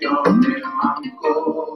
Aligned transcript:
cho 0.00 0.22
em 0.26 0.62
ăn 0.80 1.02
cô 1.22 1.66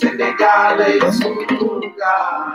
Se 0.00 0.08
te 0.18 0.34
cae 0.38 1.12
su 1.12 1.28
lugar 1.60 2.53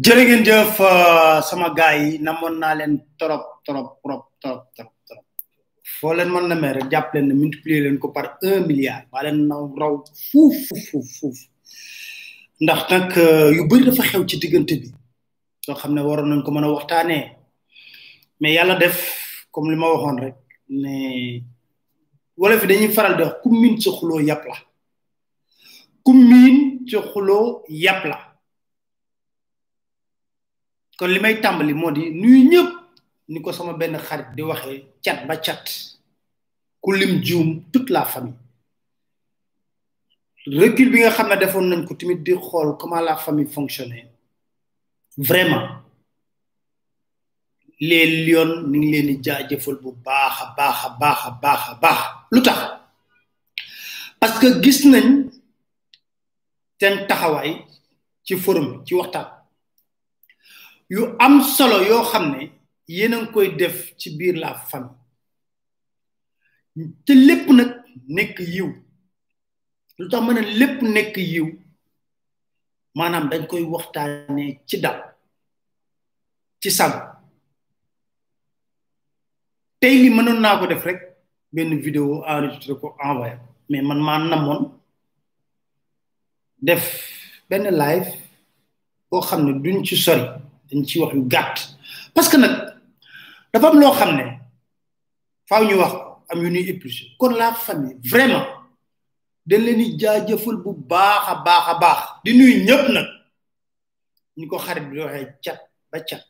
jërë 0.00 0.22
ngeen 0.24 0.44
jëf 0.46 0.78
euh, 0.80 1.40
sama 1.44 1.68
gaay 1.76 1.98
yi 2.00 2.18
namoon 2.24 2.54
naa 2.60 2.74
leen 2.78 2.94
trop 3.20 3.42
trop 3.66 3.88
trop 4.02 4.22
trop 4.40 4.60
trop 4.76 4.92
trop. 5.08 5.24
Foo 5.98 6.14
leen 6.14 6.30
mën 6.32 6.46
na 6.48 6.54
mee 6.56 6.72
rek 6.76 6.86
jàpp 6.92 7.14
leen 7.14 7.34
multiplier 7.36 7.82
leen 7.84 7.98
ko 7.98 8.08
par 8.12 8.38
un 8.42 8.64
milliard. 8.66 9.04
Baa 9.12 9.22
leen 9.26 9.42
naw 9.48 9.66
raw 9.80 9.92
fuuf 10.30 10.56
fuuf 10.88 11.08
fuuf 11.18 11.38
ndax 12.60 12.80
nag 12.90 13.18
euh, 13.18 13.50
yu 13.56 13.66
bëri 13.68 13.84
dafa 13.90 14.02
xew 14.08 14.24
ci 14.28 14.38
diggante 14.38 14.74
bi 14.80 14.88
soo 15.66 15.74
xam 15.80 15.92
ne 15.94 16.00
waroon 16.06 16.30
nañ 16.30 16.42
ko 16.44 16.50
mën 16.50 16.64
a 16.64 16.72
waxtaanee. 16.72 17.24
Mais 18.40 18.54
yàlla 18.54 18.76
def 18.76 18.96
comme 19.52 19.70
li 19.70 19.76
ma 19.76 19.88
rek 20.24 20.36
ne 20.68 20.94
wala 22.36 22.58
fi 22.58 22.66
dañuy 22.66 22.88
faral 22.96 23.16
di 23.16 23.22
wax 23.22 23.36
ku 23.42 23.48
miin 23.50 23.76
sa 23.80 23.90
xuloo 23.90 24.20
yàpp 24.20 24.44
la. 24.48 24.56
Ku 26.04 26.12
miin 26.12 26.86
sa 26.88 26.98
xuloo 27.12 27.64
yàpp 27.68 28.04
la 28.12 28.29
kon 31.00 31.08
li 31.08 31.18
may 31.24 31.40
tàmbali 31.40 31.72
moo 31.80 31.90
di 31.96 32.02
nuyu 32.20 32.40
ñëpp 32.52 32.70
ni 33.32 33.40
ko 33.40 33.52
sama 33.52 33.72
benn 33.72 33.96
xarit 34.06 34.28
di 34.36 34.42
waxee 34.42 34.84
cat 35.04 35.24
ba 35.26 35.34
ku 36.82 36.92
lim 36.92 37.22
toute 37.72 37.88
la 37.90 38.04
famille. 38.04 38.36
recul 40.46 40.90
bi 40.92 40.98
nga 41.00 41.10
ne 41.24 41.76
nañ 41.76 41.86
comment 42.78 43.00
la 43.00 43.16
famille 43.16 43.46
fonctionnait. 43.48 44.06
vraiment. 45.16 45.68
les 47.80 48.06
lions 48.26 48.62
ni 48.68 48.78
ngi 48.78 48.90
leen 48.92 49.06
di 49.22 49.56
bu 49.82 49.92
baax 50.04 50.34
a 50.42 50.54
baax 50.58 50.78
a 50.84 50.90
baax 51.00 51.60
a 51.70 52.82
parce 54.20 54.38
que 54.38 54.62
gis 54.62 54.84
nañ 54.84 55.30
ci 58.24 58.36
forum 58.36 58.84
ci 58.84 58.94
yu 60.90 61.02
am 61.24 61.34
solo 61.56 61.76
yoo 61.88 62.04
xam 62.10 62.24
ne 62.32 62.40
yéen 62.88 63.14
a 63.14 63.18
ngi 63.20 63.30
koy 63.34 63.48
def 63.60 63.76
ci 63.98 64.08
biir 64.18 64.34
la 64.42 64.54
famille. 64.70 64.98
Te 67.06 67.12
lépp 67.14 67.46
nag 67.58 67.70
nekk 68.16 68.38
yiw. 68.54 68.68
Lu 69.98 70.08
tax 70.10 70.22
mën 70.24 70.38
a 70.38 70.42
lépp 70.60 70.82
nekk 70.82 71.16
yiw? 71.16 71.46
Maanaam 72.96 73.28
dañ 73.30 73.42
koy 73.50 73.62
waxtaanee 73.72 74.60
ci 74.68 74.76
dal 74.80 74.98
ci 76.60 76.70
sago 76.70 77.00
tey 79.80 79.94
li 80.02 80.10
mënoon 80.10 80.40
naa 80.42 80.58
ko 80.58 80.66
def 80.66 80.84
rek 80.84 81.00
benn 81.52 81.80
vidéo 81.84 82.22
enregistré 82.26 82.74
ko 82.80 82.96
envoyé 83.08 83.34
mais 83.68 83.82
man 83.82 84.00
maa 84.06 84.18
namoon 84.18 84.60
def 86.66 86.82
benn 87.48 87.70
live 87.82 88.08
boo 89.10 89.20
xam 89.28 89.40
ne 89.46 89.52
duñ 89.62 89.84
ci 89.86 89.96
sori. 89.96 90.49
Dañ 90.70 90.84
ci 90.86 90.98
wax 91.00 91.14
yu 91.14 91.22
gàtt. 91.26 91.56
parce 92.14 92.28
que 92.28 92.36
nag 92.36 92.54
dafa 93.52 93.68
am 93.68 93.80
loo 93.80 93.92
xam 93.92 94.16
ne 94.16 94.24
faaw 95.48 95.64
ñu 95.64 95.74
wax 95.78 95.92
am 96.28 96.38
yu 96.42 96.48
ñuy 96.50 96.68
épluché 96.70 97.04
kon 97.18 97.30
la 97.34 97.52
famille 97.52 97.96
vraiment 98.02 98.46
dañ 99.46 99.60
leen 99.64 99.78
di 99.78 99.98
jaajëfal 99.98 100.56
bu 100.62 100.70
baax 100.74 101.22
a 101.28 101.34
baax 101.46 101.64
a 101.68 101.74
baax. 101.82 102.00
di 102.24 102.30
nuyu 102.38 102.64
ñëpp 102.64 102.88
nag. 102.94 103.06
ñu 104.36 104.46
ko 104.48 104.58
xarit 104.58 104.84
bi 104.90 104.98
waxee 105.00 105.28
cat 105.44 105.58
ba 105.90 105.98
cat. 106.00 106.22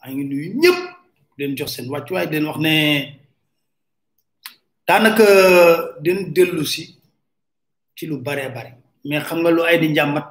maa 0.00 0.10
ngi 0.12 0.24
nuyu 0.24 0.54
ñëpp 0.62 0.78
den 1.38 1.56
jox 1.56 1.70
seen 1.72 1.88
wàccuwaay 1.90 2.26
den 2.28 2.44
wax 2.46 2.58
ne 2.58 2.74
daanaka 4.86 5.24
den 6.04 6.32
dellu 6.34 6.64
si 6.66 6.98
ci 7.96 8.06
lu 8.06 8.18
baree 8.18 8.48
bare 8.50 8.72
mais 9.04 9.20
xam 9.24 9.40
nga 9.40 9.50
lu 9.50 9.62
ay 9.64 9.78
di 9.80 9.88
njàmbat 9.88 10.26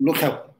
lu 0.00 0.12
xew. 0.12 0.53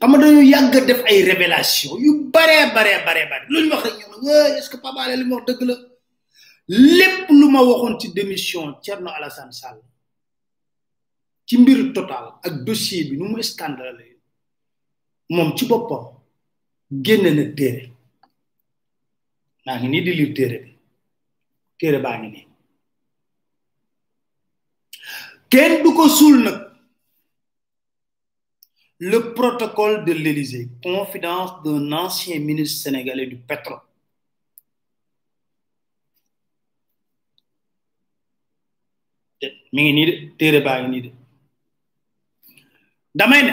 Xam 0.00 0.10
nga 0.12 0.18
dañu 0.18 0.86
def 0.88 1.00
ay 1.10 1.22
révélation 1.30 1.98
yu 1.98 2.10
baree 2.32 2.72
baree 2.74 3.04
baree 3.06 3.26
bare. 3.30 3.44
Lu 3.52 3.58
ñu 3.64 3.70
wax 3.72 3.82
rek 3.84 3.96
ñu 4.00 4.06
ne 4.22 4.56
est 4.58 4.62
ce 4.62 4.70
que 4.70 4.76
Papa 4.78 5.02
Alé 5.02 5.16
dëgg 5.46 5.60
la? 5.68 5.74
Lépp 6.68 7.28
lu 7.28 7.46
ma 7.50 7.62
waxoon 7.62 7.98
ci 8.00 8.12
démission 8.12 8.74
Thierno 8.82 9.10
Alassane 9.10 9.52
Sall 9.52 9.78
ci 11.46 11.58
mbir 11.58 11.92
total 11.92 12.26
ak 12.42 12.64
dossier 12.64 13.04
bi 13.10 13.16
nu 13.18 13.28
mu 13.28 13.42
scandale 13.42 14.16
moom 15.28 15.54
ci 15.56 15.66
boppam 15.66 16.04
génne 16.90 17.30
na 17.34 17.44
téere. 17.54 17.92
Maa 19.66 19.78
ngi 19.78 19.88
nii 19.88 20.02
di 20.02 20.12
lire 20.14 20.32
téere 20.32 20.58
bi. 20.64 20.72
Téere 21.78 21.98
baa 22.00 22.18
ngi 22.18 22.28
nii. 22.30 22.46
Kenn 25.50 25.82
du 25.82 25.92
ko 25.92 26.08
suul 26.08 26.42
nag. 26.44 26.69
Le 29.00 29.32
protocole 29.32 30.04
de 30.04 30.12
l'Élysée, 30.12 30.68
confidence 30.82 31.62
d'un 31.64 31.90
ancien 31.92 32.38
ministre 32.38 32.82
sénégalais 32.82 33.26
du 33.26 33.36
pétrole. 33.36 33.80
mi 39.72 39.82
ngi 39.82 39.92
nii 39.92 40.06
de 40.06 40.14
téere 40.38 40.60
baa 40.66 40.78
ngi 40.82 40.88
nii 40.90 41.02
de. 41.04 41.10
Damay 43.18 43.42
ne 43.46 43.52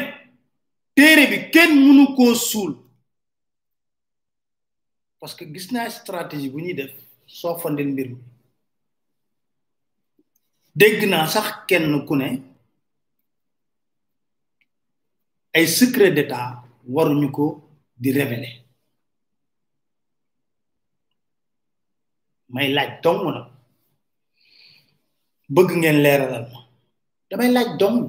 téere 0.95 1.23
bi 1.31 1.37
kenn 1.53 1.71
mënu 1.85 2.05
koo 2.17 2.33
suul. 2.35 2.73
Parce 5.19 5.35
que 5.37 5.45
gis 5.53 5.67
naa 5.71 5.89
stratégie 5.89 6.49
bu 6.49 6.59
ñuy 6.61 6.73
def 6.73 6.91
soo 7.25 7.55
fandel 7.61 7.87
mbir 7.93 8.07
mi. 8.09 8.17
Dégg 10.75 11.05
naa 11.09 11.27
sax 11.27 11.47
kenn 11.69 12.05
ku 12.07 12.15
ne 12.15 12.27
ay 15.53 15.67
secret 15.67 16.11
d'état 16.11 16.63
waruñu 16.87 17.31
ko 17.31 17.45
di 18.01 18.11
révéler. 18.11 18.53
May 22.49 22.73
laaj 22.73 23.01
dong 23.03 23.21
na. 23.35 23.41
Bëgg 25.55 25.69
ngeen 25.79 26.01
leeralal 26.03 26.45
ma. 26.51 26.59
Damay 27.29 27.51
laaj 27.51 27.69
dong. 27.79 27.99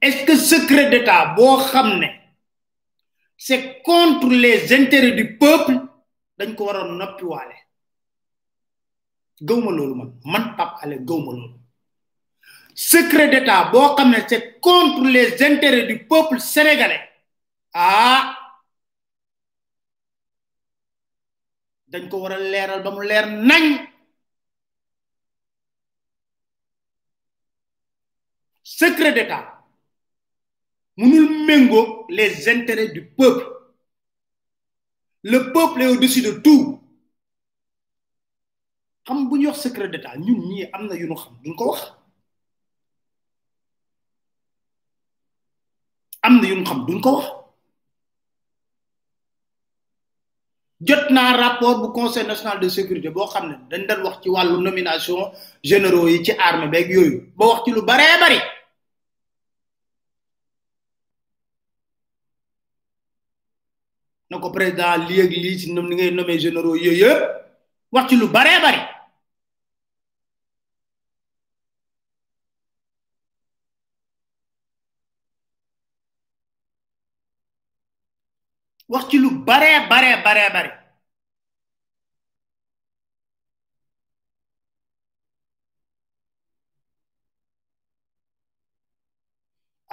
Est-ce 0.00 0.24
que 0.26 0.36
secret 0.36 0.90
d'état 0.90 1.34
boo 1.36 1.58
xam 1.70 1.98
ne 2.00 2.08
c'est 3.36 3.82
contre 3.82 4.28
les 4.28 4.72
intérêts 4.72 5.12
du 5.20 5.36
peuple 5.38 5.74
dañ 6.38 6.54
ko 6.56 6.64
waroon 6.66 6.96
noppiwaale? 6.98 7.56
Gëwma 9.46 9.70
loolu 9.76 9.94
man. 9.94 10.10
Man 10.24 10.54
Pape 10.56 10.76
Alé 10.82 10.96
loolu. 10.98 11.59
Secret 12.74 13.28
d'état 13.28 13.70
boo 13.70 13.96
c'est 14.28 14.60
contre 14.60 15.02
les 15.08 15.42
intérêts 15.42 15.86
du 15.86 16.04
peuple 16.06 16.40
sénégalais. 16.40 17.08
Ah. 17.74 18.36
Dañ 21.88 22.08
ko 22.08 22.18
war 22.22 22.32
a 22.32 22.38
leeral 22.38 22.82
leer 23.08 23.26
nañ. 23.26 23.64
Secret 28.62 29.12
d'état 29.12 29.44
mënul 30.96 31.44
méngoo 31.46 32.06
les 32.08 32.48
intérêts 32.48 32.88
du 32.92 33.02
peuple. 33.04 33.46
Le 35.22 35.52
peuple 35.52 35.82
est 35.82 35.86
au-dessus 35.88 36.22
de 36.22 36.32
tout. 36.44 36.80
Xam 39.04 39.28
bu 39.28 39.46
wax 39.46 39.58
secret 39.60 39.88
d'état 39.88 40.16
ñun 40.16 40.38
ñii 40.48 40.68
am 40.72 40.86
na 40.86 40.94
yu 40.94 41.06
ñu 41.08 41.16
xam 41.22 41.34
duñ 41.42 41.54
ko 41.56 41.74
am 46.22 46.40
na 46.40 46.48
yu 46.48 46.64
xam 46.64 46.86
duñ 46.86 47.00
ko 47.04 47.10
wax. 47.16 47.26
Jot 50.80 51.10
naa 51.10 51.36
rapport 51.36 51.76
bu 51.82 51.92
conseil 51.92 52.26
national 52.26 52.58
de 52.60 52.68
sécurité 52.68 53.10
boo 53.10 53.26
xam 53.26 53.44
ne 53.48 53.54
dañ 53.70 53.82
daan 53.88 54.02
wax 54.04 54.16
ci 54.22 54.28
wàllu 54.30 54.56
nomination 54.62 55.30
généraux 55.62 56.08
yi 56.08 56.24
ci 56.24 56.32
armée 56.32 56.68
beeg 56.68 56.90
yooyu 56.90 57.32
ba 57.36 57.46
wax 57.46 57.60
ci 57.64 57.70
lu 57.72 57.82
baree 57.82 58.18
bari. 58.20 58.38
Na 64.30 64.38
ko 64.38 64.50
président 64.50 64.96
lii 65.08 65.20
ak 65.22 65.30
lii 65.30 65.58
ci 65.60 65.72
nom 65.72 65.86
ni 65.88 65.94
ngay 65.96 66.10
nommé 66.12 66.38
généraux 66.38 66.76
yooyu 66.76 66.96
yëpp 67.04 67.20
wax 67.92 68.08
ci 68.08 68.16
lu 68.16 68.26
baree 68.28 68.60
bari. 68.62 68.80
Wax 78.92 79.04
ci 79.10 79.16
lu 79.22 79.30
baree 79.46 79.86
baree 79.90 80.16
baree 80.24 80.50
bari 80.54 80.70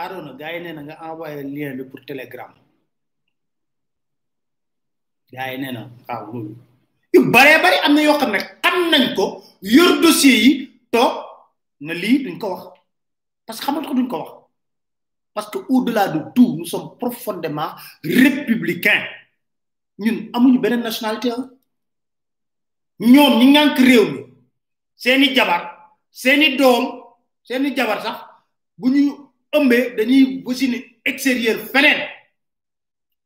Arona 0.03 0.31
gars 0.39 0.53
yi 0.53 0.59
nee 0.63 0.73
na 0.73 0.81
nga 0.83 0.95
envoyé 1.09 1.41
lien 1.43 1.75
bi 1.77 1.83
pour 1.89 2.01
telegram. 2.05 2.51
Gars 5.33 5.49
yi 5.51 5.57
nee 5.61 5.71
na 5.75 5.81
waaw 6.07 6.25
loolu. 6.31 6.53
Am 7.85 7.93
na 7.95 8.01
yoo 8.07 8.17
ne 8.33 8.39
xam 8.63 8.77
nañ 8.91 9.03
ko 9.17 9.25
yor 9.75 9.91
dossier 10.01 10.37
yi 10.45 10.51
toog 10.93 11.13
na 11.85 11.93
lii 12.01 12.17
duñ 12.25 12.37
ko 12.41 12.47
wax. 12.53 12.63
Parce 13.45 13.59
que 13.59 13.65
xamatu 13.65 13.87
ko 13.89 13.93
duñ 13.97 14.07
ko 14.11 14.17
wax? 14.21 14.46
Parce 15.37 15.51
que 15.51 15.59
au-delà 15.69 16.07
de 16.07 16.19
tout 16.33 16.55
nous 16.57 16.65
sommes 16.65 16.97
profondément 16.97 17.69
républicains. 18.03 19.03
Ñun 19.99 20.17
amuñu 20.33 20.57
beneen 20.63 20.81
nationalité 20.81 21.29
ñi 22.99 23.45
ngànk 23.53 23.77
réew 23.87 24.05
mi 24.13 24.21
seeni 25.03 25.27
jabar 25.35 25.61
seeni 26.21 26.47
doom 26.57 26.83
seeni 27.47 27.69
jabar 27.77 27.99
sax 28.05 28.17
bu 28.79 28.87
ñu 28.89 29.03
ëmbee 29.57 29.83
dañuy 29.97 30.41
wasini 30.45 30.77
extérieur 31.05 31.57
feneen 31.73 31.99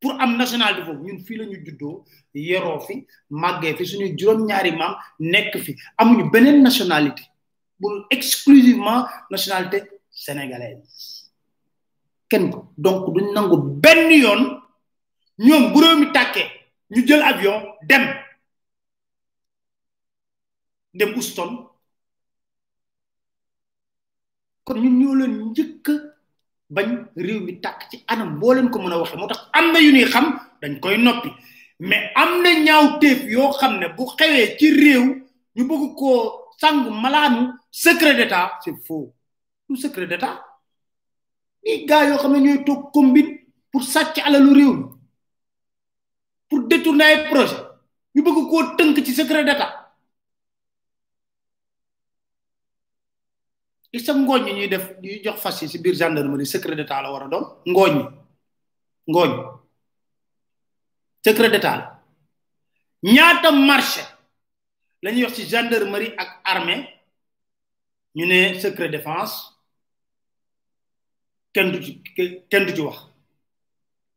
pour 0.02 0.14
am 0.24 0.36
nationalité 0.36 0.82
foofu. 0.88 1.04
Ñun 1.08 1.20
fii 1.26 1.38
la 1.38 1.46
ñu 1.46 1.58
juddoo 1.66 2.04
yeroo 2.34 2.80
fi 2.88 2.96
màggee 3.30 3.74
fi 3.78 3.86
suñu 3.86 4.08
juróom-ñaari 4.18 4.72
maam 4.80 4.94
nekk 5.20 5.54
fi. 5.66 5.72
Amuñu 5.98 6.30
beneen 6.34 6.62
nationalité 6.62 7.24
bu 7.80 7.88
exclusivement 8.10 9.06
nationalité 9.30 9.80
sénégalaise 10.10 11.21
kenn 12.32 12.46
donc 12.84 13.04
duñ 13.16 13.28
nangu 13.36 13.58
benn 13.84 14.10
yoon 14.24 14.42
ñoom 15.46 15.64
bu 15.74 15.80
réew 15.84 15.98
mi 16.00 16.08
ñu 16.94 17.08
jël 17.08 17.22
avion 17.24 17.58
dem. 17.90 18.04
Dem 20.94 21.14
Houston. 21.16 21.50
Kon 24.66 24.78
ñun 24.82 24.96
ñoo 25.00 25.16
leen 25.20 25.34
njëkk 25.52 25.86
bañ 26.76 26.90
réew 27.26 27.40
mi 27.46 27.54
tàkk 27.64 27.80
ci 27.90 27.98
anam 28.12 28.40
boo 28.40 28.54
leen 28.54 28.70
ko 28.72 28.78
mën 28.80 28.92
a 28.94 28.98
waxee. 29.02 29.18
Moo 29.20 29.28
tax 29.32 29.42
am 29.58 29.66
na 29.72 29.80
yu 29.80 29.92
ñuy 29.92 30.06
xam 30.14 30.26
dañ 30.62 30.74
koy 30.84 30.98
noppi. 30.98 31.30
Mais 31.80 32.12
am 32.22 32.32
ñaaw 32.66 32.84
yoo 33.36 33.52
xam 33.60 33.74
ne 33.80 33.88
bu 33.96 34.04
xewee 34.18 34.56
ci 34.58 34.68
réew 34.82 35.04
ñu 35.56 35.64
bëgg 35.70 35.84
koo 36.00 36.18
sang 36.60 36.80
malaanu 37.04 37.42
secret 37.72 38.16
d'état 38.16 38.52
c'est 38.64 38.76
faux. 38.86 39.14
Du 39.70 39.76
secret 39.78 40.08
ni 41.64 41.86
gaa 41.86 42.06
yoo 42.08 42.18
xam 42.18 42.32
ne 42.34 42.40
ñooy 42.40 42.64
toog 42.66 42.92
combine 42.94 43.32
pour 43.72 43.84
sàcc 43.84 44.18
alalu 44.26 44.54
réew 44.54 44.74
mi 44.74 44.86
pour 46.50 46.60
détourner 46.68 47.04
ay 47.06 47.30
projet 47.30 47.62
ñu 48.16 48.22
bëgg 48.24 48.38
koo 48.50 48.76
tënk 48.78 48.98
ci 49.06 49.14
secret 49.14 49.44
d'état. 49.46 49.78
I 53.94 54.00
sa 54.00 54.14
ngooñ 54.14 54.44
ñi 54.46 54.54
ñuy 54.54 54.68
def 54.70 54.86
ñuy 55.02 55.22
jox 55.24 55.40
fas 55.42 55.62
yi 55.62 55.68
si 55.68 55.78
biir 55.80 55.96
gendarmerie 55.96 56.46
secret 56.46 56.76
d'état 56.76 57.02
la 57.02 57.12
war 57.12 57.24
a 57.24 57.28
doon. 57.28 57.46
Ngooñ 57.68 57.94
ñi 57.98 58.06
ngooñ 59.12 59.32
secret 61.26 61.50
d'état 61.52 61.76
la. 61.78 61.86
Ñaata 63.04 63.52
marché 63.52 64.02
la 65.02 65.12
ñuy 65.12 65.24
wax 65.24 65.34
ci 65.36 65.46
gendarmerie 65.50 66.16
ak 66.18 66.40
armée? 66.44 66.88
Ñu 68.16 68.26
ne 68.26 68.60
secret 68.60 68.90
défense 68.90 69.51
kenn 71.54 71.72
du 71.72 71.78
ci 71.84 71.92
kenn 72.50 72.66
du 72.66 72.74
ci 72.76 72.82
wax. 72.82 72.98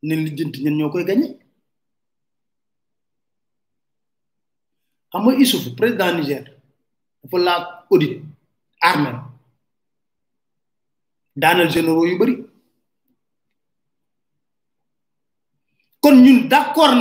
Ne 0.03 0.15
lijjanti 0.15 0.59
ñen 0.63 0.77
ñoo 0.77 0.89
koy 0.93 1.03
gañe 1.09 1.27
xam 5.11 5.23
nga 5.23 5.75
président 5.77 6.13
Niger 6.17 6.43
dafa 7.23 7.85
audit 7.91 8.21
armée 8.81 9.15
daanal 11.35 11.69
généraux 11.71 12.05
yu 12.09 12.17
bari. 12.19 12.35
Kon 16.01 16.15
ñun 16.23 16.49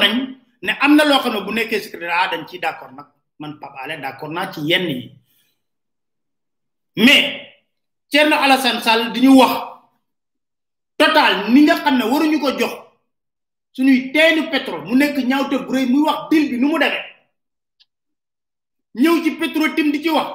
nañ 0.01 0.15
ne 0.63 0.73
am 0.85 0.93
na 0.97 1.05
loo 1.05 1.21
xam 1.23 1.33
ne 1.35 1.41
bu 1.45 1.53
nekkee 1.53 1.81
secrétaire 1.83 2.31
dañ 2.31 2.43
ciy 2.49 2.61
nag. 2.61 3.09
Man 3.39 3.59
Pape 3.59 3.77
Alé 3.83 3.97
d'accord 3.99 4.31
naa 4.31 4.53
ci 4.53 4.61
yenn 4.61 4.89
yi. 4.89 5.13
Mais 6.97 7.41
Alassane 8.15 8.81
Sall 8.81 9.13
di 9.13 9.21
ñu 9.21 9.37
wax 9.39 9.74
total 10.97 11.53
ni 11.53 11.61
nga 11.65 11.77
xam 11.83 11.97
ne 11.99 12.05
waruñu 12.05 12.39
ko 12.41 12.51
jox 12.59 12.75
suñuy 13.75 14.13
teenu 14.13 14.51
pétrole. 14.51 14.85
Mu 14.89 14.95
nekk 14.97 15.17
ñaawte 15.29 15.57
bu 15.67 15.73
rëy 15.73 15.87
muy 15.87 16.03
wax 16.07 16.19
dil 16.31 16.45
bi 16.51 16.57
nu 16.59 16.69
mu 16.69 16.79
demee. 16.79 17.03
Ñëw 18.95 19.23
ci 19.25 19.31
pétrole 19.39 19.75
tim 19.75 19.91
di 19.91 20.03
ci 20.03 20.11
wax. 20.11 20.31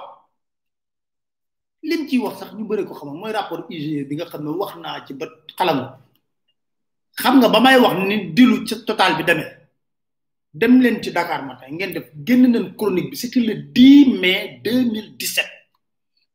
Lim 1.81 2.07
ciy 2.07 2.19
wax 2.19 2.39
sax 2.39 2.51
ñu 2.53 2.65
bëri 2.67 2.85
ko 2.85 2.93
xam 2.93 3.09
mooy 3.17 3.31
rapport 3.31 3.65
IGE 3.69 4.03
bi 4.07 4.15
nga 4.15 4.25
xam 4.25 4.43
ne 4.43 4.49
wax 4.49 4.75
naa 4.75 5.05
ci 5.05 5.13
ba 5.13 5.25
xalam. 5.57 5.79
Xam 7.21 7.39
nga 7.39 7.47
ba 7.49 7.59
may 7.59 7.77
wax 7.79 7.95
ni 8.07 8.33
dilu 8.33 8.65
ci 8.67 8.75
total 8.85 9.15
bi 9.17 9.23
demee. 9.23 9.51
Dem 10.51 10.81
leen 10.81 11.01
ci 11.03 11.11
Dakar 11.11 11.45
matin 11.45 11.75
ngeen 11.75 11.93
def 11.93 12.07
génn 12.25 12.51
nañ 12.51 12.75
chronique 12.75 13.09
bi 13.11 13.15
c'était 13.17 13.39
le 13.39 13.53
10 13.55 14.19
mai 14.19 14.59
2017 14.63 15.45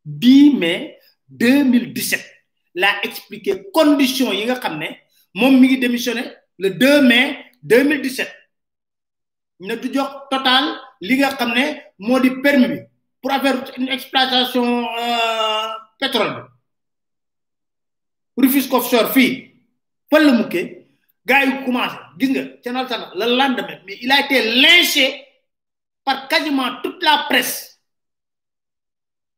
10 0.05 0.55
mai 0.55 0.97
2017 1.29 2.34
laa 2.75 3.01
expliqué. 3.03 3.53
Conditions 3.73 4.33
yi 4.33 4.45
nga 4.45 4.57
xam 4.61 4.79
ne 4.79 4.89
mi 5.35 5.67
ngi 5.69 5.79
démissionné 5.79 6.25
le 6.59 6.71
2 6.71 7.01
mai 7.03 7.45
2017 7.63 8.29
ne 9.61 9.75
du 9.77 9.89
jox 9.95 10.11
total 10.31 10.65
li 11.01 11.17
nga 11.19 11.35
xam 11.37 11.53
ne 11.55 12.41
permis 12.43 12.69
bi 12.69 12.81
pour 13.21 13.33
avoir 13.33 13.55
une 13.79 13.89
exploitation 13.89 14.87
euh, 14.99 15.69
pétrole 15.99 16.35
bi. 16.35 16.43
Rufisque 18.43 18.73
offshore 18.75 19.13
fii 19.13 19.55
fan 20.11 20.25
la 20.27 20.33
mukkee 20.33 20.87
commencé. 21.65 21.97
Gis 22.19 22.31
nga 22.31 22.43
le 23.15 23.37
lendemain 23.39 23.79
mais 23.87 23.99
il 24.03 24.11
a 24.13 24.21
été 24.21 24.43
lynché 24.61 25.25
par 26.05 26.29
quasiment 26.29 26.81
toute 26.83 27.03
la 27.03 27.27
presse. 27.29 27.81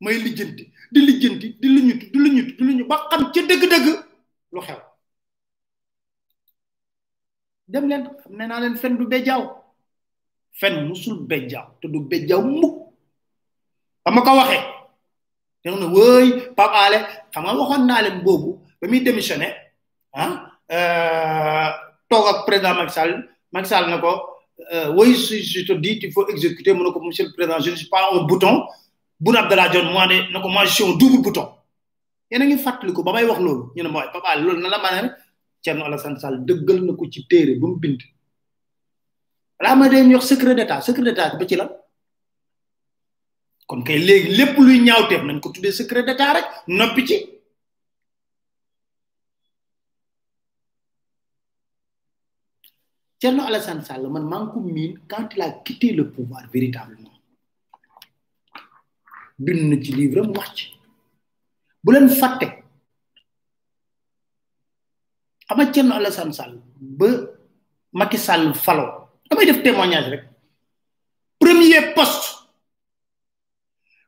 May 0.00 0.18
lijjanti 0.18 0.72
di 0.92 1.00
lijjanti 1.06 1.46
di 1.60 1.68
luñutu 1.74 2.04
di 2.12 2.18
luñutu 2.24 2.52
di 2.58 2.62
luñu 2.68 2.84
ba 2.90 2.96
xam 3.10 3.22
ca 3.32 3.40
dëgg-dëgg 3.48 3.86
lu 4.52 4.60
xew. 4.66 4.78
Dem 7.72 7.84
leen 7.88 8.02
xam 8.22 8.32
ne 8.38 8.44
naa 8.46 8.60
leen 8.60 8.76
fen 8.76 8.96
du 8.98 9.06
bejjaaw. 9.06 9.42
Fen 10.60 10.86
musul 10.88 11.18
bejjaaw 11.30 11.66
te 11.80 11.86
du 11.88 12.00
bejjaaw 12.10 12.42
mukk. 12.42 12.76
Ba 14.04 14.10
ma 14.10 14.22
ko 14.22 14.36
waxee. 14.36 14.62
Da 15.66 15.72
nga 15.74 15.80
ne 15.82 15.88
wëy 15.90 16.26
Pape 16.54 16.76
Alé 16.86 16.98
xam 17.32 17.42
nga 17.44 17.54
waxoon 17.58 17.86
naa 17.86 18.02
leen 18.06 18.22
boobu 18.22 18.50
ba 18.80 18.84
muy 18.88 19.00
démissionné 19.02 19.48
ah 20.14 20.30
toog 22.08 22.26
ak 22.30 22.38
président 22.46 22.74
Macky 22.78 22.92
Sall 22.94 23.12
Macky 23.52 23.68
Sall 23.68 23.90
na 23.90 23.98
ko 23.98 24.12
oui 24.94 25.16
si 25.18 25.42
je 25.42 25.66
te 25.66 25.72
dis 25.74 25.98
il 26.02 26.12
faut 26.12 26.28
exécuter 26.28 26.72
mu 26.72 26.82
ne 26.86 26.90
ko 26.94 27.00
monsieur 27.00 27.26
le 27.26 27.32
président 27.34 27.58
pas 27.90 28.08
un 28.14 28.22
bouton 28.30 28.62
Boun 29.18 29.36
Abdallah 29.36 29.68
Dionne 29.70 29.92
moi 29.92 30.06
de 30.06 30.30
na 30.32 30.40
ko 30.40 30.48
moi 30.48 30.64
je 30.66 30.72
suis 30.74 30.84
un 30.84 30.96
double 30.96 31.22
bouton. 31.22 31.48
A 32.32 32.38
ngi 32.38 32.56
ne 32.56 34.42
loolu 34.42 34.60
na 34.60 34.68
la 34.68 34.78
mën 34.78 35.08
a 35.08 35.16
Thierno 35.62 35.84
Alassane 35.84 36.18
Sall 36.18 36.44
dëggal 36.44 36.80
na 36.84 36.92
ci 37.10 37.26
téere 37.26 37.54
ba 37.58 37.66
mu 37.66 37.76
bind. 37.78 38.00
Balaa 39.58 39.74
ma 39.76 39.88
dee 39.88 40.20
secret 40.20 40.54
d'état 40.54 40.80
secret 40.82 41.02
d'état 41.02 41.34
ba 41.36 41.46
ci 41.48 41.56
kon 43.66 43.82
kay 43.82 43.98
luy 43.98 45.72
secret 45.72 46.02
d'état 46.04 46.32
rek 46.34 46.46
ci. 47.08 47.16
Sall 53.82 54.08
man 54.10 54.50
ko 54.52 54.60
quand 55.08 55.28
il 55.34 55.40
a 55.42 55.50
quitté 55.64 55.92
le 55.92 56.10
pouvoir 56.10 56.42
véritablement 56.52 57.15
bind 59.38 59.62
na 59.70 59.76
ci 59.84 59.92
livre 59.92 60.20
am 60.24 60.32
wax 60.36 60.72
bu 61.82 61.92
leen 61.92 62.08
fàtte. 62.08 62.46
Xam 65.46 65.56
nga 65.58 65.66
Thierno 65.72 65.94
Alassane 65.94 66.32
Sall 66.32 66.54
ba 66.80 67.06
Macky 67.92 68.18
Sall 68.18 68.54
falo. 68.54 68.86
Damay 69.30 69.46
def 69.46 69.62
témoignage 69.62 70.10
rek. 70.10 70.24
Premier 71.38 71.94
poste 71.94 72.26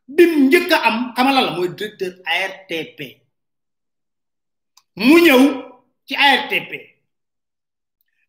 bim 0.09 0.49
njëkk 0.49 0.73
am 0.73 1.13
xamala 1.15 1.41
la 1.47 1.51
mooy 1.57 1.69
directeur 1.77 2.13
ARTP 2.25 2.99
mu 4.97 5.17
ñëw 5.25 5.43
ci 6.07 6.15
ARTP 6.17 6.71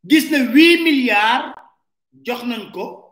gis 0.09 0.25
na 0.31 0.39
huit 0.51 0.81
milliards 0.83 1.55
jox 2.25 2.41
nañ 2.49 2.71
ko 2.75 3.08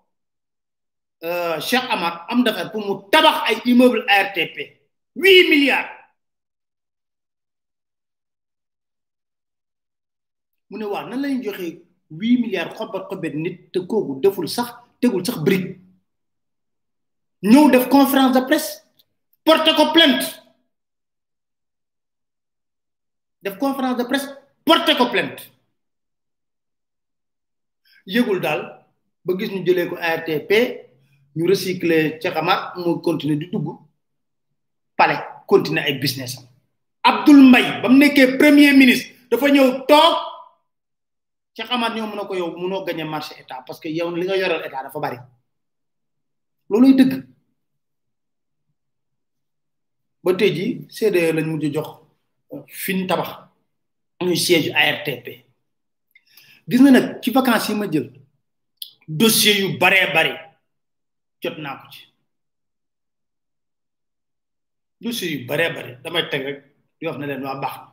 Cheikh 1.21 1.83
Amar 1.89 2.25
am 2.29 2.43
d'affaires 2.43 2.71
pour 2.71 2.81
mu 2.85 3.09
tabax 3.11 3.49
ay 3.49 3.61
immeuble 3.65 4.05
ARTP 4.07 4.57
huit 5.15 5.49
milliards. 5.49 5.89
Mu 10.69 10.77
ne 10.77 10.85
waaw 10.85 11.07
nan 11.09 11.21
lañ 11.21 11.41
joxe 11.43 11.81
huit 12.11 12.37
milliards 12.39 12.75
xobat 12.77 13.07
xobet 13.09 13.33
nit 13.33 13.71
te 13.71 13.79
kooku 13.79 14.19
deful 14.21 14.47
sax 14.47 14.69
tegul 15.01 15.25
sax 15.25 15.37
brique. 15.39 15.79
Ñëw 17.41 17.71
def 17.71 17.87
conférence 17.89 18.33
de 18.39 18.45
presse 18.45 18.83
porté 19.43 19.73
ko 19.75 19.91
plainte. 19.93 20.25
Def 23.41 23.57
conférence 23.57 23.97
de 23.97 24.03
presse 24.03 24.27
porté 24.65 24.95
ko 24.97 25.09
plainte. 25.09 25.41
Yëgul 28.05 28.39
daal 28.41 28.61
ba 29.25 29.33
gis 29.37 29.49
ñu 29.51 29.65
jëlee 29.65 29.89
ko 29.89 29.95
ARTP 29.97 30.86
ñu 31.37 31.45
recycler 31.47 32.17
ca 32.21 32.29
xamaat 32.35 32.61
mu 32.81 32.99
continuer 33.05 33.37
di 33.37 33.47
dugg 33.53 33.67
palais 34.97 35.21
continuer 35.45 35.85
ay 35.85 35.99
business 36.01 36.37
am. 36.37 36.45
Abdoul 37.09 37.39
Mbaye 37.49 37.81
ba 37.81 37.87
mu 37.89 37.97
nekkee 37.97 38.37
premier 38.41 38.73
ministre 38.81 39.13
dafa 39.29 39.45
ñëw 39.53 39.85
toog 39.89 40.15
ca 41.55 41.63
xamaat 41.69 41.93
ñoo 41.95 42.07
mën 42.09 42.19
a 42.21 42.25
ko 42.25 42.33
yow 42.35 42.49
mënoo 42.57 42.83
gagné 42.85 43.03
marché 43.05 43.35
état 43.41 43.61
parce 43.65 43.79
que 43.79 43.89
yow 43.89 44.09
li 44.15 44.25
nga 44.25 44.35
yoreel 44.37 44.65
état 44.65 44.83
dafa 44.83 44.99
bari. 44.99 45.17
Looluy 46.69 46.93
dëgg. 46.99 47.13
Ba 50.23 50.33
tey 50.33 50.51
jii 50.55 50.87
CDE 50.95 51.31
lañ 51.33 51.45
mujj 51.51 51.71
jox 51.75 51.89
fin 52.67 53.05
tabax 53.07 53.29
muy 54.21 54.35
siège 54.37 54.71
ARTP 54.73 55.27
gis 56.67 56.81
nga 56.81 56.91
nag 56.91 57.21
ci 57.21 57.29
vacances 57.31 57.69
yi 57.69 57.75
ma 57.75 57.87
jël 57.91 58.11
dossier 59.07 59.55
yu 59.61 59.77
baree 59.77 60.11
bari 60.13 60.33
jot 61.41 61.57
naa 61.63 61.77
ko 61.81 61.85
ci 61.93 62.01
dossier 65.01 65.31
yu 65.33 65.45
baree 65.47 65.69
bari 65.75 65.91
damay 66.03 66.25
teg 66.31 66.43
rek 66.47 66.59
di 66.99 67.05
wax 67.07 67.17
ne 67.17 67.25
leen 67.27 67.43
waa 67.45 67.61
baax 67.63 67.75
na 67.77 67.91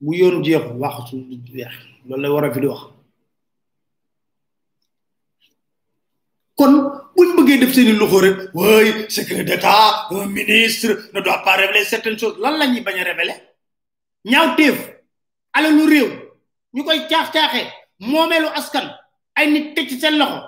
bu 0.00 0.14
yoon 0.20 0.42
jeexu 0.44 0.72
wax 0.82 0.94
su 1.10 1.16
weex 1.54 1.74
loolu 2.08 2.22
la 2.22 2.28
war 2.34 2.44
a 2.44 2.52
fi 2.54 2.60
wax 2.66 2.82
kon 6.58 6.72
buñ 7.16 7.28
bëggee 7.36 7.58
def 7.60 7.72
seeni 7.74 7.92
loxo 8.00 8.18
rek 8.24 8.38
way 8.54 8.86
secret 9.16 9.44
d'état 9.48 10.08
un 10.10 10.26
ministre 10.38 10.90
ne 11.12 11.20
doit 11.20 11.42
pas 11.44 11.56
révéler 11.56 11.84
certaines 11.84 12.18
choses 12.18 12.38
lan 12.42 12.56
la 12.58 12.66
ñuy 12.66 12.80
bañ 12.86 12.98
a 13.00 13.04
révéler? 13.04 13.36
ñaaw 14.24 14.56
téef 14.56 14.78
alalu 15.52 15.84
réew 15.92 16.08
ñu 16.74 16.84
koy 16.84 17.00
caax-caaxee 17.10 17.68
moomeelu 17.98 18.48
askan 18.58 18.86
ay 19.40 19.46
nit 19.52 19.66
teg 19.74 19.86
ci 19.90 19.96
seen 20.00 20.16
loxo. 20.20 20.40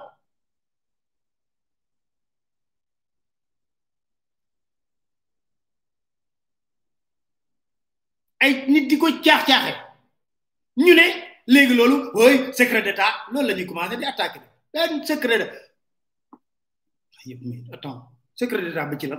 ay 8.43 8.53
nit 8.73 8.85
di 8.91 8.97
ko 8.99 9.07
caax-caaxe. 9.25 9.73
ñu 10.77 10.93
ne 10.99 11.07
léegi 11.53 11.75
loolu 11.79 11.97
way 12.19 12.35
secret 12.59 12.83
d'état 12.87 13.13
loolu 13.33 13.47
la 13.49 13.55
ñuy 13.55 13.67
commencé 13.67 13.97
di 13.97 14.05
attaqué 14.05 14.41
benn 14.73 15.05
secret 15.11 15.39
de 15.43 15.47
yëpp 17.29 17.41
mais 17.49 17.63
attends 17.75 17.99
secret 18.41 18.63
d'état 18.63 18.87
ba 18.91 18.97
ci 19.01 19.07
la 19.09 19.19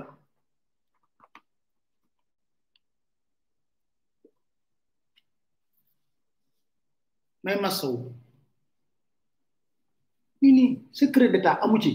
may 7.44 7.58
masawu 7.64 7.98
nii 10.44 10.52
nii 10.58 10.70
secret 10.92 11.30
d'état 11.32 11.60
amu 11.64 11.78
ci. 11.82 11.92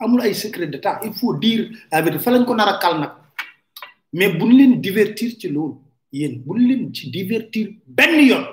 Amul 0.00 0.20
ay 0.22 0.34
secret 0.34 0.66
d'état 0.70 1.00
il 1.04 1.12
faut 1.12 1.34
dire 1.34 1.68
la 1.92 2.00
vérité. 2.02 2.22
Fa 2.24 2.30
lañ 2.30 2.44
ko 2.46 2.54
nar 2.54 2.68
a 2.68 2.78
kal 2.78 3.00
nag. 3.00 3.12
Mais 4.12 4.32
buñ 4.38 4.50
leen 4.58 4.80
divertir 4.80 5.30
ci 5.38 5.48
loolu 5.48 5.76
yéen 6.12 6.42
buñ 6.44 6.58
leen 6.68 6.94
ci 6.94 7.10
divertir 7.10 7.66
benn 7.86 8.20
yoon. 8.28 8.44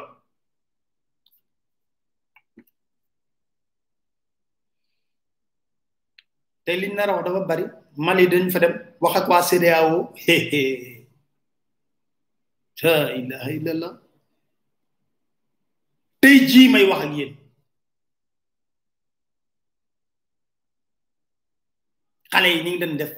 Te 6.66 6.72
liñ 6.82 6.94
nar 6.96 7.10
a 7.10 7.14
wax 7.16 7.26
dafa 7.26 7.46
bari. 7.50 7.64
Mali 7.98 8.28
dañ 8.28 8.50
fa 8.52 8.60
dem 8.60 8.74
wax 9.02 9.16
ak 9.20 9.30
waa 9.30 9.42
CEDEAO 9.50 9.98
la 12.84 13.16
ilaha 13.16 13.50
illallah. 13.58 13.94
Tey 16.22 16.38
jii 16.50 16.70
may 16.74 16.86
wax 16.90 17.02
ak 17.06 17.14
yéen. 17.18 17.45
Xale 22.36 22.48
yi 22.54 22.60
ñu 22.64 22.70
ngi 22.72 22.80
doon 22.82 22.94
def 23.00 23.12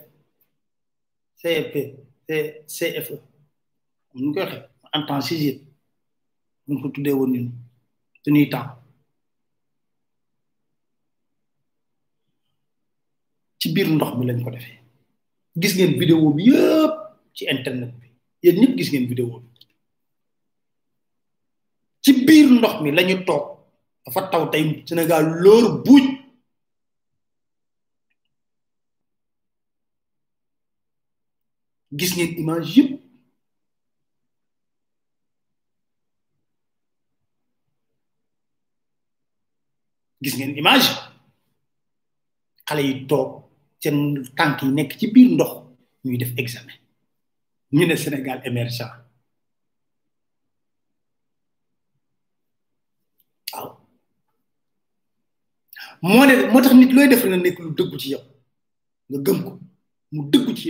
CFP 1.42 1.76
CFE 2.76 3.16
ñu 4.22 4.30
koy 4.34 4.44
waxee 4.44 4.64
en 4.96 5.02
temps 5.08 5.22
sixième. 5.28 5.60
Ñu 6.68 6.76
ko 6.82 6.88
tuddee 6.94 7.14
woon 7.20 7.32
ñun. 7.34 7.48
Suñuy 8.24 8.50
temps. 8.54 8.70
Ci 13.60 13.68
biir 13.74 13.88
ndox 13.90 14.12
mi 14.18 14.26
lañ 14.30 14.40
ko 14.44 14.50
defee. 14.56 14.80
Gis 15.62 15.74
ngeen 15.76 15.94
vidéo 16.00 16.30
bi 16.38 16.44
yëpp 16.50 16.94
ci 17.36 17.44
internet 17.56 17.92
bi. 18.00 18.08
Yéen 18.44 18.56
ñëpp 18.62 18.74
gis 18.78 18.90
ngeen 18.92 19.08
vidéo 19.12 19.40
bi. 19.44 19.50
Ci 22.04 22.12
biir 22.26 22.48
ndox 22.58 22.76
mi 22.84 22.90
lañu 22.98 23.16
toog. 23.28 23.46
Dafa 24.06 24.22
taw 24.32 24.44
tey 24.52 24.64
Sénégal 24.88 25.24
loolu 25.44 25.70
buuj 25.86 26.04
gis 31.98 32.12
ngeen 32.16 32.38
image 32.42 32.70
yëpp. 32.78 32.92
Gis 40.24 40.36
ngeen 40.38 40.58
image. 40.62 40.90
Xale 42.68 42.82
yi 42.88 42.94
toog 43.10 43.30
seen 43.82 43.98
tànk 44.38 44.62
yi 44.64 44.70
nekk 44.78 44.92
ci 45.00 45.06
biir 45.14 45.30
ndox 45.34 45.52
ñuy 46.06 46.18
def 46.18 46.34
examen. 46.42 46.78
Ñu 47.76 47.86
ne 47.86 47.96
Sénégal 47.96 48.42
émergent. 48.50 48.92
Waaw. 53.54 53.70
Moo 56.02 56.26
ne 56.26 56.34
moo 56.52 56.62
tax 56.62 56.74
nit 56.76 56.92
looy 56.96 57.08
def 57.10 57.24
na 57.26 57.38
nekk 57.38 57.58
lu 57.60 57.70
dëggu 57.78 57.98
ci 58.02 58.10
yow. 58.14 58.24
Nga 59.10 59.18
gëm 59.26 59.40
ko. 59.46 59.52
Mu 60.12 60.22
dëggu 60.32 60.54
ci 60.60 60.68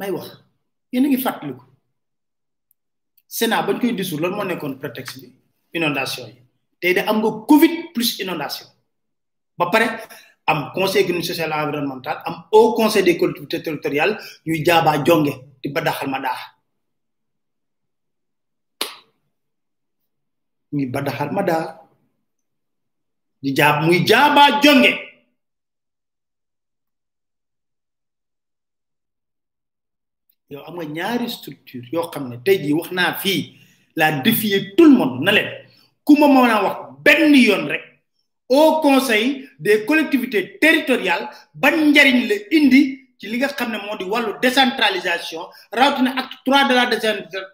may 0.00 0.10
wax. 0.10 0.26
Yéen 0.92 1.04
a 1.04 1.08
ngi 1.08 1.18
fàttaliku. 1.24 1.64
Sénat 3.36 3.66
bañ 3.66 3.76
koy 3.80 3.92
dissoudre 3.94 4.22
loolu 4.26 4.36
moo 4.36 4.44
nekkoon 4.48 4.78
prétexte 4.80 5.20
bi? 5.20 5.28
Inondation 5.76 6.26
yi. 6.28 6.40
Tey 6.80 6.94
de 6.94 7.00
am 7.10 7.18
nga 7.20 7.30
Covid 7.48 7.92
plus 7.94 8.18
inondation. 8.22 8.66
Ba 9.58 9.66
pare 9.72 9.86
am 10.46 10.72
conseil 10.74 11.02
économique 11.04 11.26
social 11.30 11.52
environnemental 11.52 12.16
am 12.24 12.34
au 12.52 12.74
conseil 12.74 13.02
des 13.04 13.16
collectivités 13.18 13.62
territoriales 13.62 14.16
ñuy 14.46 14.64
jaabaa 14.64 15.04
jonge 15.04 15.32
di 15.62 15.68
ba 15.68 15.80
daxal 15.80 16.08
ma 16.10 16.18
daax. 16.20 16.40
Ñuy 20.72 20.86
ba 20.86 21.00
daxal 21.02 21.30
ma 21.32 21.42
daa 21.42 21.64
di 23.42 23.54
jaab 23.56 23.84
muy 23.84 24.04
jaabaa 24.06 24.60
jonge 24.62 25.09
yow 30.50 30.62
am 30.66 30.74
nga 30.76 30.84
ñaari 30.96 31.26
structure 31.30 31.84
yoo 31.92 32.10
xam 32.12 32.24
ne 32.30 32.36
tey 32.44 32.58
jii 32.62 32.72
wax 32.78 32.90
naa 32.92 33.14
fii 33.22 33.40
la 33.96 34.06
défier 34.24 34.74
tout 34.76 34.84
le 34.90 34.96
monde 34.98 35.22
na 35.24 35.32
leen. 35.32 35.48
Ku 36.04 36.16
ma 36.18 36.26
mën 36.28 36.50
a 36.50 36.62
wax 36.64 36.76
benn 37.04 37.34
yoon 37.34 37.66
rek 37.68 37.82
au 38.48 38.80
conseil 38.80 39.48
des 39.60 39.84
collectivités 39.84 40.58
territoriales 40.60 41.28
ban 41.54 41.76
njariñ 41.90 42.26
la 42.28 42.34
indi 42.56 42.80
ci 43.18 43.26
li 43.28 43.36
nga 43.38 43.48
xam 43.48 43.70
ne 43.72 43.78
moo 43.78 43.96
di 43.96 44.04
wàllu 44.04 44.32
décentralisation 44.42 45.42
rawatina 45.72 46.10
acte 46.18 46.36
trois 46.44 46.64
de 46.68 46.74
la 46.74 46.86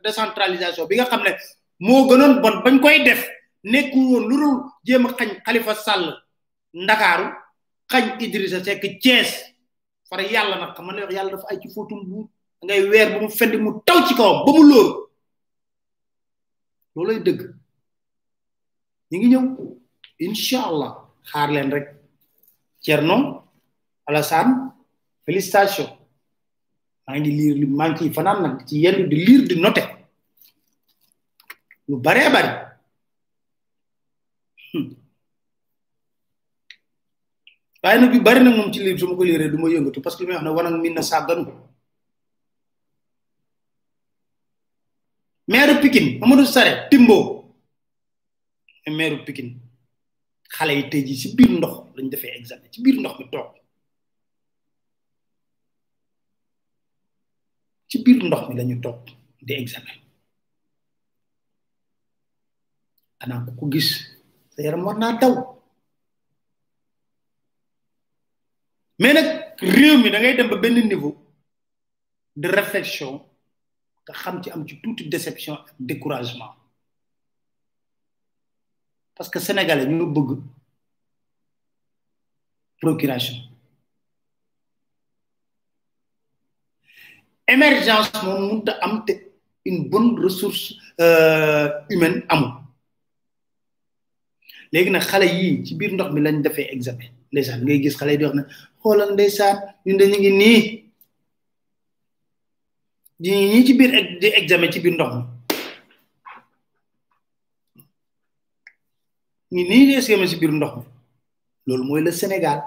décentralisation 0.04 0.86
bi 0.86 0.96
nga 0.96 1.04
xam 1.04 1.22
ne 1.22 1.32
moo 1.80 2.08
gënoon 2.08 2.40
bon 2.42 2.62
bañ 2.64 2.80
koy 2.80 3.02
def. 3.04 3.22
Nekkul 3.64 4.04
woon 4.10 4.28
lu 4.28 4.36
dul 4.36 4.56
jéem 4.84 5.06
a 5.06 5.10
xañ 5.18 5.30
Khalifa 5.44 5.74
Sall 5.74 6.04
Ndakaaru 6.72 7.26
xañ 7.90 8.04
Idrissa 8.20 8.62
Seck 8.64 8.82
Thiès. 9.02 9.30
Fara 10.08 10.22
yàlla 10.22 10.56
nag 10.60 10.74
xam 10.76 10.86
nga 10.86 11.12
yàlla 11.16 11.30
dafa 11.32 11.46
ay 11.50 11.58
ci 11.60 11.68
fóotum 11.74 12.28
ngay 12.64 12.80
weer 12.90 13.08
ba 13.12 13.18
mu 13.22 13.28
fendi 13.38 13.56
mu 13.58 13.70
taw 13.86 13.98
ci 14.06 14.14
kawam 14.14 14.44
ba 14.46 14.50
mu 14.56 14.62
lóor. 14.70 14.88
Loolay 16.94 17.18
dëgg. 17.26 17.40
Ñu 19.10 19.16
ngi 19.18 19.28
ñëw. 19.32 19.44
Incha 20.24 20.60
allah. 20.70 20.92
Xaar 21.30 21.50
leen 21.52 21.70
rek. 21.74 21.86
Thierno 22.82 23.16
Alassane 24.08 24.52
félicitation 25.26 25.88
maa 27.06 27.18
ngi 27.18 27.30
liir 27.38 27.54
li 27.60 27.66
maa 27.78 27.88
ngi 27.90 27.98
ciy 27.98 28.12
fanaan 28.16 28.38
nag 28.44 28.54
ci 28.68 28.74
yenn 28.84 29.08
di 29.10 29.16
liir 29.26 29.42
di 29.48 29.54
noté. 29.60 29.82
Lu 31.88 31.96
baree 32.04 32.30
bari. 32.34 32.50
Waaye 37.82 37.98
nag 38.00 38.14
yu 38.14 38.22
bari 38.28 38.40
nag 38.42 38.54
moom 38.58 38.72
ci 38.72 38.80
liir 38.84 38.98
su 38.98 39.06
ma 39.08 39.14
ko 39.18 39.22
liiree 39.28 39.50
du 39.50 39.58
ma 39.58 39.68
yëngatu 39.68 40.00
parce 40.02 40.16
que 40.16 40.22
li 40.24 40.28
may 40.28 40.36
wax 40.36 40.44
ne 40.44 40.50
wanag 40.56 40.74
min 40.82 40.94
na 40.94 41.02
maire 45.48 45.80
Pikine 45.80 46.18
Amadou 46.22 46.44
Sare 46.46 46.88
Timbo. 46.90 47.44
Maire 48.86 49.24
Pikine 49.24 49.60
xale 50.48 50.72
yi 50.76 50.88
tey 50.90 51.02
jii 51.06 51.16
ci 51.20 51.28
biir 51.36 51.50
ndox 51.58 51.74
lañ 51.96 52.08
defee 52.10 52.34
examen 52.38 52.70
ci 52.72 52.80
biir 52.82 52.96
ndox 53.00 53.18
mi 53.18 53.26
toog. 53.32 53.50
Ci 57.88 57.96
biir 58.04 58.22
ndox 58.24 58.48
mi 58.48 58.54
lañu 58.54 58.80
toog 58.80 59.00
di 59.46 59.52
examen. 59.54 59.98
Ku 63.46 63.52
ko 63.58 63.66
gis 63.72 63.88
sa 64.54 64.62
yaram 64.62 64.84
war 64.86 64.96
naa 64.98 65.18
daw. 65.20 65.34
Mais 68.98 69.12
nag 69.14 69.58
réew 69.60 69.98
mi 70.02 70.10
da 70.10 70.18
ngay 70.20 70.36
dem 70.36 70.48
ba 70.48 70.56
benn 70.56 70.88
niveau 70.88 71.14
de 72.36 72.48
réflexion 72.48 73.25
nga 74.06 74.14
xam 74.14 74.36
ci 74.42 74.50
am 74.50 74.62
ci 74.66 74.74
tuuti 74.82 75.08
déception 75.08 75.54
ak 75.58 75.74
découragement. 75.78 76.54
Parce 79.16 79.28
que 79.30 79.40
sénégalais 79.40 79.86
ñu 79.86 80.06
bëgg 80.06 80.38
procuration. 82.80 83.36
Émergence 87.48 88.12
moom 88.22 88.40
mënta 88.48 88.72
am 88.82 89.04
te 89.06 89.12
une 89.64 89.88
bonne 89.88 90.18
ressource 90.22 90.74
euh, 91.00 91.68
humaine 91.90 92.22
amul. 92.28 92.52
Léegi 94.72 94.90
nag 94.90 95.02
xale 95.02 95.26
yii 95.26 95.64
ci 95.64 95.74
biir 95.74 95.92
ndox 95.94 96.10
mi 96.12 96.20
lañ 96.20 96.42
defee 96.42 96.68
examen. 96.76 97.10
Ndeysaan 97.32 97.60
ngay 97.64 97.82
gis 97.82 97.96
xale 97.98 98.12
yi 98.12 98.18
di 98.18 98.24
wax 98.24 98.34
ne 98.36 98.42
xoolal 98.82 99.10
ndeysaan 99.14 99.56
ñun 99.86 99.98
dañu 99.98 100.18
ngi 100.20 100.30
nii 100.42 100.85
ñi 103.20 103.30
ñi 103.50 103.64
ci 103.66 103.72
biir 103.74 104.18
di 104.20 104.26
examen 104.40 104.70
ci 104.72 104.80
biir 104.80 104.94
ndox 104.94 105.12
mi. 105.16 105.22
Ñi 109.54 109.62
nii 109.68 109.86
di 109.88 109.94
examen 109.94 110.28
ci 110.28 110.36
biir 110.36 110.52
ndox 110.52 110.72
mi. 110.76 110.82
Loolu 111.66 111.84
mooy 111.84 112.02
le 112.02 112.12
Sénégal. 112.12 112.60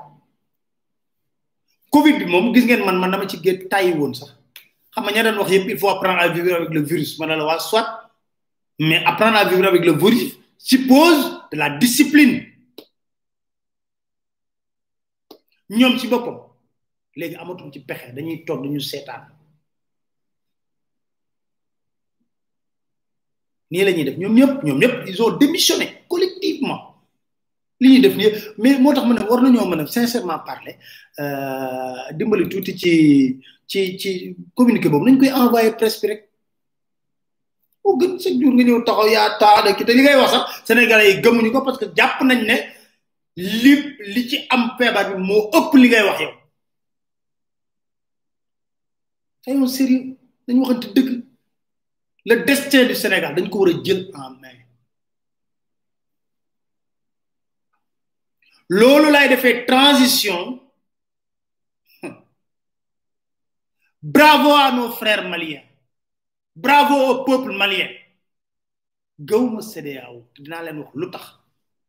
Covid 1.91 2.17
bi 2.19 2.25
moom 2.25 2.53
gis 2.53 2.65
ngeen 2.65 2.83
man 2.85 2.97
man 2.99 3.11
dama 3.11 3.23
il 3.25 3.29
faut 5.77 5.89
apprendre 5.89 6.19
à 6.19 6.27
vivre 6.29 6.55
avec 6.55 6.69
le 6.71 6.81
virus. 6.81 7.19
Mais 8.79 9.03
apprendre 9.05 9.37
à 9.37 9.45
vivre 9.45 9.65
avec 9.67 9.85
le 9.85 9.91
virus 9.93 10.35
suppose 10.57 11.41
de 11.51 11.57
la 11.57 11.69
discipline. 11.77 12.43
Ñoom 15.69 15.97
ci 15.99 16.07
boppam. 16.07 16.39
Léegi 17.15 17.35
amatum 17.35 17.71
ci 17.71 17.85
ils 23.71 25.21
ont 25.21 25.37
démissionné 25.37 26.03
collectivement. 26.09 26.95
Mais 27.81 28.77
moo 28.79 28.93
sincèrement 29.87 30.39
parler 30.39 30.75
dimbali 32.17 32.49
tuuti 32.49 32.77
ci 32.77 33.39
ci 33.67 33.97
ci 33.99 34.35
communiqué 34.55 34.89
boobu. 34.89 35.05
Nañ 35.05 35.17
koy 35.19 35.71
presse 35.77 36.05
rek. 36.07 36.29
Moo 37.85 37.97
gën 37.99 38.19
jour 38.41 38.53
nga 38.53 38.81
taxaw 38.85 39.75
ki 39.77 39.85
te 39.85 39.91
li 39.93 40.01
ngay 40.01 40.15
parce 41.63 41.77
que 41.77 41.85
jàpp 41.95 42.21
nañ 42.23 42.39
ne 42.49 42.57
li 43.35 43.73
li 44.13 44.27
ci 44.29 44.37
am 44.49 44.63
li 45.81 45.87
ngay 45.89 46.03
wax 46.07 46.19
yow. 46.21 46.33
Sérieux 49.67 50.17
le 52.25 52.35
destin 52.45 52.85
du 52.87 52.95
Sénégal 52.95 53.35
dañ 53.35 53.49
ko 53.49 53.59
war 53.59 53.69
a 53.69 53.83
jël 53.83 54.01
en 54.13 54.29
main. 54.41 54.57
Loolu 58.69 59.11
lay 59.11 59.27
defee 59.29 59.65
transition. 59.65 60.59
Bravo 64.01 64.49
à 64.53 64.71
nos 64.71 64.91
frères 64.91 65.27
maliens. 65.27 65.63
Bravo 66.55 66.95
au 67.09 67.23
peuple 67.23 67.51
malien. 67.61 67.89
Gawma 69.19 69.61
CEDEAO 69.61 70.15
dinaa 70.35 70.63
leen 70.63 70.77
wax 70.79 70.91
lu 70.95 71.07
tax. 71.11 71.25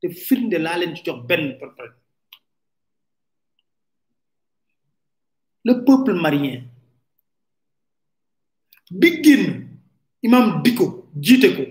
Te 0.01 0.09
firnde 0.27 0.57
laa 0.59 0.79
leen 0.79 0.97
ci 0.97 1.03
jox 1.05 1.21
benn 1.29 1.59
par 1.59 1.71
le 5.65 5.85
peuple 5.85 6.15
malien 6.15 6.63
bi 8.91 9.11
imam 10.23 10.63
di 10.63 10.75
ko 10.75 11.09
jiite 11.17 11.49
ko. 11.57 11.63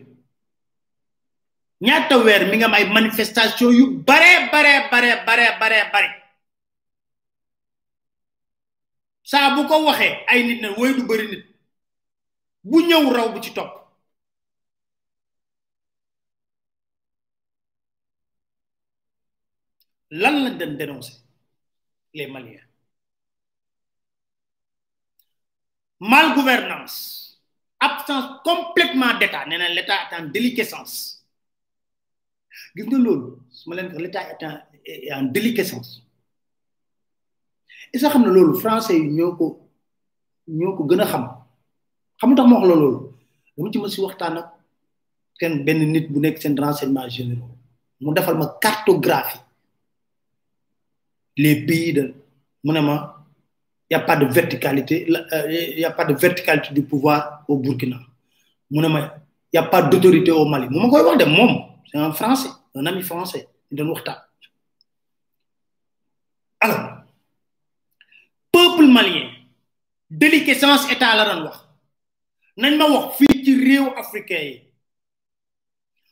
Ñaata 1.81 2.17
weer 2.23 2.43
mi 2.49 2.57
nga 2.57 2.67
may 2.67 2.85
manifestation 2.89 3.71
yu 3.71 3.85
bare 4.07 4.49
bare 4.51 4.73
bare 4.91 5.25
bare 5.25 6.19
saa 9.23 9.55
bu 9.55 9.61
ko 9.69 9.85
waxee 9.85 10.25
ay 10.27 10.39
nit 10.47 10.61
ne 10.61 10.69
woy 10.77 10.93
du 10.95 11.03
nit. 11.31 11.43
Bu 12.63 12.77
ñëw 12.87 13.03
raw 13.15 13.27
bu 13.33 13.39
ci 13.43 13.51
topp. 13.53 13.71
Lan 20.11 20.35
lañ 20.43 20.57
den 20.57 20.77
dénoncer? 20.77 21.15
Les 22.13 22.27
maliens. 22.27 22.65
Mal 25.99 26.33
gouvernance 26.35 27.28
absence 27.79 28.25
complètement 28.43 29.17
d'état. 29.19 29.45
L'état 29.45 29.97
est 30.11 30.15
en 30.21 30.25
déliquescence. 30.27 31.23
Gis 32.75 32.83
nga 32.85 33.83
l'état 33.99 34.23
est 34.31 34.43
en 34.45 34.57
est 34.85 35.13
en 35.13 35.23
déliquescence. 35.23 36.03
Que 37.93 37.97
xam 37.99 38.21
ne 38.23 38.29
loolu 38.29 38.59
français 38.59 38.95
yi 38.99 39.07
ñoo 39.17 39.35
ko 39.35 40.85
xam? 41.11 41.23
Xam 42.19 42.35
tax 42.35 42.47
ma 42.49 42.55
wax 42.59 42.67
la 42.69 42.75
dama 43.57 43.71
ci 43.71 43.77
ma 43.79 44.05
waxtaan 44.07 44.37
ak 44.37 44.47
kenn 45.39 45.63
benn 45.65 45.91
nit 45.91 46.07
renseignement 46.59 47.09
généraux. 47.09 47.49
Mu 48.01 48.13
defal 48.13 48.37
ma 48.37 48.47
cartographie 48.61 49.39
les 51.37 51.65
pays 51.65 51.93
de 51.93 52.13
mu 52.63 52.71
ne 52.73 52.81
ma 52.81 53.18
y 53.89 53.95
a 53.95 53.99
pas 53.99 54.15
de 54.15 54.25
verticalité 54.25 55.05
il 55.07 55.79
y 55.79 55.85
a 55.85 55.91
pas 55.91 56.05
de 56.05 56.13
verticalité 56.13 56.73
du 56.73 56.83
pouvoir 56.83 57.43
au 57.47 57.57
Burkina. 57.57 57.97
Mu 58.71 58.79
ne 58.81 58.87
ma 58.87 59.15
y 59.51 59.57
a 59.57 59.63
pas 59.63 59.81
d'autorité 59.81 60.31
au 60.31 60.45
Mali. 60.45 60.67
De 60.67 60.73
c'est 61.91 61.97
un 61.97 62.11
français 62.13 62.49
un 62.75 62.85
ami 62.85 63.01
français 63.01 63.47
waxtaan. 63.71 64.17
Alors 66.59 67.03
peuple 68.51 68.85
malien 68.87 69.29
déliquescence 70.09 70.91
état 70.91 71.15
la 71.15 71.25
doon 71.35 71.43
wax. 71.45 71.57
Nañ 72.57 72.77
ma 72.77 72.85
wax 72.89 73.17
fii 73.17 73.43
ci 73.45 73.55
réew 73.65 73.87
africain 73.97 74.41
yi 74.49 74.63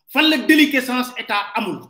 fan 0.10 0.30
la 0.30 0.38
déliquescence 0.38 1.12
état 1.18 1.42
amul. 1.56 1.82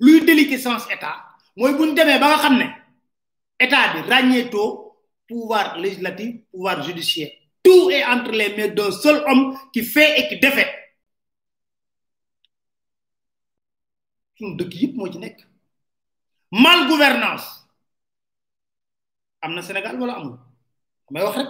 Luy 0.00 0.20
déliquescence 0.24 0.86
état 0.92 1.16
mooy 1.56 1.72
bu 1.74 1.86
ñu 1.86 1.94
demee 1.94 2.18
ba 2.20 2.28
nga 2.28 2.38
xam 2.42 2.58
ne 2.58 2.66
état 3.64 3.92
bi 3.94 4.00
ràññeetoo 4.10 4.66
pouvoir 5.28 5.78
législatif 5.78 6.30
pouvoir 6.50 6.82
judiciaire. 6.82 7.32
Tout 7.62 7.90
est 7.90 8.04
entre 8.04 8.32
les 8.32 8.56
mains 8.56 8.74
d'un 8.74 8.90
seul 8.90 9.22
homme 9.28 9.56
qui 9.72 9.82
fait 9.84 10.18
et 10.20 10.28
qui 10.28 10.38
défait. 10.40 10.70
Suñu 14.36 14.56
dëkk 14.58 14.74
yëpp 14.80 14.94
moo 14.96 15.12
ci 15.12 15.18
nekk. 15.22 15.38
Mal 16.50 16.88
gouvernance 16.88 17.46
am 19.42 19.54
na 19.54 19.62
Sénégal 19.62 19.98
wala 20.00 20.14
amul? 20.18 20.38
May 21.10 21.22
wax 21.22 21.36
rek. 21.36 21.48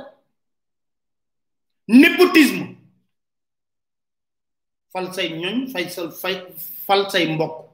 Népotisme. 1.88 2.76
Fal 4.92 5.12
say 5.14 5.28
ñoñ 5.40 5.68
fay 5.72 5.88
sa 5.88 6.10
fay 6.10 6.36
fal 6.86 7.10
say 7.10 7.26
mbokk 7.34 7.71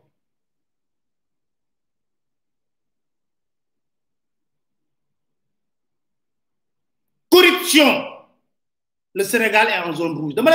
le 9.14 9.24
Sénégal 9.24 9.68
est 9.68 9.78
en 9.88 9.92
zone 9.92 10.16
rouge. 10.16 10.34
Dama 10.34 10.50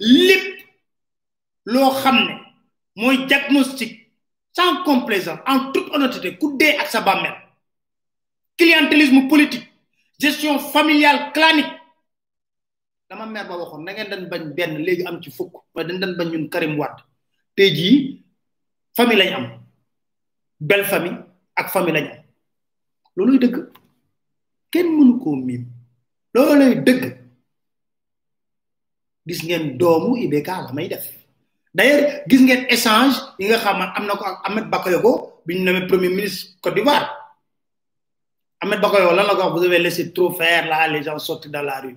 lay 0.00 0.56
wax 1.66 3.26
diagnostic 3.28 4.10
sans 4.52 4.82
complaisance 4.84 5.38
en 5.46 5.70
toute 5.72 5.92
honnêteté 5.94 6.36
ku 6.38 6.56
dee 6.58 6.76
ak 6.80 6.88
sa 6.88 7.04
clientélisme 8.56 9.28
politique 9.28 9.68
gestion 10.18 10.58
familiale 10.58 11.32
clanique. 11.32 11.66
Famille 18.96 19.16
famille 20.84 21.16
looluy 26.34 26.74
dëgg. 26.86 27.02
Gis 29.28 29.42
ngeen 29.44 29.76
d'ailleurs 31.74 32.22
échange 32.70 33.14
premier 35.86 36.08
ministre 36.08 36.56
Côte 36.62 36.74
d'Ivoire. 36.74 37.14
Ahmed 38.60 38.80
Bakayoko 38.80 39.50
vous 39.58 39.64
avez 39.64 39.78
laissé 39.78 40.12
trop 40.12 40.32
faire 40.32 40.66
les 40.90 41.02
gens 41.02 41.18
sortent 41.18 41.48
dans 41.48 41.62
la 41.62 41.80
rue. 41.80 41.96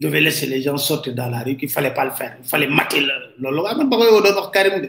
Devait 0.00 0.20
laisser 0.20 0.46
les 0.46 0.62
gens 0.62 0.76
sortir 0.76 1.12
dans 1.14 1.28
la 1.28 1.40
rue 1.42 1.56
qu'il 1.56 1.68
fallait 1.68 1.92
pas 1.92 2.04
le 2.04 2.12
faire 2.12 2.36
il 2.40 2.46
fallait 2.48 2.68
mater 2.68 3.00
wax 3.40 4.50
Karim 4.52 4.88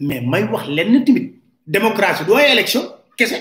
mais 0.00 0.20
may 0.20 0.44
wax 0.44 0.68
lenn 0.68 1.04
timit 1.04 1.34
démocratie 1.66 2.24
du 2.24 2.32
ay 2.34 2.52
élection 2.52 2.82
kese. 3.16 3.34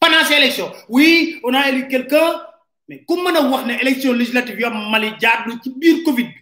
Pendant 0.00 0.24
ces 0.24 0.34
élections 0.34 0.70
oui 0.88 1.40
on 1.44 1.52
a 1.54 1.68
élu 1.68 1.88
quelqu'un 1.88 2.42
mais 2.88 3.04
ku 3.06 3.14
mën 3.16 3.36
a 3.36 3.42
wax 3.48 3.66
ne 3.66 3.74
élection 3.80 4.12
législative 4.12 4.58
yu 4.60 4.64
am 4.66 4.90
Mali 4.90 5.12
jaadu 5.20 5.52
ci 5.62 5.70
biir 5.76 6.02
Covid 6.04 6.24
bi. 6.26 6.34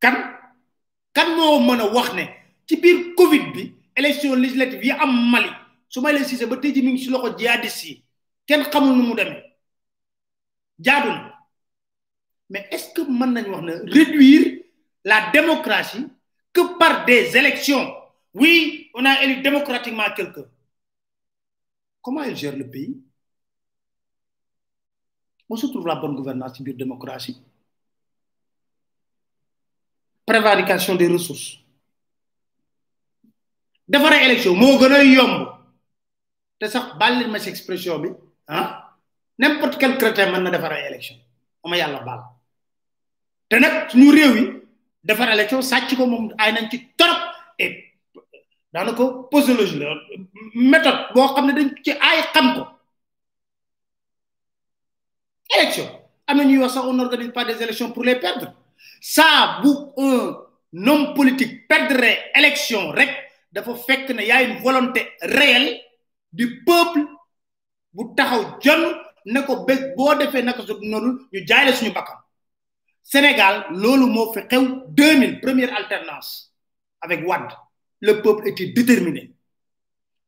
Kan? 0.00 0.14
Kan 1.14 1.34
moo 1.36 1.60
mën 1.60 1.80
a 1.80 1.86
wax 1.92 2.12
ne 2.14 2.24
ci 2.66 2.76
biir 2.76 3.14
Covid 3.16 3.52
bi 3.54 3.72
élection 3.96 4.34
législative 4.34 4.84
yi 4.84 4.90
am 4.92 5.30
Mali? 5.30 5.48
Su 5.88 6.00
may 6.00 6.12
leen 6.12 6.24
siise 6.24 6.46
ba 6.46 6.56
tey 6.56 6.72
ji 6.74 6.82
mi 6.82 6.92
ngi 6.92 7.04
si 7.04 7.10
loxo 7.10 7.36
jihadis 7.38 7.84
yi. 7.84 8.04
Kenn 8.46 8.64
xamul 8.70 8.96
nu 8.96 9.02
mu 9.08 9.14
demee. 9.14 9.42
Jaadu 10.78 11.10
mais 12.54 12.68
est-ce 12.70 12.94
que 12.94 13.00
mën 13.02 13.26
ne 13.32 13.92
réduire 13.92 14.62
la 15.04 15.28
démocratie 15.32 16.06
que 16.52 16.78
par 16.78 17.04
des 17.04 17.36
élections? 17.36 17.84
Oui 18.32 18.90
on 18.94 19.04
a 19.04 19.22
élu 19.24 19.42
démocratiquement 19.42 20.04
quelqu'un. 20.16 20.44
Comment 22.00 22.22
il 22.22 22.36
gère 22.36 22.56
le 22.56 22.70
pays? 22.70 22.96
Où 25.48 25.56
se 25.56 25.66
trouve 25.66 25.88
la 25.88 25.96
bonne 25.96 26.14
gouvernance 26.14 26.62
biir 26.62 26.76
démocratie. 26.76 27.42
Prévarication 30.24 30.94
des 30.94 31.08
ressources. 31.08 31.58
Defaree 33.88 34.24
élection 34.26 34.54
moo 34.54 34.78
gën 34.78 34.92
a 34.92 35.02
yomb. 35.02 35.34
Te 36.60 36.68
sax 36.70 36.94
leen 37.18 37.32
ma 37.32 37.40
si 37.40 37.48
expression 37.48 37.98
bi 37.98 38.10
ah 38.46 38.94
n'importe 39.40 39.76
quel 39.80 39.98
crétin 39.98 40.30
mën 40.30 40.40
na 40.46 40.50
defaree 40.56 40.86
élection. 40.86 41.16
Ama 41.64 41.76
yàlla 41.76 42.33
te 43.54 43.60
nag 43.60 43.88
suñu 43.90 44.10
réew 44.10 44.34
yi 44.36 44.44
defar 45.04 45.28
élection 45.30 45.62
sàcc 45.62 45.94
ko 45.96 46.06
moom 46.06 46.34
ay 46.38 46.52
nañ 46.52 46.68
ci 46.70 46.78
torop 46.98 47.18
et 47.58 47.72
daanaka 48.72 49.04
posologie 49.30 49.78
la 49.78 49.94
méthode 50.54 51.00
boo 51.14 51.28
xam 51.34 51.46
dañ 51.54 51.68
ci 51.84 51.92
ay 51.92 52.18
xam 52.32 52.46
ko. 52.56 52.62
Élection. 55.56 55.86
Am 56.26 56.36
na 56.38 56.44
ñuy 56.44 56.58
wax 56.58 56.72
sax 56.74 56.84
on 56.86 56.94
n'organise 56.94 57.32
pas 57.32 57.44
des 57.44 57.62
élections 57.62 57.92
pour 57.92 58.02
les 58.02 58.16
perdre. 58.16 58.52
Ça 59.00 59.60
bu 59.62 59.68
un 59.98 60.36
homme 60.88 61.14
politique 61.14 61.68
perdrait 61.68 62.32
élection 62.34 62.90
rek 62.90 63.10
dafa 63.52 63.72
fekk 63.86 64.10
ne 64.16 64.22
y 64.24 64.32
a 64.32 64.42
une 64.42 64.58
volonté 64.62 65.12
réelle 65.22 65.78
du 66.32 66.64
peuple 66.64 67.06
bu 67.92 68.02
taxaw 68.16 68.58
jon 68.60 68.82
ne 69.26 69.40
ko 69.42 69.64
bés 69.64 69.94
boo 69.96 70.12
defee 70.16 70.42
naka 70.42 70.62
su 70.66 70.72
noonu 70.82 71.10
ñu 71.32 71.46
jaay 71.46 71.66
la 71.66 71.72
suñu 71.72 71.92
bakkan 71.92 72.23
Sénégal 73.04 73.66
loolu 73.70 74.06
moo 74.06 74.32
fi 74.32 74.40
xew 74.48 74.82
2000 74.88 75.40
première 75.40 75.72
alternance 75.76 76.52
avec 77.02 77.20
Wade. 77.28 77.52
Le 78.00 78.22
peuple 78.22 78.48
était 78.48 78.66
déterminé. 78.66 79.30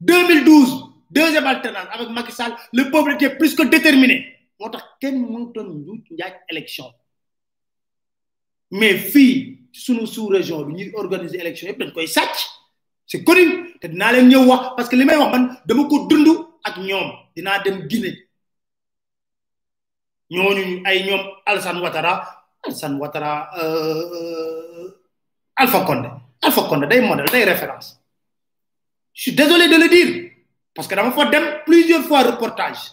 2012 0.01 0.85
deuxième 1.11 1.47
alternance 1.47 1.89
avec 1.91 2.11
Macky 2.11 2.33
Sall 2.33 2.55
le 2.75 2.91
peuple 2.91 3.13
était 3.15 3.35
plus 3.37 3.55
que 3.57 3.63
déterminé. 3.63 4.19
Moo 4.61 4.69
tax 4.71 4.85
kenn 5.01 5.17
mënutoon 5.23 5.69
njuuj 5.81 6.01
njaaj 6.17 6.35
élection. 6.51 6.87
Mais 8.71 8.95
fii 8.99 9.69
sunu 9.73 10.07
sous 10.07 10.31
organiser 10.95 11.41
élection 11.41 11.69
yëpp 11.69 11.79
dañ 11.81 11.93
koy 11.93 12.07
sàcc. 12.09 12.37
C'est 13.07 13.23
connu 13.25 13.73
parce 14.77 14.89
que 14.89 14.97
li 14.97 15.05
may 15.05 15.17
wax 15.17 15.33
man 15.33 15.57
Guinée. 17.89 18.29
Ay 20.85 21.09
Alassane 21.47 21.81
Alassane 22.65 22.97
Ouattara 22.99 23.51
Alpha 25.57 25.81
Condé. 25.85 26.09
Alpha 26.43 26.63
Condé 26.69 26.87
day 26.87 27.01
modèle 27.01 27.29
day 27.31 27.45
référence. 27.45 28.01
Je 29.15 29.23
suis 29.23 29.33
désolé 29.35 29.69
de 29.69 29.77
le 29.83 29.89
dire 29.89 30.33
parce 30.75 30.87
que 30.89 30.95
dama 30.95 31.13
fa 31.13 31.25
dem 31.27 31.63
plusieurs 31.65 32.05
fois 32.05 32.23
reportage. 32.23 32.93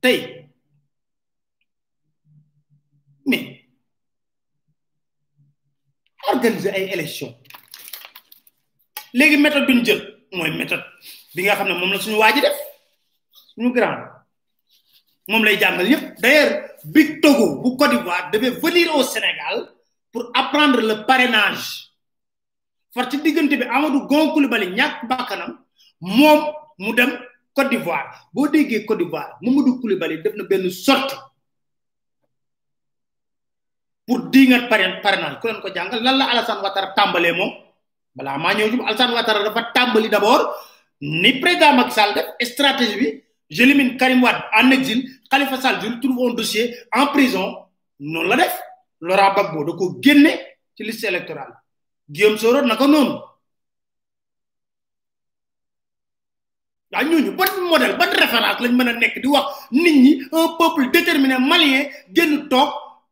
Tey 0.00 0.48
mais 3.26 3.64
organiser 6.32 6.70
ay 6.70 6.90
élection. 6.94 7.34
Léegi 9.12 9.36
méthode 9.36 9.66
bi 9.66 9.74
ñu 9.74 9.84
jël 9.84 10.00
mooy 10.32 10.50
méthode 10.56 10.84
bi 11.34 11.42
nga 11.42 11.56
xam 11.56 11.68
ne 11.68 11.74
moom 11.74 11.92
la 11.92 11.98
suñu 12.00 12.16
waa 12.16 12.32
ji 12.34 12.40
suñu 13.58 13.72
grand 13.74 14.06
moom 15.28 15.42
lay 15.44 15.58
jàngal 15.58 15.86
yépp. 15.88 16.20
D'ailleurs 16.20 16.62
Big 16.84 17.20
Togo 17.20 17.60
bu 17.62 17.76
Côte 17.76 17.90
d'Ivoire 17.90 18.30
devait 18.32 18.50
venir 18.50 18.94
au 18.94 19.02
Sénégal 19.02 19.68
pour 20.12 20.30
apprendre 20.34 20.80
le 20.80 21.04
parrainage. 21.04 21.90
Far 22.94 23.10
ci 23.10 23.20
diggante 23.20 23.50
bi 23.50 23.64
Amadou 23.64 24.06
Gon 24.06 24.32
Coulibaly 24.32 24.70
ñàkk 24.70 25.06
bakkanam 25.08 25.58
moom 26.00 26.52
mu 26.78 26.94
dem 26.94 27.18
Côte 27.52 27.70
d'Ivoire. 27.70 28.28
Boo 28.32 28.48
déggee 28.48 28.86
Côte 28.86 28.98
d'Ivoire 28.98 29.36
Mamadou 29.42 29.80
Coulibaly 29.80 30.22
def 30.22 30.34
na 30.36 30.44
benn 30.44 30.70
sortie 30.70 31.16
pour 34.06 34.30
parrain 34.70 35.00
parrainage. 35.02 35.40
Ku 35.40 35.48
leen 35.48 35.60
ko 35.60 35.68
jàngal 35.74 36.02
lan 36.02 36.16
la 36.16 36.24
Alassane 36.30 36.60
Ouattara 36.62 36.94
tàmbalee 36.96 37.32
moom? 37.32 37.50
Balaa 38.14 38.38
maa 38.38 38.54
ñëw 38.54 38.70
ci 38.70 38.80
Alassane 38.80 39.12
Ouattara 39.12 39.42
dafa 39.44 39.62
tàmbali 39.74 40.08
d'abord 40.08 40.54
ni 41.00 41.38
président 41.40 41.74
Macky 41.74 41.90
Sall 41.92 42.14
def 42.14 42.26
stratégie 42.48 42.96
bi 42.96 43.27
j'élimine 43.50 43.96
Karim 43.96 44.22
Wade 44.22 44.42
en 44.56 44.70
exil 44.70 45.08
Khalifa 45.30 45.60
Sall 45.60 45.78
trouve 46.00 46.30
un 46.30 46.34
dossier 46.34 46.74
en 46.92 47.06
prison. 47.08 47.56
Noonu 48.00 48.28
la 48.28 48.36
def. 48.36 48.60
Laurent 49.00 49.32
Gbagbo 49.34 49.64
da 49.64 49.72
ko 49.76 49.98
génne 50.00 50.30
ci 50.76 50.82
liste 50.84 51.04
électorale. 51.04 51.54
Guillaume 52.08 52.36
Soro 52.38 52.62
naka 52.62 52.86
noonu. 52.86 53.20
Waaw 56.92 57.04
ñooñu 57.04 57.30
ban 57.36 57.46
modèle 57.70 57.96
ban 57.98 58.10
référence 58.10 58.60
lañ 58.60 58.72
mën 58.72 58.88
a 58.88 58.92
nekk 58.94 59.20
di 59.22 59.28
wax 59.28 59.46
nit 59.72 60.22
un 60.32 60.56
peuple 60.58 60.90
déterminé 60.90 61.36
malien 61.38 61.88
génn 62.14 62.48
toog 62.48 62.70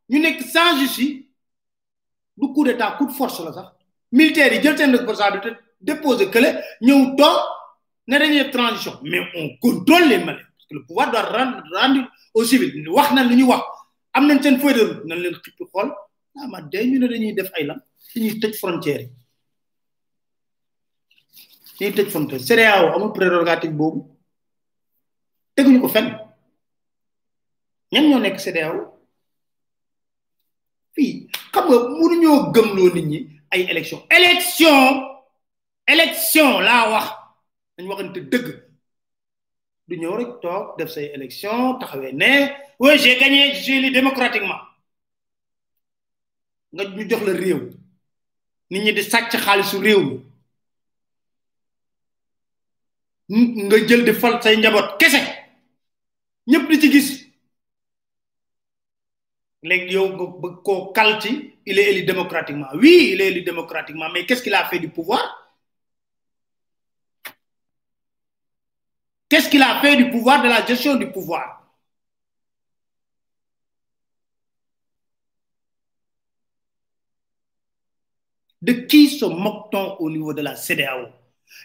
ñu 0.08 0.18
nekk 0.18 0.40
sans 0.42 0.78
justice. 0.80 1.24
Du 2.36 2.48
coup 2.52 2.64
d'état 2.64 2.92
coup 2.98 3.06
de 3.06 3.12
force 3.12 3.40
la 3.44 3.52
sax. 3.52 3.68
Militaires 4.12 4.52
yi 4.54 4.62
jël 4.62 4.76
seen 4.78 4.94
responsabilité 4.96 5.50
déposer 5.80 6.30
kële 6.30 6.50
ñëw 6.82 7.16
toog 7.16 7.38
ne 8.06 8.18
dañuy 8.18 8.50
transition. 8.50 8.98
Mais 9.02 9.20
on 9.36 9.56
contrôle 9.60 10.08
les 10.08 10.18
maliens 10.18 10.46
parce 10.56 10.66
que 10.68 10.74
le 10.74 10.84
pouvoir 10.86 11.10
doit 11.10 11.22
rendre 11.22 11.62
rendre 11.74 12.08
au 12.34 12.44
civil 12.44 12.88
wax 12.88 13.12
na 13.12 13.22
wax. 13.46 13.62
Am 14.14 14.26
nañ 14.26 14.42
seen 14.42 14.58
feuille 14.60 14.74
de 14.74 14.80
route. 14.88 15.04
Nañ 15.04 15.18
leen 15.22 15.34
xippi 15.42 15.64
xool. 15.72 15.88
Ah 16.38 16.46
ma 16.48 16.60
day 16.62 16.86
ñu 16.90 16.98
ne 16.98 17.08
dañuy 17.08 17.34
frontière 18.60 19.08
frontière 22.10 22.40
CEDEAO 22.40 22.86
amul 22.94 23.12
prérogative 23.12 23.72
boobu. 23.72 24.00
Teguñu 25.54 25.80
ko 25.80 25.88
fenn. 25.88 26.08
Ñan 27.92 28.08
ñoo 28.08 28.18
nekk 28.20 28.38
fii 30.96 31.28
xam 31.52 31.64
nga 31.68 31.76
mënuñoo 31.98 32.38
gëmloo 32.54 32.90
nit 32.94 33.06
ñi 33.12 33.18
élection 33.72 34.00
élection! 34.10 34.84
Élection 35.88 36.60
laa 36.60 36.88
dañ 37.76 37.86
waxante 37.88 38.20
dëgg. 38.32 38.46
Du 39.88 39.96
ñëw 39.96 40.16
rek 40.18 40.30
toog 40.42 40.76
def 40.78 40.90
say 40.90 41.10
élection 41.14 41.78
taxawee 41.78 42.12
ne 42.12 42.32
oui 42.80 42.98
j'ai 42.98 43.16
gagné 43.18 43.54
j'ai 43.54 43.76
élu 43.78 43.90
démocratiquement. 43.92 44.60
Nga 46.72 46.84
ñu 46.84 47.08
jox 47.10 47.22
la 47.26 47.32
réew. 47.32 47.60
Nit 48.70 48.80
ñi 48.84 48.92
di 48.92 49.02
sàcc 49.02 49.32
xaalisu 49.44 49.78
réew 49.78 50.00
mi. 50.08 50.16
Nga 53.66 53.76
jël 53.86 54.04
di 54.04 54.12
fal 54.12 54.42
say 54.42 54.56
njaboot 54.56 54.88
kese. 55.00 55.20
Ñëpp 56.50 56.68
di 56.70 56.80
ci 56.80 56.90
gis. 56.92 57.10
Léegi 59.62 59.94
yow 59.94 60.08
nga 60.14 60.24
bëgg 60.42 60.56
koo 60.66 60.92
kal 60.92 61.20
ci 61.22 61.32
il 61.66 61.78
est 61.78 61.90
élu 61.92 62.02
démocratiquement. 62.04 62.68
Oui 62.74 63.10
il 63.12 63.20
est 63.20 63.28
élu 63.28 63.42
démocratiquement 63.42 64.08
mais 64.12 64.26
qu'est-ce 64.26 64.42
qu'il 64.42 64.54
a 64.54 64.64
fait 64.68 64.78
du 64.80 64.88
pouvoir? 64.88 65.45
Qu'est-ce 69.28 69.48
qu'il 69.50 69.62
a 69.62 69.80
fait 69.80 69.96
du 69.96 70.10
pouvoir 70.10 70.42
de 70.42 70.48
la 70.48 70.64
gestion 70.66 70.96
du 70.96 71.10
pouvoir? 71.10 71.62
De 78.62 78.72
qui 78.72 79.08
se 79.10 79.24
moque-t-on 79.24 79.96
au 79.98 80.10
niveau 80.10 80.32
de 80.34 80.42
la 80.42 80.56
CEDEAO 80.56 81.08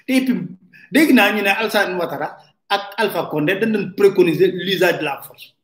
et 0.08 0.22
puis 0.26 1.14
naa 1.14 1.32
ñu 1.32 1.42
ne 1.42 1.48
Alassane 1.50 1.96
Ouattara 1.98 2.38
ak 2.70 2.94
Alpha 2.98 3.26
Condé 3.32 3.56
doon 3.56 3.92
préconiser 3.98 4.48
l'usage 4.52 5.00
de 5.00 5.04
la 5.04 5.22
force. 5.22 5.56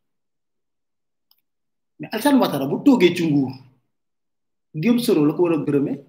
Mais 1.99 2.09
Alassane 2.11 2.39
Ouattara 2.39 2.65
bu 2.65 2.83
toogee 2.83 3.15
ci 3.15 3.23
Guillaume 4.75 4.99
Soro 4.99 5.25
la 5.25 5.33
ko 5.33 5.43
war 5.43 5.53
a 5.53 5.57
gërëmee. 5.65 6.03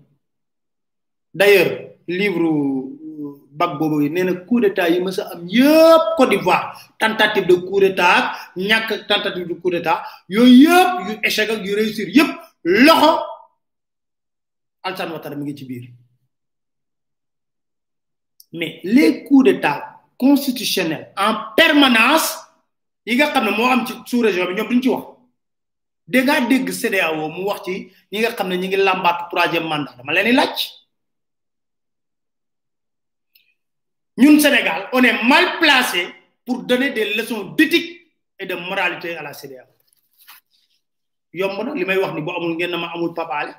D'ailleurs 1.35 1.91
livre 2.07 2.88
bag 3.59 3.79
boobu 3.79 4.09
nee 4.09 4.25
na 4.25 4.35
coup 4.47 4.61
d'état 4.61 4.89
yi 4.89 5.01
mës 5.01 5.19
a 5.21 5.25
am 5.35 5.43
yëpp 5.49 6.03
Côte 6.17 6.31
d'Ivoire 6.31 6.65
tentative 6.99 7.47
de 7.47 7.55
coup 7.55 7.81
d'état 7.81 8.11
ak 8.19 8.25
ñàkk 8.57 9.07
tentative 9.09 9.47
de 9.49 9.55
coup 9.55 9.71
d'état 9.71 10.03
yooyu 10.29 10.65
yëpp 10.65 10.91
yu 11.09 11.13
échec 11.23 11.51
ak 11.51 11.65
yu 11.67 11.75
réussir 11.75 12.09
yëpp 12.09 12.31
loxo 12.65 13.13
Alassane 14.83 15.11
Ouattara 15.13 15.35
mi 15.37 15.45
ngi 15.45 15.57
ci 15.59 15.65
biir 15.65 15.85
mais 18.53 18.81
les 18.85 19.25
coups 19.25 19.45
d'état 19.45 20.01
constitutionnels 20.17 21.13
en 21.17 21.35
permanence 21.57 22.39
yi 23.07 23.17
nga 23.17 23.31
xam 23.33 23.45
ne 23.45 23.51
moo 23.51 23.67
am 23.67 23.87
ci 23.87 23.93
sous-région 24.07 24.47
bi 24.47 24.55
ñoom 24.55 24.69
duñ 24.69 24.83
ci 24.83 24.89
wax. 24.89 25.19
Dégg 26.09 26.25
nga 26.25 26.41
dégg 26.41 26.71
CEDEAO 26.73 27.29
mu 27.29 27.43
wax 27.49 27.61
ci 27.65 27.91
ñi 28.13 28.19
nga 28.21 28.31
xam 28.37 28.49
ne 28.49 28.57
ñi 28.57 28.69
ngi 28.69 28.77
làmbaatu 28.77 29.25
troisième 29.31 29.67
mandat 29.69 29.95
dama 29.99 30.13
leen 30.15 30.27
di 30.27 30.33
laaj 30.33 30.57
ñun 34.19 34.39
Sénégal 34.41 34.89
on 34.93 35.03
est 35.03 35.23
mal 35.25 35.59
placé 35.61 36.09
pour 36.45 36.63
donner 36.63 36.91
des 36.91 37.15
leçons 37.15 37.53
d'éthique 37.57 37.91
et 38.39 38.47
de 38.47 38.55
moralité 38.55 39.17
à 39.17 39.23
la 39.23 39.33
CEDEAO 39.33 39.67
yomb 41.33 41.63
na 41.65 41.75
li 41.75 41.85
wax 41.85 42.13
ni 42.15 42.21
amul 42.37 42.55
ngeen 42.57 42.77
ma 42.77 42.89
amul 42.95 43.15
papaale 43.15 43.55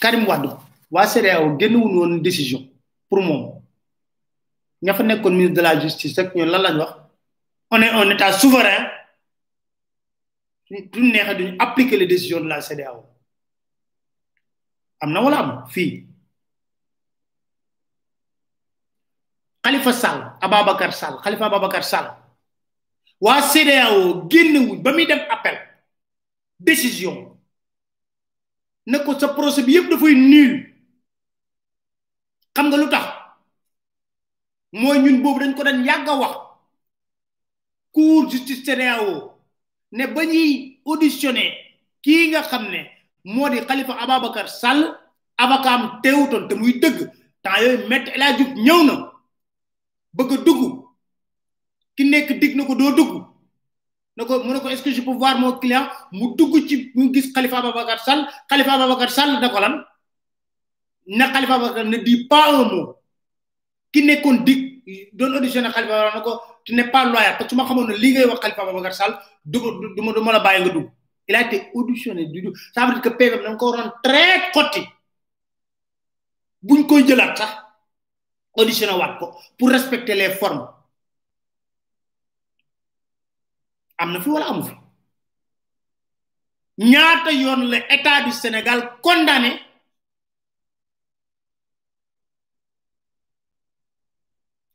Karim 0.00 0.24
décision 2.22 2.68
pour 3.08 3.18
fa 3.20 5.02
ministre 5.02 5.54
de 5.54 5.60
la 5.60 5.80
justice 5.80 6.18
ñun 6.34 6.98
on 7.70 7.82
est 7.82 7.88
un 7.90 8.10
état 8.10 8.32
souverain. 8.32 8.88
Les 10.70 12.06
décisions 12.06 12.40
de 12.40 12.48
la 12.48 12.60
Khalifa 19.68 19.92
Sall 19.92 20.20
Ababacar 20.40 20.92
Sall 20.96 21.20
Khalifa 21.20 21.44
Ababacar 21.46 21.84
Sall. 21.84 22.08
Waa 23.20 23.42
CEDEAO 23.42 24.24
génnewuñ 24.30 24.80
ba 24.82 24.92
dem 24.96 25.20
appel. 25.28 25.58
Décision. 26.58 27.36
Ne 28.86 28.98
ko 29.04 29.12
sa 29.18 29.28
procès 29.28 29.62
bi 29.62 29.74
yëpp 29.76 29.90
dafay 29.90 30.14
nul. 30.14 30.72
Xam 32.56 32.66
nga 32.70 32.76
lu 32.80 32.88
tax? 32.88 33.06
Mooy 34.72 34.98
ñun 35.04 35.20
boobu 35.22 35.40
dañ 35.40 35.52
ko 35.54 35.62
dañ 35.62 35.84
yàgg 35.84 36.08
a 36.08 36.14
wax. 36.16 36.34
Cour 37.92 38.30
justice 38.30 38.64
CEDEAO 38.64 39.34
ne 39.92 40.06
ba 40.06 40.24
ñuy 40.24 40.80
auditionné 40.86 41.52
nga 42.06 42.58
ne 42.72 42.88
moo 43.24 43.48
di 43.50 43.60
Khalifa 43.60 44.00
Ababacar 44.00 44.48
Sall 44.48 44.96
avocat 45.36 45.68
am 45.76 46.00
te 46.48 46.54
muy 46.56 46.80
dëgg. 46.80 47.10
Temps 47.42 47.60
ñëw 48.56 48.82
na 48.88 49.17
bëgg 50.18 50.44
dugg. 50.44 50.62
Ki 51.96 52.04
nekk 52.04 52.38
dig 52.40 52.56
na 52.56 52.64
ko 52.66 52.74
doo 52.74 52.92
dugg. 52.98 53.12
Na 54.16 54.24
ko 54.24 54.42
mu 54.44 54.52
ne 54.52 54.60
ko 54.60 54.68
est-ce 54.68 54.82
que 54.82 54.90
je 54.90 55.00
peux 55.02 55.14
voir 55.14 55.38
mon 55.38 55.52
client? 55.58 55.86
Mu 56.12 56.34
dugg 56.36 56.66
ci 56.68 56.90
mu 56.94 57.12
gis 57.14 57.32
Khalifa 57.32 57.58
Ababacar 57.58 58.00
Sall. 58.00 58.26
Khalifa 58.50 58.72
Ababacar 58.74 59.10
Sall 59.10 59.40
da 59.40 59.48
ko 59.48 59.60
lan? 59.60 59.84
Ne 61.06 61.24
Khalifa 61.32 61.54
Ababacar 61.54 61.84
ne 61.84 61.96
dit 61.98 62.26
pas 62.28 62.52
un 62.52 62.64
mot. 62.74 62.96
Ki 63.92 64.02
nekkoon 64.04 64.44
dig 64.44 64.82
doon 65.12 65.34
auditionné 65.36 65.70
Khalifa 65.70 65.94
Ababacar 65.94 66.14
na 66.14 66.20
ko 66.22 66.40
tu 66.64 66.74
n'es 66.74 66.90
pas 66.90 67.04
loyal 67.04 67.36
parce 67.38 67.48
que 67.50 67.54
ma 67.56 67.64
xamoon 67.64 67.86
lii 67.92 68.12
ngay 68.12 68.24
wax 68.26 68.40
Khalifa 68.40 68.62
Ababacar 68.62 68.94
Sall 68.94 69.18
du 69.44 69.58
ma 70.02 70.12
du 70.12 70.20
ma 70.20 70.32
la 70.32 70.40
bàyyi 70.40 70.64
nga 70.64 70.70
dugg. 70.72 70.90
Il 71.30 71.34
a 71.36 71.42
été 71.42 71.68
auditionné 71.74 72.26
du 72.26 72.40
du 72.42 72.50
ça 72.74 72.86
veut 72.86 72.92
dire 72.94 73.02
que 73.02 73.10
PV 73.10 73.42
da 73.42 73.54
ko 73.54 73.70
waroon 73.70 73.92
très 74.02 74.50
xotti 74.52 74.82
buñ 76.62 76.86
koy 76.86 77.06
jëlaat 77.06 77.36
sax 77.36 77.50
auditionné 78.58 78.92
waat 78.98 79.18
ko 79.18 79.26
pour 79.56 79.70
respecter 79.70 80.14
les 80.14 80.30
formes. 80.34 80.66
Am 83.98 84.12
na 84.12 84.20
fi 84.20 84.28
wala 84.30 84.46
amu 84.50 84.62
fi? 84.62 84.74
Ñaata 86.78 87.30
yoon 87.32 87.62
la 87.70 87.78
état 87.94 88.22
du 88.24 88.32
Sénégal 88.32 88.98
condamné 89.02 89.60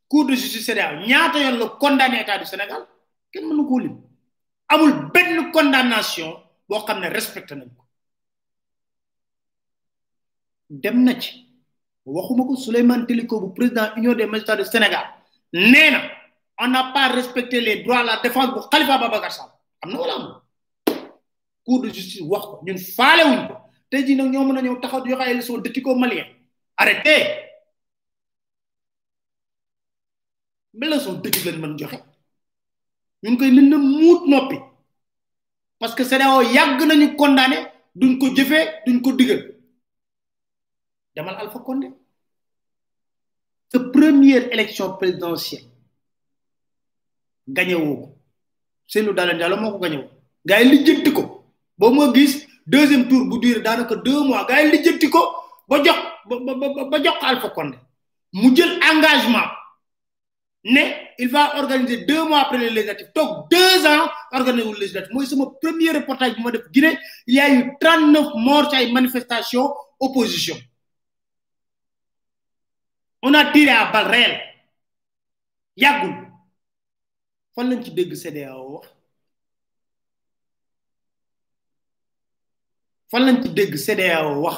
cour 0.10 0.26
de 0.26 0.36
justice 0.36 0.65
CEDEAO 0.65 1.06
ñaata 1.08 1.39
yoon 1.39 1.58
la 1.60 1.67
condamné 1.80 2.22
état 2.22 2.38
du 2.38 2.46
Sénégal? 2.46 2.88
Kenn 3.32 3.48
mënu 3.48 3.65
koo 3.67 3.80
lim. 3.80 3.96
Amul 4.67 5.12
benn 5.13 5.52
condamnation 5.52 6.32
boo 6.67 6.84
xam 6.86 7.00
ne 7.00 7.08
respecté 7.10 7.56
nañ 7.56 7.69
ko. 7.76 7.84
Dem 10.69 11.04
na 11.04 11.19
ci 11.19 11.43
waxuma 12.06 12.44
ko 12.46 12.56
Souleymane 12.56 13.06
Teliko 13.08 13.39
bu 13.39 13.54
président 13.54 13.96
union 13.96 14.13
des 14.13 14.26
magistrats 14.26 14.56
du 14.58 14.66
Sénégal. 14.66 15.06
Nee 15.54 15.92
na 15.92 16.02
on 16.60 16.68
n'a 16.68 16.92
pas 16.94 17.08
respecté 17.10 17.62
les 17.62 17.84
droits 17.84 18.04
la 18.04 18.20
défense 18.22 18.54
bu 18.54 18.60
Khalifa 18.72 18.98
Babacar 18.98 19.32
Sall. 19.32 19.50
Am 19.82 19.92
na 19.92 20.00
wala 20.00 20.13
am 20.16 20.42
cour 21.66 21.82
de 21.82 21.89
justice 21.89 22.22
wax 22.22 22.46
ko 22.46 22.60
ñun 22.66 22.78
faale 22.78 23.24
wuñ 23.24 23.48
ko. 23.48 23.54
Tey 23.89 24.06
jii 24.06 24.16
nag 24.16 24.32
ñoo 24.32 24.44
mën 24.46 24.58
a 24.58 24.62
ñëw 24.62 24.80
taxaw 24.82 25.02
di 25.02 25.10
joxe 25.12 25.22
ay 25.24 25.34
leçons 25.36 25.58
d'éthique 25.60 25.88
malien. 25.88 26.26
Arrêté 26.78 27.16
ba 30.74 30.88
leçon 30.88 31.13
d'éthique 31.13 31.46
lañ 31.46 31.58
mën 31.60 31.78
joxe. 31.78 31.98
Ñun 33.24 33.38
koy 33.38 33.52
nañ 33.52 33.70
na 33.70 33.78
muut 33.78 34.28
noppi. 34.28 34.58
Parce 35.80 35.96
que 35.96 36.04
CEDEAO 36.04 36.42
yàgg 36.42 36.82
nañu 36.86 37.16
condamné 37.16 37.58
duñ 37.96 38.18
ko 38.20 38.28
jëfee 38.36 38.84
duñ 38.86 39.02
ko 39.02 39.13
digal. 39.13 39.53
Demal 41.15 41.36
Alpha 41.38 41.60
Condé. 41.60 41.91
Sa 43.71 43.80
première 43.80 44.52
élection 44.54 44.93
présidentielle 44.97 45.63
gagné 47.47 47.76
woo 47.76 47.95
ko. 47.97 48.17
Cellou 48.88 49.13
Dalein 49.13 49.38
Diallo 49.38 49.58
moo 49.58 49.71
ko 49.71 49.80
gagné 49.80 49.97
woo. 49.97 50.10
Gars 50.45 50.62
yi 50.63 50.69
lijjanti 50.69 51.12
ko. 51.13 51.45
Ba 51.78 51.89
ma 51.89 52.13
gis 52.13 52.47
deuxième 52.67 53.08
tour 53.08 53.26
bu 53.26 53.39
duré 53.39 53.62
daanaka 53.62 53.95
deux 53.95 54.23
mois 54.23 54.45
gars 54.45 54.62
yi 54.63 54.71
lijjanti 54.71 55.10
ko 55.10 55.19
ba 55.67 55.84
jox 55.84 55.97
ba 56.91 57.04
jox 57.04 57.17
Alpha 57.21 57.49
Condé. 57.49 57.78
Mu 58.34 58.56
jël 58.56 58.80
engagement 58.91 59.49
ne 60.65 60.82
il 61.19 61.28
va 61.30 61.58
organiser 61.60 62.06
deux 62.06 62.23
mois 62.28 62.39
après 62.41 62.58
les 62.58 62.69
législatives 62.69 63.12
toog 63.13 63.47
deux 63.49 63.86
ans 63.86 64.08
organiser 64.32 64.67
wu 64.67 64.73
législative. 64.80 65.13
Mooy 65.13 65.26
sama 65.28 65.45
premier 65.62 65.91
reportage 65.91 66.36
bu 66.36 66.43
ma 66.43 66.52
def 66.52 66.69
Guinée 66.71 66.97
il 67.28 67.36
y 67.36 67.39
a 67.39 67.49
eu 67.54 67.73
trente 67.80 68.12
neuf 68.12 68.28
morts 68.36 68.69
ci 68.69 68.76
ay 68.78 68.91
manifestations 68.91 69.73
opposition 69.99 70.56
on 73.24 73.34
a 73.34 73.52
tiré 73.52 73.72
à 73.72 73.92
balles 73.92 74.12
réelles 74.12 74.42
yàggul. 75.78 76.14
Fan 77.56 77.70
lañ 77.70 77.84
ci 77.84 77.92
dégg 77.92 78.14
CEDEAO 78.16 78.72
wax? 78.74 78.88
Fan 83.10 83.26
lañ 83.26 83.42
ci 83.42 83.50
wax? 84.44 84.58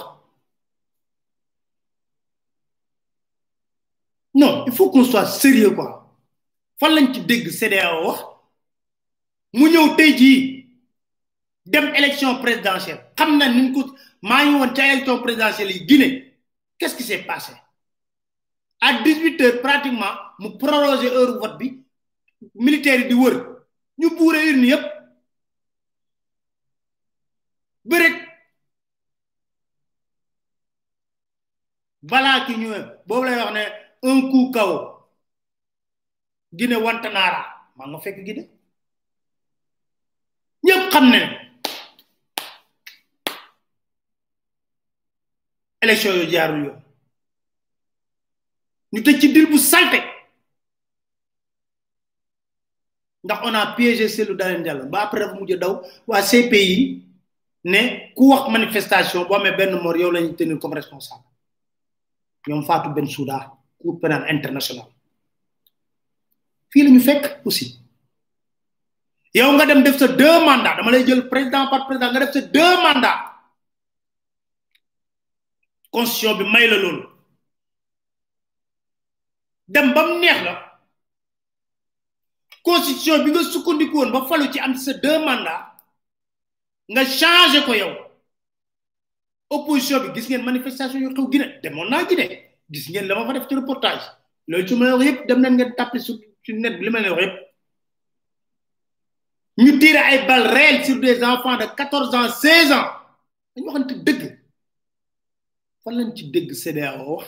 Non 4.34 4.66
il 4.66 4.74
faut 4.74 4.90
qu'on 4.90 5.04
soit 5.04 5.26
sérieux 5.28 5.72
quoi. 5.72 5.90
Fan 6.80 6.92
lañ 6.96 7.14
ci 7.14 7.22
dégg 7.22 7.50
CEDEAO 7.52 8.06
wax? 8.08 8.20
Mu 9.54 9.70
ñëw 9.70 9.96
tey 9.96 10.18
jii 10.18 10.66
dem 11.66 11.94
élection 11.96 12.42
présidentielle. 12.42 13.12
Xam 13.16 13.38
ni 13.38 13.72
ko 13.74 13.96
maa 14.22 14.44
ngi 14.46 14.56
woon 14.60 14.74
ca 14.74 14.92
élection 14.94 15.22
présidentielle 15.22 15.72
yi 15.72 15.86
Guinée. 15.86 16.34
Qu'est-ce 16.78 16.96
qui 16.96 17.04
s'est 17.04 17.24
passé? 17.24 17.54
18 19.04 19.42
heures 19.42 19.62
pratiquement 19.62 20.16
mu 20.40 20.58
proroger 20.58 21.12
heure 21.14 21.40
vote 21.40 21.58
bi 21.60 21.68
militaire 22.54 23.02
yi 23.02 23.08
di 23.10 23.14
wër. 23.14 23.36
Ñu 24.00 24.08
buure 24.18 24.40
urne 24.50 24.68
yëpp. 24.72 24.86
Bërek 27.90 28.16
balaa 32.10 32.46
ki 32.46 32.54
ñëwee 32.60 32.84
boobu 33.08 33.26
lay 33.26 33.38
wax 33.40 33.52
ne 33.56 33.64
un 34.10 34.20
coup 34.32 34.52
kaw 34.56 34.72
Guinée 36.58 36.82
wantanaara 36.86 37.42
maa 37.78 38.00
fekk 38.04 38.18
Guinée. 38.26 38.48
Ñëpp 40.66 40.84
xam 40.92 41.06
ne 41.14 41.20
élection 45.84 46.14
yu 46.20 46.26
jaarul 46.32 46.64
yoon. 46.66 46.85
Ñu 48.96 49.02
tëj 49.04 49.20
ci 49.20 49.28
dil 49.36 49.48
bu 49.52 49.58
salte. 49.60 50.00
Ndax 53.24 53.40
on 53.44 53.56
a 53.56 53.74
piégé 53.76 54.08
Cellou 54.08 54.36
Dalein 54.36 54.62
Diallo. 54.64 54.86
Ba 54.88 55.04
après 55.04 55.20
dafa 55.20 55.36
mujj 55.36 55.58
daw 55.60 55.82
waa 56.08 56.22
CPI 56.22 57.04
ne 57.66 58.14
ku 58.16 58.30
wax 58.32 58.48
manifestation 58.50 59.26
boo 59.28 59.36
amee 59.36 59.52
benn 59.58 59.76
mort 59.84 59.98
yow 60.00 60.12
la 60.12 60.22
ñuy 60.22 60.36
tenir 60.36 60.60
comme 60.60 60.76
responsable. 60.76 61.24
Ñoom 62.48 62.64
Fatou 62.64 62.94
Bensouda 62.94 63.52
cour 63.82 64.00
pénal 64.00 64.24
international 64.30 64.88
fii 66.72 66.84
la 66.84 66.90
ñu 66.90 67.00
fekk 67.00 67.42
aussi. 67.46 67.80
Yow 69.34 69.52
nga 69.56 69.66
dem 69.66 69.84
def 69.84 69.98
sa 69.98 70.08
deux 70.08 70.40
mandats 70.46 70.76
dama 70.78 70.92
lay 70.92 71.04
jël 71.06 71.28
président 71.28 71.68
par 71.68 71.86
président 71.88 72.12
nga 72.12 72.20
def 72.26 72.32
sa 72.32 72.42
deux 72.42 72.76
mandats. 72.86 73.22
Constitution 75.92 76.38
bi 76.38 76.44
may 76.52 76.68
la 76.68 76.78
loolu 76.78 77.15
dem 79.68 79.94
ba 79.94 80.02
neex 80.20 80.44
la. 80.44 80.54
Constitution 82.64 83.24
bi 83.24 83.32
nga 83.32 83.44
sukkandiku 83.44 83.98
woon 83.98 84.12
ba 84.12 84.26
falu 84.28 84.52
ci 84.52 84.60
am 84.60 84.76
sa 84.76 84.94
deux 84.94 85.20
mandats 85.26 85.66
nga 86.90 87.06
changé 87.06 87.62
ko 87.66 87.74
yow. 87.74 87.94
Opposition 89.50 90.00
bi 90.04 90.14
gis 90.16 90.28
ngeen 90.30 90.44
manifestation 90.46 91.02
yu 91.02 91.14
xew 91.14 91.28
Guinée 91.30 91.60
demoon 91.64 91.90
naa 91.90 92.04
Guinée. 92.06 92.52
Gis 92.72 92.90
ngeen 92.90 93.08
la 93.08 93.16
reportage. 93.16 94.02
Ci 94.68 94.74
wax 94.76 95.76
tapé 95.78 96.00
sur 96.00 96.16
ci 96.44 96.54
net 96.54 96.80
wax 96.82 97.46
sur 100.86 101.00
des 101.00 101.24
enfants 101.24 101.58
de 101.58 101.66
quatorze 101.76 102.14
ans 102.16 102.30
seize 102.30 102.72
ans. 102.72 102.90
Dañu 103.56 103.68
waxante 103.68 103.94
dëgg. 104.04 104.40
Fan 105.84 105.94
lañ 105.98 106.16
ci 106.16 106.30
dégg 106.32 106.52
CEDEAO 106.54 107.22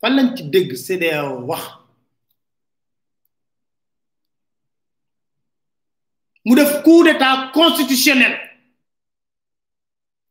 fan 0.00 0.16
lañ 0.16 0.34
ci 0.36 0.42
dégg 0.44 0.74
CEDEAO 0.76 1.40
wax. 1.48 1.62
Mu 6.44 6.54
def 6.56 6.82
coup 6.82 7.04
d'état 7.04 7.50
constitutionnel. 7.52 8.34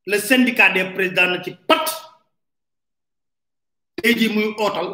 Le 0.08 0.17
syndicat 0.17 0.71
des 0.73 0.86
présidents 0.93 1.27
na 1.29 1.43
ci 1.43 1.51
pat. 1.67 1.86
Tey 3.95 4.15
jii 4.17 4.34
muy 4.34 4.55
ootal 4.58 4.89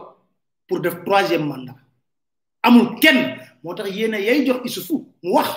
pour 0.67 0.81
def 0.81 1.03
troisième 1.05 1.45
mandat. 1.47 1.75
Amul 2.63 2.99
kenn. 2.99 3.39
Moo 3.63 3.73
tax 3.73 3.89
yéen 3.89 4.13
a 4.13 4.19
yay 4.19 4.45
jox 4.45 4.59
Issoufou 4.65 5.13
mu 5.23 5.31
wax. 5.31 5.49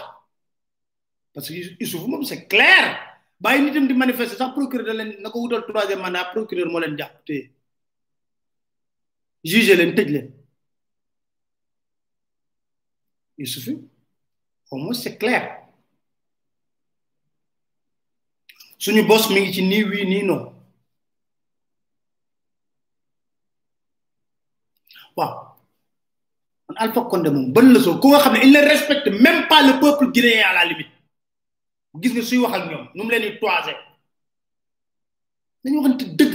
Parce 1.34 1.48
que 1.48 1.82
Issoufou 1.82 2.06
moom 2.06 2.24
c'est 2.24 2.46
clair. 2.46 2.96
Bàyyi 3.40 3.62
nitam 3.64 3.86
di 3.88 3.94
manifester 3.94 4.36
sax 4.38 4.52
procureur 4.54 4.86
da 4.86 4.92
leen 4.94 5.16
na 5.22 5.30
ko 5.30 5.40
wutal 5.40 5.64
troisième 5.66 6.00
mandat 6.02 6.30
procureur 6.32 6.70
moo 6.70 6.78
leen 6.80 6.96
jàpp 6.96 7.57
juge 9.50 9.74
tëj 9.96 10.08
leen 10.14 10.28
Issoufou 13.38 13.88
au 14.70 14.76
moins 14.78 14.92
c'est 14.94 15.16
clair. 15.16 15.42
Suñu 18.78 19.02
boss 19.06 19.30
mi 19.30 19.40
nii 19.70 19.84
wii 19.90 20.04
nii 20.10 20.22
non. 20.28 20.42
Waaw. 25.16 25.34
Man 26.68 26.76
Alpha 26.82 27.00
Condé 27.10 27.30
moom 27.30 27.52
ban 27.52 27.72
leçon? 27.72 28.00
Il 28.42 28.52
ne 28.52 28.60
respecte 28.72 29.08
même 29.08 29.46
pas 29.48 29.62
le 29.62 29.80
peuple 29.80 30.10
guinéen 30.12 30.42
à 30.50 30.54
la 30.54 30.64
limite. 30.64 30.92
Gis 32.00 32.12
nga 32.14 32.22
suy 32.22 32.38
wax 32.38 32.52
ak 32.54 32.64
ñoom 32.70 32.84
nu 32.94 33.02
mu 33.04 33.10
leen 33.10 33.22
di 33.24 33.38
toisé 33.40 33.72
dañu 35.64 35.78
waxante 35.80 36.04
dëgg 36.18 36.34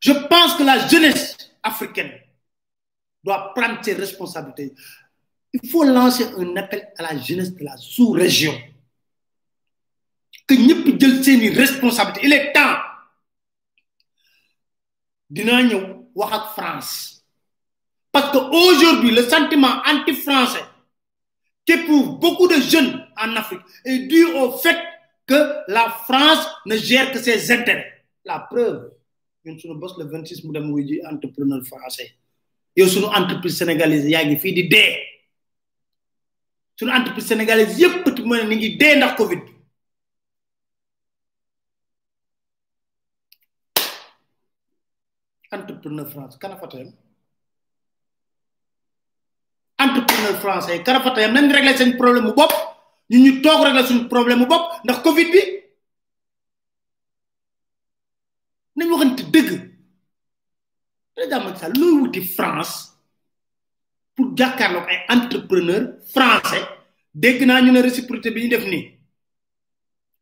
je 0.00 0.12
pense 0.12 0.54
que 0.54 0.62
la 0.62 0.88
jeunesse 0.88 1.36
africaine 1.62 2.10
doit 3.22 3.52
prendre 3.54 3.84
ses 3.84 3.94
responsabilités. 3.94 4.74
Il 5.52 5.68
faut 5.68 5.84
lancer 5.84 6.24
un 6.38 6.56
appel 6.56 6.88
à 6.96 7.02
la 7.12 7.18
jeunesse 7.20 7.54
de 7.54 7.64
la 7.64 7.76
sous-région. 7.76 8.54
Que 10.46 10.54
ñëpp 10.54 10.98
jël 11.00 11.22
seeni 11.24 11.50
responsabilité 11.50 12.26
il 12.26 12.32
est 12.32 12.52
temps. 12.52 12.76
Dinaa 15.28 15.62
ñëw 15.62 16.08
wax 16.14 16.32
ak 16.34 16.44
France. 16.56 17.24
Parce 18.10 18.32
que 18.32 18.38
aujourd'hui 18.38 19.12
le 19.12 19.22
sentiment 19.28 19.80
anti-français 19.86 20.64
qu'éprouvent 21.64 22.18
beaucoup 22.18 22.48
de 22.48 22.60
jeunes 22.60 23.06
en 23.16 23.36
Afrique 23.36 23.60
est 23.84 24.00
dû 24.08 24.24
au 24.24 24.52
fait 24.58 24.78
que 25.26 25.40
la 25.68 25.88
France 26.04 26.48
ne 26.66 26.76
gère 26.76 27.12
que 27.12 27.20
ses 27.20 27.52
intérêts. 27.52 28.04
La 28.24 28.40
preuve 28.40 28.90
ñun 29.44 29.58
suñu 29.58 29.74
boss 29.80 29.96
le 29.98 30.04
26 30.04 30.44
mu 30.44 30.52
dem 30.52 30.70
wuy 30.72 30.84
ji 30.88 31.00
entrepreneur 31.10 31.62
français. 31.64 32.08
Yow 32.76 32.86
suñu 32.88 33.06
entreprise 33.18 33.56
sénégalaise 33.58 34.08
yaa 34.10 34.24
ngi 34.24 34.36
fii 34.42 34.52
di 34.54 34.68
dee. 34.68 34.92
Suñu 36.78 36.92
entreprise 36.92 37.26
sénégalaise 37.28 37.78
yépp 37.80 38.04
petit 38.04 38.22
mo 38.24 38.34
ni 38.36 38.56
ngi 38.56 38.76
dee 38.76 38.96
ndax 38.96 39.16
covid 39.16 39.40
bi. 39.46 39.52
Entrepreneur 45.52 46.06
France 46.08 46.36
kana 46.38 46.56
fa 46.56 46.66
tayam? 46.68 46.92
Entrepreneur 49.78 50.34
français 50.42 50.82
kana 50.84 51.00
fa 51.00 51.10
tayam? 51.14 51.32
Nañ 51.34 51.50
régler 51.52 51.76
seen 51.76 51.96
problème 51.96 52.24
mu 52.26 52.32
bopp. 52.34 52.52
Ñu 53.10 53.18
ñu 53.18 53.42
toog 53.42 53.64
régler 53.64 53.86
suñu 53.86 54.06
problème 54.08 54.38
mu 54.40 54.46
bopp 54.46 54.84
ndax 54.84 54.98
covid 55.02 55.28
bi. 55.32 55.59
Président 61.20 61.44
Macky 61.44 61.60
Sall 61.60 61.72
looy 61.78 61.92
wuti 62.00 62.20
France 62.22 62.74
pour 64.14 64.26
jàkkaarloog 64.36 64.86
ay 64.88 64.98
entrepreneur 65.16 65.82
français 66.14 66.62
dégg 67.14 67.42
naa 67.46 67.60
ñu 67.62 67.72
ne 67.72 67.80
réciprocité 67.82 68.30
bi 68.30 68.42
ñu 68.44 68.48
def 68.48 68.64
nii. 68.66 68.84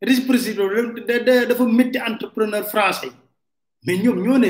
Réciprocité 0.03 0.55
dafa 1.49 1.65
métti 1.67 1.99
entrepreneur 2.01 2.65
français 2.69 3.11
mais 3.85 3.97
ñoom 3.99 4.19
ñoo 4.25 4.39
ne 4.39 4.49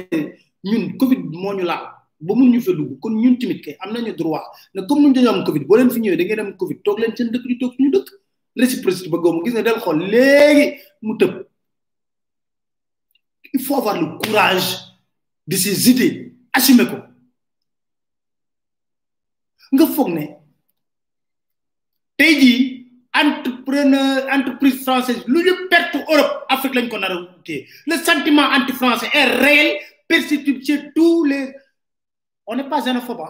ñun 0.65 0.97
Covid 0.99 1.21
moo 1.33 1.55
ñu 1.55 1.65
laal 1.65 1.85
ba 2.21 2.35
mun 2.35 2.51
ñu 2.51 2.61
fa 2.61 2.73
dugg. 2.73 2.99
Kon 3.01 3.11
ñun 3.15 3.37
tamit 3.39 3.61
kay 3.63 3.77
am 3.81 3.93
nañu 3.93 4.13
droit. 4.17 4.43
Ne 4.75 4.83
comme 4.87 5.03
ñun 5.03 5.13
dañoo 5.13 5.35
am 5.35 5.45
Covid 5.45 5.65
boo 5.67 5.77
leen 5.77 5.91
fi 5.91 6.01
ñëwee 6.01 6.17
da 6.17 6.25
ngeen 6.25 6.41
am 6.41 6.57
Covid 6.57 6.79
toog 6.85 6.99
leen 6.99 7.17
seen 7.17 7.31
dëkk 7.31 7.47
di 7.47 7.59
toog 7.59 7.73
suñu 7.77 7.91
dëkk. 7.91 8.09
Réciprocité 8.57 9.09
ba 9.11 9.19
gis 9.45 9.53
nga 9.53 9.63
del 9.63 9.79
xool 9.81 9.99
léegi 10.13 10.67
mu 11.03 11.17
tëb 11.17 11.33
il 13.53 13.61
faut 13.61 13.77
avoir 13.77 14.01
le 14.01 14.19
courage 14.19 14.77
de 15.47 15.57
ses 15.57 15.91
idées. 15.91 16.35
Assumer 16.53 16.87
ko 16.87 16.97
nga 19.71 19.85
foog 19.87 20.09
ne 20.17 20.25
tey 22.17 22.89
entrepreneur 23.13 24.25
entreprise 24.33 24.81
française 24.83 25.23
lu 25.27 25.43
ñu 25.45 25.53
Europe 26.09 26.47
Afrique 26.49 26.75
lañ 26.75 26.89
le 27.87 27.97
sentiment 27.99 28.49
anti 28.57 28.73
français 28.73 29.11
est 29.13 29.25
réel 29.45 29.79
perceptible 30.09 30.65
chez 30.65 30.91
tous 30.95 31.25
les 31.25 31.53
on 32.47 32.57
n'est 32.57 32.69
pas 32.69 32.81
xénophobe 32.81 33.27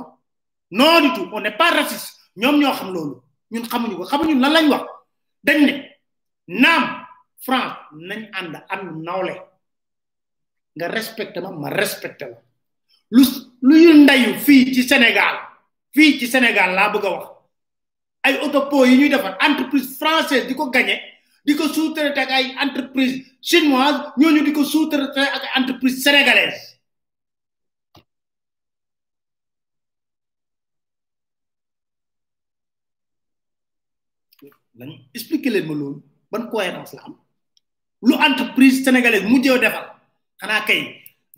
non 0.70 1.00
du 1.00 1.12
tout 1.14 1.28
on 1.32 1.40
n'est 1.40 1.56
pas 1.56 1.70
raciste. 1.70 2.18
Ñoom 2.40 2.56
ñoo 2.60 2.72
xam 2.78 2.88
loolu. 2.94 3.14
Ñun 3.52 3.64
xamuñu 3.70 3.94
ko. 3.98 4.04
Xamuñu 4.10 4.34
lan 4.42 4.52
lañ 4.56 4.66
wax. 4.72 4.84
Dañ 5.46 5.58
France 7.44 7.76
nañ 8.08 8.20
ànd 8.38 8.54
nga 10.78 10.86
respecté 10.88 11.40
ma 11.42 11.50
ma 11.50 11.68
respecté 11.70 12.24
la. 12.30 12.38
Lu 13.10 13.22
lu 13.68 13.74
ñu 13.84 13.92
ndayu 14.04 14.34
fii 14.46 14.72
ci 14.74 14.82
Sénégal 14.90 15.34
fii 15.94 16.18
ci 16.18 16.26
Sénégal 16.28 16.70
laa 16.74 16.90
bëgg 16.94 17.04
a 17.06 17.10
wax. 17.10 17.26
Ay 18.22 18.34
autopôt 18.44 18.84
yi 18.86 18.96
ñuy 18.98 19.08
defar 19.08 19.34
entreprise 19.48 19.88
française 20.00 20.46
di 20.46 20.54
ko 20.54 20.70
gagné 20.70 20.96
di 21.44 21.54
ko 21.58 21.64
sous-traité 21.74 22.20
ak 22.20 22.30
ay 22.30 22.46
entreprise 22.64 23.14
chinoise 23.48 24.12
ñooñu 24.20 24.44
di 24.44 24.52
ko 24.52 24.62
sous-traité 24.64 25.20
ak 25.36 25.42
ay 25.44 25.52
entreprise 25.60 25.98
sénégalaise. 26.04 26.62
Lañ 34.78 34.90
expliquer 35.16 35.50
leen 35.50 35.66
ma 35.66 35.74
loolu 35.74 36.02
ban 36.30 36.46
cohérence 36.50 36.92
la 36.94 37.02
am. 37.06 37.14
Lu 38.06 38.14
entreprise 38.14 38.84
sénégalaise 38.84 39.26
mujjee 39.26 39.58
defal 39.58 39.97
xanaa 40.40 40.64
kay 40.68 40.80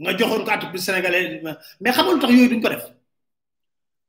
nga 0.00 0.12
joxoon 0.18 0.44
ko 0.44 0.50
entreprise 0.50 0.84
sénégalaise 0.86 1.42
mais 1.80 1.92
xamul 1.96 2.20
tax 2.20 2.30
yooyu 2.32 2.48
duñ 2.50 2.62
ko 2.62 2.68
def 2.68 2.84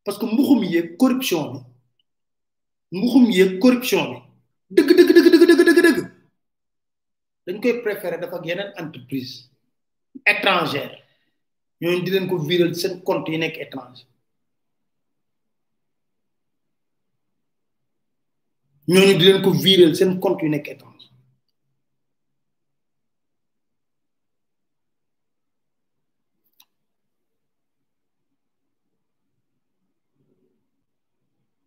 parce 0.03 0.17
que 0.19 0.25
mbuxum 0.25 0.63
yeeg 0.63 0.97
corruption 1.01 1.43
bi 2.91 2.97
mbuxum 2.97 3.25
yeeg 3.37 3.59
corruption 3.63 4.03
bi 4.11 4.17
dëgg 4.75 4.89
dëgg 4.97 5.09
dëgg 5.15 5.27
dëgg 5.33 5.45
dëgg 5.49 5.63
dëgg 5.67 5.81
dëgg 5.85 5.99
dañ 7.45 7.57
koy 7.61 7.73
préférer 7.85 8.19
dafa 8.21 8.35
ak 8.37 8.45
yeneen 8.45 8.71
entreprise 8.83 9.33
étrangère 10.33 10.93
ñooñu 11.81 12.03
di 12.03 12.11
leen 12.11 12.27
ko 12.29 12.35
viral 12.37 12.73
seen 12.75 13.01
compte 13.07 13.29
yi 13.31 13.37
nekk 13.37 13.57
étranger 13.65 14.05
ñooñu 18.91 19.13
di 19.17 19.25
leen 19.25 19.41
ko 19.43 19.49
viral 19.63 19.95
seen 19.95 20.19
compte 20.23 20.41
yu 20.43 20.49
nekk 20.49 20.67
étranger 20.73 20.90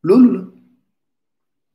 loolu 0.07 0.28
la 0.36 0.40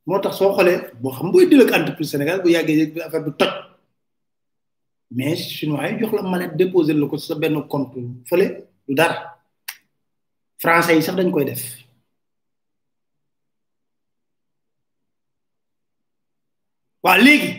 moo 0.06 0.20
tax 0.22 0.34
soo 0.38 0.52
xoolee 0.56 0.78
boo 1.02 1.12
xam 1.16 1.30
booy 1.32 1.46
dil 1.48 1.62
ak 1.62 1.72
entreprise 1.78 2.10
Sénégal 2.12 2.42
bu 2.42 2.48
yàggee 2.50 3.02
affaire 3.06 3.24
bi 3.24 3.32
toj 3.38 3.52
mais 5.10 5.36
chinois 5.56 5.88
yi 5.90 5.98
jox 6.00 6.12
la 6.12 6.22
mallette 6.22 6.56
déposer 6.56 6.94
la 6.94 7.06
ko 7.06 7.16
sa 7.18 7.34
benn 7.34 7.56
compte 7.68 7.98
fële 8.28 8.46
du 8.86 8.94
dara 8.94 9.16
français 10.62 10.96
yi 10.96 11.02
sax 11.02 11.16
dañ 11.16 11.30
koy 11.32 11.44
def 11.44 11.62
waa 17.02 17.18
léegi 17.18 17.52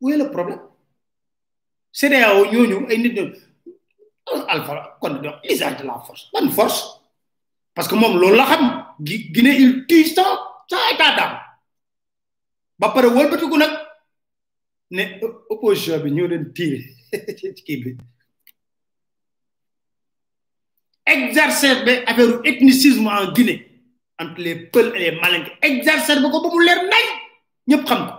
où 0.00 0.08
est 0.10 0.16
le 0.16 0.30
problème 0.30 0.60
CEDEAO 1.92 2.44
ñooñu 2.52 2.86
ay 2.88 2.98
nit 2.98 3.12
ñooñu 3.16 3.34
alpha 4.48 4.96
kon 5.00 5.14
donc 5.22 5.34
usage 5.50 5.76
de 5.80 5.84
la 5.86 5.98
force 6.06 6.30
ban 6.32 6.48
force 6.50 6.99
parce 7.74 7.88
que 7.88 7.94
moom 7.94 8.18
loolu 8.18 8.36
la 8.36 8.44
xam. 8.46 8.86
Guinée 9.00 9.56
il 9.58 9.86
tue 9.86 10.04
sans 10.06 10.38
sans 10.68 10.76
état 10.92 11.16
d'âme 11.16 11.38
ba 12.78 12.88
pare 12.90 13.06
wëlbatiku 13.08 13.56
nag 13.58 13.72
ne 14.90 15.02
opposition 15.50 15.98
bi 16.00 16.10
ñoo 16.12 16.26
leen 16.28 16.52
tiire 16.52 16.84
ci 17.38 17.62
kii 17.66 17.76
bi. 17.82 17.96
Exacerbé 21.06 22.04
affaire 22.06 22.40
ethnicisme 22.44 23.08
en 23.08 23.32
Guinée 23.32 23.82
entre 24.18 24.40
les 24.40 24.54
Peuls 24.56 24.92
et 24.96 25.10
les 25.10 25.20
Malinké 25.20 25.52
exacerbé 25.62 26.28
ko 26.30 26.40
ba 26.42 26.48
mu 26.54 26.64
leer 26.64 26.82
nañ. 26.92 27.06
Ñëpp 27.68 27.84
xam 27.88 28.02
ko 28.08 28.14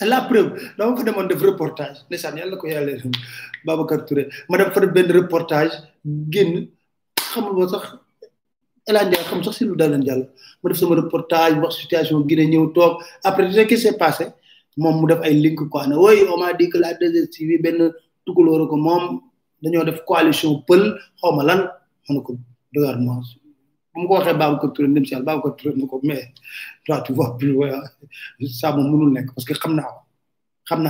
la 0.00 0.20
preuve 0.28 0.50
dama 0.78 0.96
fa 0.96 1.02
demoon 1.04 1.28
def 1.28 1.42
reportage. 1.42 1.98
Ndeysaan 2.08 2.36
yàlla 2.38 2.56
ko 2.56 2.66
yàlla 2.66 2.92
leen 2.96 3.12
Babacar 3.66 4.04
Touré 4.06 4.28
ma 4.48 4.58
dem 4.58 4.70
fa 4.72 4.80
benn 4.86 5.10
reportage 5.12 5.72
génn 6.30 6.68
xamul 7.32 7.52
ma 7.58 7.68
sax 7.68 7.84
Elan 8.88 9.06
Ndiaye 9.08 9.24
xam 9.28 9.42
sax 9.44 9.54
si 9.58 9.64
lu 9.64 9.76
daleen 9.76 10.02
jàll 10.06 10.22
ma 10.62 10.70
def 10.70 10.78
sama 10.78 10.94
reportage 10.96 11.54
wax 11.62 11.74
situation 11.82 12.20
Guinée 12.26 12.46
ñëw 12.46 12.72
toog. 12.74 13.02
Après 13.24 13.50
sais 13.52 13.66
qu'est-ce 13.66 13.82
qui 13.82 13.88
s'est 13.92 13.98
passé? 13.98 14.26
Moom 14.76 15.00
mu 15.02 15.06
def 15.06 15.20
ay 15.22 15.34
link 15.34 15.68
quoi 15.68 15.86
ne 15.86 15.96
oui 15.96 16.24
on 16.32 16.38
m'a 16.40 16.52
dit 16.54 16.68
que 16.70 16.78
la 16.78 16.94
benn 16.94 17.92
tukulóor 18.26 18.68
ko 18.68 18.76
moom 18.76 19.20
dañoo 19.62 19.84
def 19.84 20.00
coalition 20.04 20.62
pël 20.66 20.82
xaw 21.20 21.32
ma 21.36 21.44
lan. 21.44 21.60
Ko 22.24 22.36
regarde 22.74 23.00
moi 23.00 23.20
ma 23.94 24.06
ko 24.08 24.14
waxee 24.14 24.34
Babacar 24.40 24.72
Touré 24.72 24.88
ndem 24.88 25.04
si 25.04 25.14
ne 25.14 25.86
ko 25.86 26.00
mais 26.02 26.32
toi 26.84 27.00
tu 27.02 27.12
vois 27.12 27.36
plus 27.38 27.56
ça 28.58 28.74
mënul 28.76 29.12
nekk 29.12 29.32
parce 29.34 29.44
que 29.44 29.54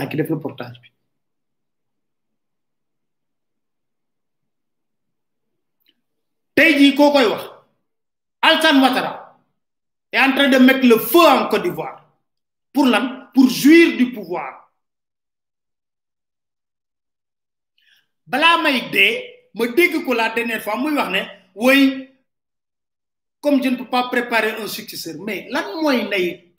ki 0.09 0.17
def 0.17 0.31
reportage. 0.31 0.81
Bi 0.81 0.93
est 10.13 10.21
en 10.21 10.33
train 10.35 10.49
de 10.49 10.59
mettre 10.59 10.87
le 10.87 10.99
feu 10.99 11.19
en 11.27 11.49
Côte 11.49 11.63
d'Ivoire. 11.63 12.05
Pour 12.73 12.87
pour 13.35 13.49
jouir 13.49 13.97
du 13.97 14.13
pouvoir. 14.13 14.71
Balaa 18.27 18.63
may 18.63 18.91
dee 18.91 19.25
ma 19.55 19.67
dégg 19.69 20.05
ko 20.05 20.15
la 20.15 20.31
dernière 20.31 20.63
fois 20.63 20.77
muy 20.77 22.12
comme 23.43 23.63
je 23.63 23.69
ne 23.71 23.77
peux 23.77 23.91
pas 23.91 24.09
préparer 24.09 24.53
un 24.63 24.67
successeur. 24.69 25.17
Mais 25.21 25.49
lan 25.51 25.83
mooy 25.83 26.09
nay 26.09 26.55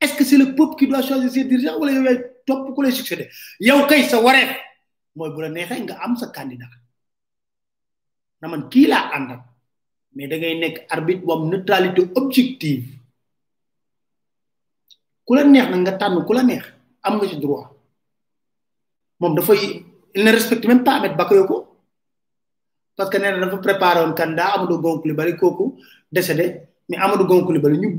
est-ce 0.00 0.14
que 0.16 0.24
c'est 0.24 0.38
le 0.38 0.54
peuple 0.54 0.76
qui 0.78 0.86
doit 0.88 1.02
choisir 1.02 1.30
ses 1.30 1.44
dirigeants 1.44 1.78
yow 1.78 2.02
yaay 2.02 2.18
topp 2.46 2.74
ku 2.74 2.82
lay 2.82 2.90
succéder? 2.92 3.28
Yow 3.60 3.86
kay 3.86 4.02
sa 4.08 4.20
wareef 4.22 4.56
mooy 5.14 5.30
bu 5.30 5.42
candidat. 6.32 6.70
Na 8.40 8.48
man 8.48 8.68
mais 10.14 10.28
da 10.28 10.36
ngay 10.36 10.54
nekk 10.58 10.86
arbitre 10.90 11.24
bu 11.24 11.32
am 11.32 11.48
neutralité 11.50 12.02
objective. 12.14 12.84
Neex 15.28 15.68
nga 15.76 15.92
tànn 15.92 16.24
il 20.14 20.24
ne 20.24 20.30
respecte 20.30 20.66
même 20.66 20.84
pas 20.84 20.96
Ahmed 20.96 21.16
Bakayoko 21.16 21.71
parce 23.02 23.10
que 23.10 23.18
nee 23.18 23.32
na 23.34 23.46
dafa 23.46 23.58
préparé 23.58 24.00
woon 24.00 24.14
candidat 24.14 24.54
Amadou 24.54 24.78
Gon 24.78 25.02
décédé 26.12 26.62
mais 26.88 26.98
Amadou 26.98 27.24
Gon 27.26 27.44
Coulibaly 27.44 27.78
ñu 27.78 27.98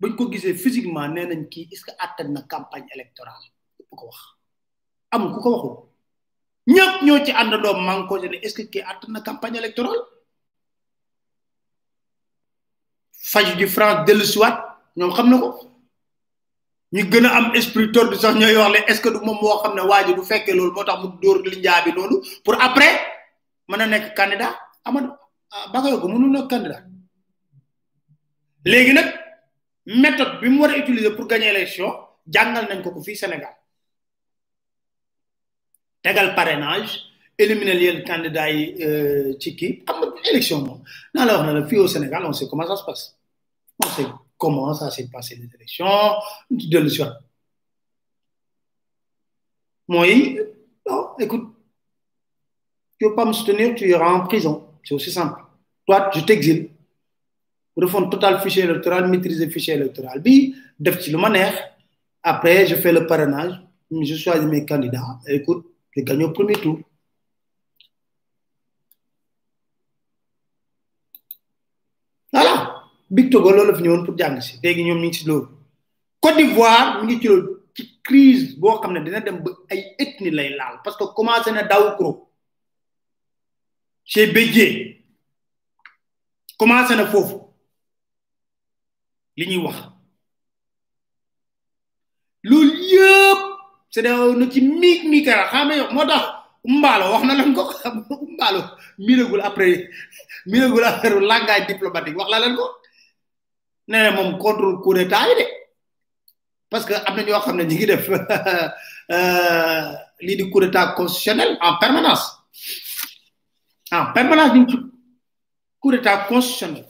bañ 0.00 0.12
ko 0.16 0.30
physiquement 0.62 1.08
nee 1.08 1.24
nañ 1.26 1.46
est 1.50 1.76
ce 1.76 1.84
que 1.86 1.92
attan 1.98 2.28
na 2.28 2.42
campagne 2.42 2.84
électorale? 2.94 3.46
Yëpp 3.80 3.88
ko 3.96 4.06
wax. 4.06 4.18
Amul 5.12 5.32
ku 5.32 5.40
ko 5.40 5.50
waxul. 5.54 5.74
Ñëpp 6.74 7.02
ñoo 7.04 7.24
ci 7.24 7.32
àndandoo 7.32 7.80
man 7.80 8.06
ko 8.06 8.18
ne 8.18 8.36
est 8.42 8.50
ce 8.50 8.62
que 8.62 8.78
na 9.08 9.20
campagne 9.22 9.56
électorale? 9.56 10.02
France 13.12 13.56
ñu 16.96 17.02
gën 17.12 17.26
a 17.26 17.30
am 17.38 17.46
esprit 17.54 17.88
sax 18.22 18.34
est 18.88 18.94
ce 18.96 19.00
que 19.00 19.08
du 19.14 19.20
moom 19.26 19.38
moo 19.42 19.58
xam 19.62 19.74
ne 19.76 19.82
waa 19.90 20.04
ji 20.06 20.12
du 20.14 20.22
fekkee 20.30 20.54
loolu 20.58 20.72
moo 20.76 20.84
mu 21.02 22.16
pour 22.44 22.54
après 22.66 22.92
candidat 24.18 24.52
amadou 24.84 25.12
nekk 26.34 26.48
candidat. 26.50 26.82
Méthode 29.86 30.40
bi 30.40 30.48
utiliser 30.82 31.10
pour 31.14 31.26
gagner 31.28 31.48
élection 31.54 31.88
jàngal 32.34 32.66
nañ 32.68 32.82
ko 32.82 32.90
ko 32.90 33.00
sénégal. 33.02 33.54
Parrainage 36.34 36.92
éliminer 37.38 37.74
les 37.74 38.02
candidats 38.04 38.50
yi 38.50 38.74
ci 39.40 39.54
kii. 39.56 39.84
Am 39.86 40.12
élection 40.30 40.82
au 41.76 41.86
Sénégal 41.86 42.24
on 42.24 42.32
sait 42.32 42.48
comment 42.48 42.66
ça 42.66 42.76
se 42.76 42.84
passe. 42.84 43.16
On 43.84 43.88
sait 43.90 44.06
comment 44.36 44.72
ça 44.74 44.90
s'est 44.90 45.08
passé 45.08 45.36
les 45.36 45.54
élections 45.54 45.86
de 46.50 46.78
le 46.78 46.90
moi 49.88 50.06
non 50.86 51.08
écoute 51.18 51.56
tu 52.98 53.06
veux 53.06 53.14
pas 53.14 53.24
me 53.24 53.32
soutenir 53.32 53.74
tu 53.74 53.88
iras 53.88 54.10
en 54.12 54.26
prison. 54.26 54.64
C'est 54.82 54.94
aussi 54.94 55.10
simple. 55.10 55.40
Toi 55.86 56.10
je 56.14 56.20
t'exile. 56.20 56.70
Refonte 57.76 58.10
total 58.10 58.40
fichier 58.40 58.64
électoral 58.64 59.08
maîtriser 59.10 59.50
fichier 59.50 59.74
électoral 59.74 60.20
bi 60.20 60.54
neex. 60.80 61.54
Après 62.22 62.66
je 62.66 62.74
fais 62.76 62.92
le 62.92 63.06
parrainage. 63.06 63.62
Je 63.90 64.14
choisis 64.16 64.46
mes 64.46 64.64
candidats. 64.64 65.18
Écoute 65.26 65.66
je 65.94 66.02
gagne 66.02 66.24
au 66.24 66.30
premier 66.30 66.54
tour 66.54 66.78
big 73.10 73.30
togo 73.30 73.50
loolu 73.50 73.70
la 73.70 73.76
fi 73.76 73.82
ñëwoon 73.82 74.04
pour 74.04 74.16
jàng 74.18 74.40
si. 74.40 74.58
Léegi 74.62 74.84
ñoom 74.84 74.98
ñu 75.00 75.06
ngi 75.08 75.14
si 75.18 75.26
loolu. 75.26 75.48
Côte 76.20 76.36
d'ivoire 76.36 77.02
mi 77.04 77.12
ngi 77.14 77.20
ci 77.20 77.28
loolu. 77.28 77.48
Ci 77.74 78.00
crise 78.02 78.56
boo 78.58 78.78
xam 78.80 78.92
ne 78.92 79.00
dina 79.04 79.20
dem 79.20 79.42
ba 79.42 79.50
ay 79.70 79.94
ethnie 79.98 80.30
lay 80.30 80.50
laal 80.56 80.80
parce 80.82 80.96
que 80.96 81.04
commencé 81.14 81.50
na 81.52 81.62
daw 81.62 81.94
kro 81.96 82.28
chez 84.04 84.28
bédier 84.28 85.04
commencé 86.58 86.96
na 86.96 87.06
foofu. 87.06 87.36
Li 89.36 89.46
ñuy 89.46 89.64
wax. 89.64 89.76
Loolu 92.42 92.72
yëpp 92.92 93.40
c'est 93.90 94.02
na 94.02 94.50
ci 94.50 94.60
miig 94.62 95.08
mi 95.08 95.22
kara 95.24 95.48
xame 95.50 95.76
yow 95.76 95.92
moo 95.92 96.06
tax 96.06 96.24
mbaalo 96.64 97.12
wax 97.12 97.24
na 97.24 97.34
leen 97.34 97.54
ko. 97.54 97.62
Xam 97.82 98.04
mbaalo 98.34 98.60
miragul 98.98 99.40
après 99.42 99.90
miragul 100.46 100.84
affaire 100.84 101.20
langage 101.20 101.66
diplomatique. 101.66 102.16
Wax 102.16 102.30
la 102.30 102.40
leen 102.40 102.56
ko 102.56 102.64
nee 103.88 104.10
moom 104.10 104.38
contre 104.38 104.80
coup 104.82 104.94
d'état 104.94 105.28
yi 105.28 105.34
de. 105.38 105.46
Parce 106.68 106.84
que 106.84 106.94
am 106.94 107.16
na 107.16 107.22
ñoo 107.22 107.40
xam 107.40 107.56
ne 107.56 107.64
ñu 107.64 107.74
ngi 107.76 107.86
def 107.86 108.08
lii 110.20 110.36
di 110.36 110.50
coup 110.50 110.60
d'état 110.60 110.92
constitutionnel 110.96 111.56
en 111.60 111.76
permanence. 111.78 112.24
En 113.92 114.12
permanence 114.12 114.54
ñu 114.54 114.66
ci 114.68 114.76
coup 115.80 115.92
d'état 115.92 116.18
constitutionnel. 116.28 116.86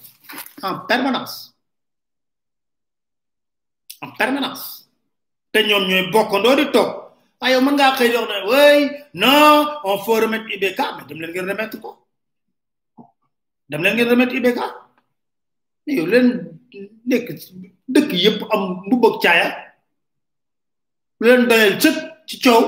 En 0.62 0.78
permanence. 0.86 1.55
En 4.01 4.11
permanence. 4.12 4.88
Te 5.53 5.59
ñoom 5.62 5.86
ñooy 5.88 6.11
bokkandoo 6.11 6.57
di 6.57 6.70
toog. 6.70 6.90
Ah 7.40 7.51
yow 7.51 7.61
mën 7.61 7.74
ngaa 7.76 7.97
xëy 7.97 8.16
wax 8.16 8.28
ne 8.28 8.38
oui 8.51 8.90
non 9.12 9.66
on 9.84 9.99
faut 10.05 10.14
remettre 10.20 10.49
IBK 10.55 10.78
mais 10.97 11.05
dem 11.09 11.20
leen 11.20 11.30
ngeen 11.32 11.49
remettre 11.49 11.78
ko. 11.80 12.07
Dem 13.68 13.82
leen 13.82 13.94
ngeen 13.97 14.09
remettre 14.09 14.34
IBK 14.36 14.59
mais 15.86 15.97
yow 15.97 16.07
leen 16.07 16.55
nekk 17.08 17.28
dëkk 17.94 18.10
yëpp 18.24 18.40
am 18.54 18.62
mbubb 18.86 19.04
ak 19.08 19.16
caaya 19.22 19.48
lu 21.20 21.24
leen 21.28 21.48
doyal 21.50 21.74
sëg 21.82 21.96
ci 22.28 22.36
coow 22.44 22.62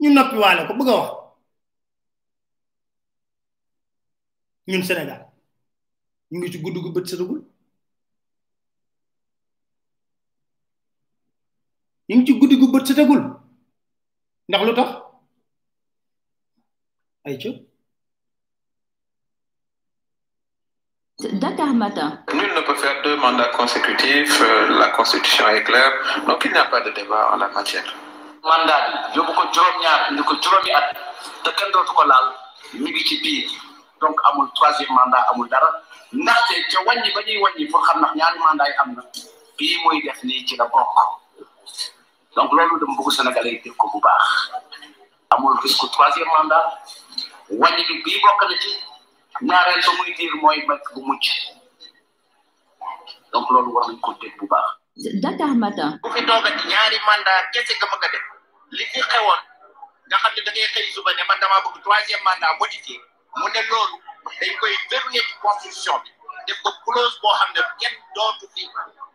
ñu 0.00 0.08
noppi 0.14 0.36
waale 0.42 0.62
ko 0.66 0.72
bëgg 0.78 0.90
a 0.92 0.94
wax 1.00 1.10
ñun 4.70 4.82
Sénégal 4.88 5.22
ñu 6.30 6.36
ngi 6.38 6.52
ci 6.52 6.58
gudd 6.62 6.76
gu 6.82 6.90
bët 6.94 7.06
setagul 7.10 7.40
ñu 12.08 12.14
ngi 12.16 12.26
ci 12.26 12.32
guddi 12.38 12.56
gu 12.60 12.66
bët 12.72 12.86
setagul 12.86 13.22
ndax 14.48 14.62
lu 14.66 14.72
tax 14.78 14.90
ay 17.26 17.34
ci 17.42 17.48
Dakar 21.42 21.74
Matin. 21.74 22.22
Nul 22.32 22.54
ne 22.54 22.60
peut 22.60 22.74
faire 22.76 23.02
deux 23.02 23.16
mandats 23.16 23.48
consécutifs, 23.58 24.40
euh, 24.42 24.78
la 24.78 24.88
Constitution 24.90 25.48
est 25.48 25.64
claire, 25.64 25.90
donc 26.28 26.40
il 26.44 26.52
n'y 26.52 26.58
a 26.58 26.66
pas 26.66 26.80
de 26.82 26.90
débat 26.90 27.30
en 27.32 27.36
la 27.36 27.48
matière. 27.48 27.82
mandat 28.50 28.78
bi 28.90 29.16
yóbbu 29.18 29.32
ko 29.38 29.42
juróom-ñaar 29.54 30.00
indi 30.10 30.22
ko 30.28 30.34
juróomi 30.42 30.70
at 30.78 30.88
te 31.44 31.50
kenn 31.58 31.70
dootu 31.74 31.92
ko 31.98 32.02
laal 32.10 32.26
mi 32.82 32.90
ngi 32.90 33.02
ci 33.08 33.16
biir. 33.22 33.50
Donc 34.00 34.16
amul 34.30 34.48
troisième 34.54 34.90
mandat 34.98 35.22
amul 35.32 35.48
dara. 35.48 35.70
Ndaxte 36.12 36.54
ca 36.72 36.78
wàññi 36.86 37.10
ba 37.14 37.20
ñuy 37.26 37.38
wàññi 37.44 37.66
pour 37.70 37.82
xam 37.86 37.98
ndax 38.00 38.12
ñaari 38.18 38.38
mandat 38.38 38.66
yi 38.70 38.74
am 38.82 38.90
na 38.96 39.02
bii 39.58 39.76
muy 39.84 40.02
def 40.02 40.18
nii 40.24 40.44
ci 40.46 40.56
la 40.56 40.66
bokk. 40.66 40.98
Donc 42.36 42.50
loolu 42.52 42.78
dama 42.80 42.94
bëgg 42.98 43.10
Sénégalais 43.16 43.52
yi 43.54 43.60
dégg 43.64 43.76
ko 43.76 43.86
bu 43.92 44.00
baax. 44.00 44.26
Amul 45.30 45.54
risque 45.62 45.86
troisième 45.92 46.30
mandat. 46.38 46.66
Wàññi 47.50 47.82
bi 47.88 48.02
bii 48.04 48.20
bokk 48.26 48.42
na 48.50 48.58
ci 48.58 48.70
ñaareel 49.48 49.80
ba 49.86 49.92
muy 49.98 50.10
diir 50.16 50.34
mooy 50.42 50.58
bakk 50.68 50.84
bu 50.94 51.00
mujj 51.08 51.26
donc 53.32 53.46
loolu 53.50 53.70
war 53.74 53.84
nañ 53.88 53.98
ko 54.04 54.10
dégg 54.20 54.36
bu 54.38 54.46
baax. 54.52 54.68
Dakar 55.24 55.54
Matin. 55.62 55.90
bu 56.02 56.08
fi 56.14 56.20
toogati 56.28 56.62
ñaari 56.72 56.98
mandat 57.08 57.44
kese 57.52 57.72
nga 57.76 57.86
bëgg 57.92 58.04
a 58.06 58.08
def 58.12 58.24
li 58.76 58.84
fi 58.92 59.00
xewoon 59.10 59.40
nga 60.08 60.16
xam 60.22 60.32
ne 60.36 60.40
da 60.46 60.50
ngay 60.52 60.68
xëy 60.74 60.86
suba 60.94 61.10
ne 61.16 61.22
man 61.28 61.38
damaa 61.40 61.62
bëgg 61.64 61.76
troisième 61.84 62.22
mandat 62.26 62.52
modifié 62.60 62.96
mu 63.38 63.46
ne 63.54 63.60
loolu 63.70 63.96
dañ 64.40 64.52
koy 64.60 64.74
verrouillé 64.90 65.20
ci 65.28 65.34
constitution 65.44 65.96
bi 66.04 66.10
def 66.46 66.58
ko 66.62 66.70
clause 66.84 67.16
boo 67.22 67.34
xam 67.38 67.50
ne 67.56 67.60
kenn 67.80 67.94
dootu 68.14 68.46
fi 68.54 68.62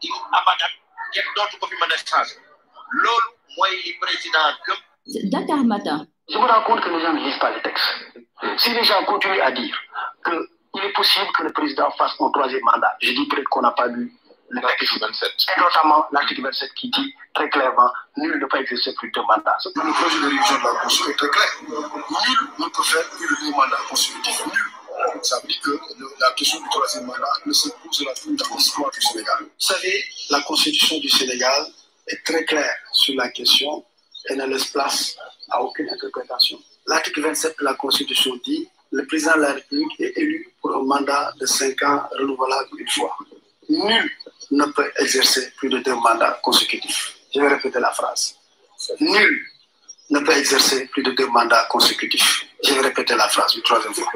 di 0.02 0.08
abadan 0.38 0.74
kenn 1.14 1.28
dootu 1.36 1.56
ko 1.60 1.66
fi 1.70 1.76
mën 1.82 1.94
a 1.96 1.98
changé 2.10 2.36
loolu 3.04 3.30
mooy 3.58 3.72
li 3.84 3.92
président 4.02 4.48
gëm. 4.66 4.80
Dakar 5.32 5.64
Matin. 5.72 6.00
Je 6.30 6.38
me 6.38 6.46
rends 6.46 6.64
compte 6.64 6.82
que 6.82 6.90
les 6.90 7.02
gens 7.02 7.14
ne 7.14 7.20
lisent 7.20 7.40
pas 7.40 7.52
les 7.52 7.62
textes. 7.62 7.84
Si 8.58 8.72
les 8.72 8.84
gens 8.84 9.04
continuent 9.06 9.42
à 9.42 9.52
dire 9.52 9.76
qu'il 10.26 10.84
est 10.84 10.94
possible 10.94 11.28
que 11.38 11.44
le 11.44 11.54
président 11.54 11.90
fasse 11.92 12.12
un 12.20 12.30
troisième 12.32 12.62
mandat, 12.64 12.94
je 13.02 13.12
dis 13.12 13.28
peut-être 13.28 13.48
qu'on 13.50 13.62
n'a 13.62 13.72
pas 13.72 13.88
lu 13.88 14.14
le 14.50 14.62
L'article 14.62 15.00
27. 15.02 15.30
et 15.58 15.60
notamment 15.60 16.06
l'article 16.14 16.42
27 16.42 16.74
qui 16.76 16.90
dit 16.90 17.14
très 17.34 17.50
clairement 17.50 17.92
nul 18.16 18.40
ne 18.40 18.46
peut 18.46 18.58
exercer 18.60 18.94
plus 18.96 19.12
de 19.12 19.20
mandat. 19.20 19.58
Le 19.76 19.92
projet 19.94 20.20
de 20.20 20.24
révision 20.26 20.58
de 20.58 20.64
la 20.64 20.80
Constitution 20.82 21.12
est 21.12 21.18
très 21.18 21.30
clair. 21.30 21.50
Nul 21.68 22.50
ne 22.60 22.66
peut 22.70 22.84
faire 22.84 23.10
plus 23.10 23.28
de 23.28 23.42
deux 23.42 23.52
mandats 23.52 23.78
consécutifs. 23.90 24.46
Nul. 24.46 25.22
Ça 25.22 25.40
veut 25.42 25.48
dire 25.50 25.60
que 25.62 25.72
le- 25.72 26.10
la 26.22 26.32
question 26.32 26.62
du 26.62 26.70
troisième 26.70 27.06
mandat 27.06 27.28
ne 27.46 27.52
se 27.54 27.68
posera 27.84 28.14
plus 28.14 28.36
dans 28.38 28.56
l'histoire 28.56 28.90
du 28.92 29.02
Sénégal. 29.02 29.38
Vous 29.42 29.50
savez, 29.60 30.04
la 30.30 30.42
Constitution 30.42 30.98
du 31.00 31.10
Sénégal 31.10 31.68
est 32.08 32.26
très 32.26 32.46
claire 32.46 32.76
sur 32.94 33.16
la 33.16 33.30
question 33.30 33.86
et 34.30 34.36
ne 34.36 34.46
laisse 34.46 34.68
place 34.68 35.18
à 35.50 35.62
aucune 35.62 35.90
interprétation. 35.90 36.60
L'article 36.88 37.22
27 37.22 37.60
de 37.60 37.66
la 37.66 37.74
Constitution 37.74 38.36
dit 38.44 38.68
le 38.92 39.06
président 39.06 39.36
de 39.36 39.42
la 39.42 39.54
République 39.54 40.00
est 40.00 40.18
élu 40.18 40.50
pour 40.62 40.76
un 40.76 40.84
mandat 40.84 41.34
de 41.40 41.46
cinq 41.46 41.82
ans 41.84 42.04
renouvelable 42.18 42.70
une 42.78 42.88
fois. 42.90 43.16
Nul 43.70 44.12
ne 44.52 44.66
peut 44.66 44.90
exercer 44.98 45.52
plus 45.58 45.70
de 45.70 45.80
deux 45.80 45.96
mandats 45.96 46.40
consécutifs. 46.42 47.16
Je 47.36 47.42
vais 47.42 47.50
répéter 47.50 47.80
la 47.80 47.92
phrase. 47.92 48.36
Nul 49.02 49.46
ne 50.10 50.20
peut 50.20 50.32
exercer 50.38 50.88
plus 50.88 51.04
de 51.04 51.12
deux 51.12 51.28
mandats 51.28 51.66
consécutifs. 51.70 52.46
Je 52.64 52.74
vais 52.74 52.82
répéter 52.82 53.16
la 53.16 53.28
phrase 53.28 53.56
une 53.56 53.64
troisième 53.64 53.94
fois. 53.94 54.08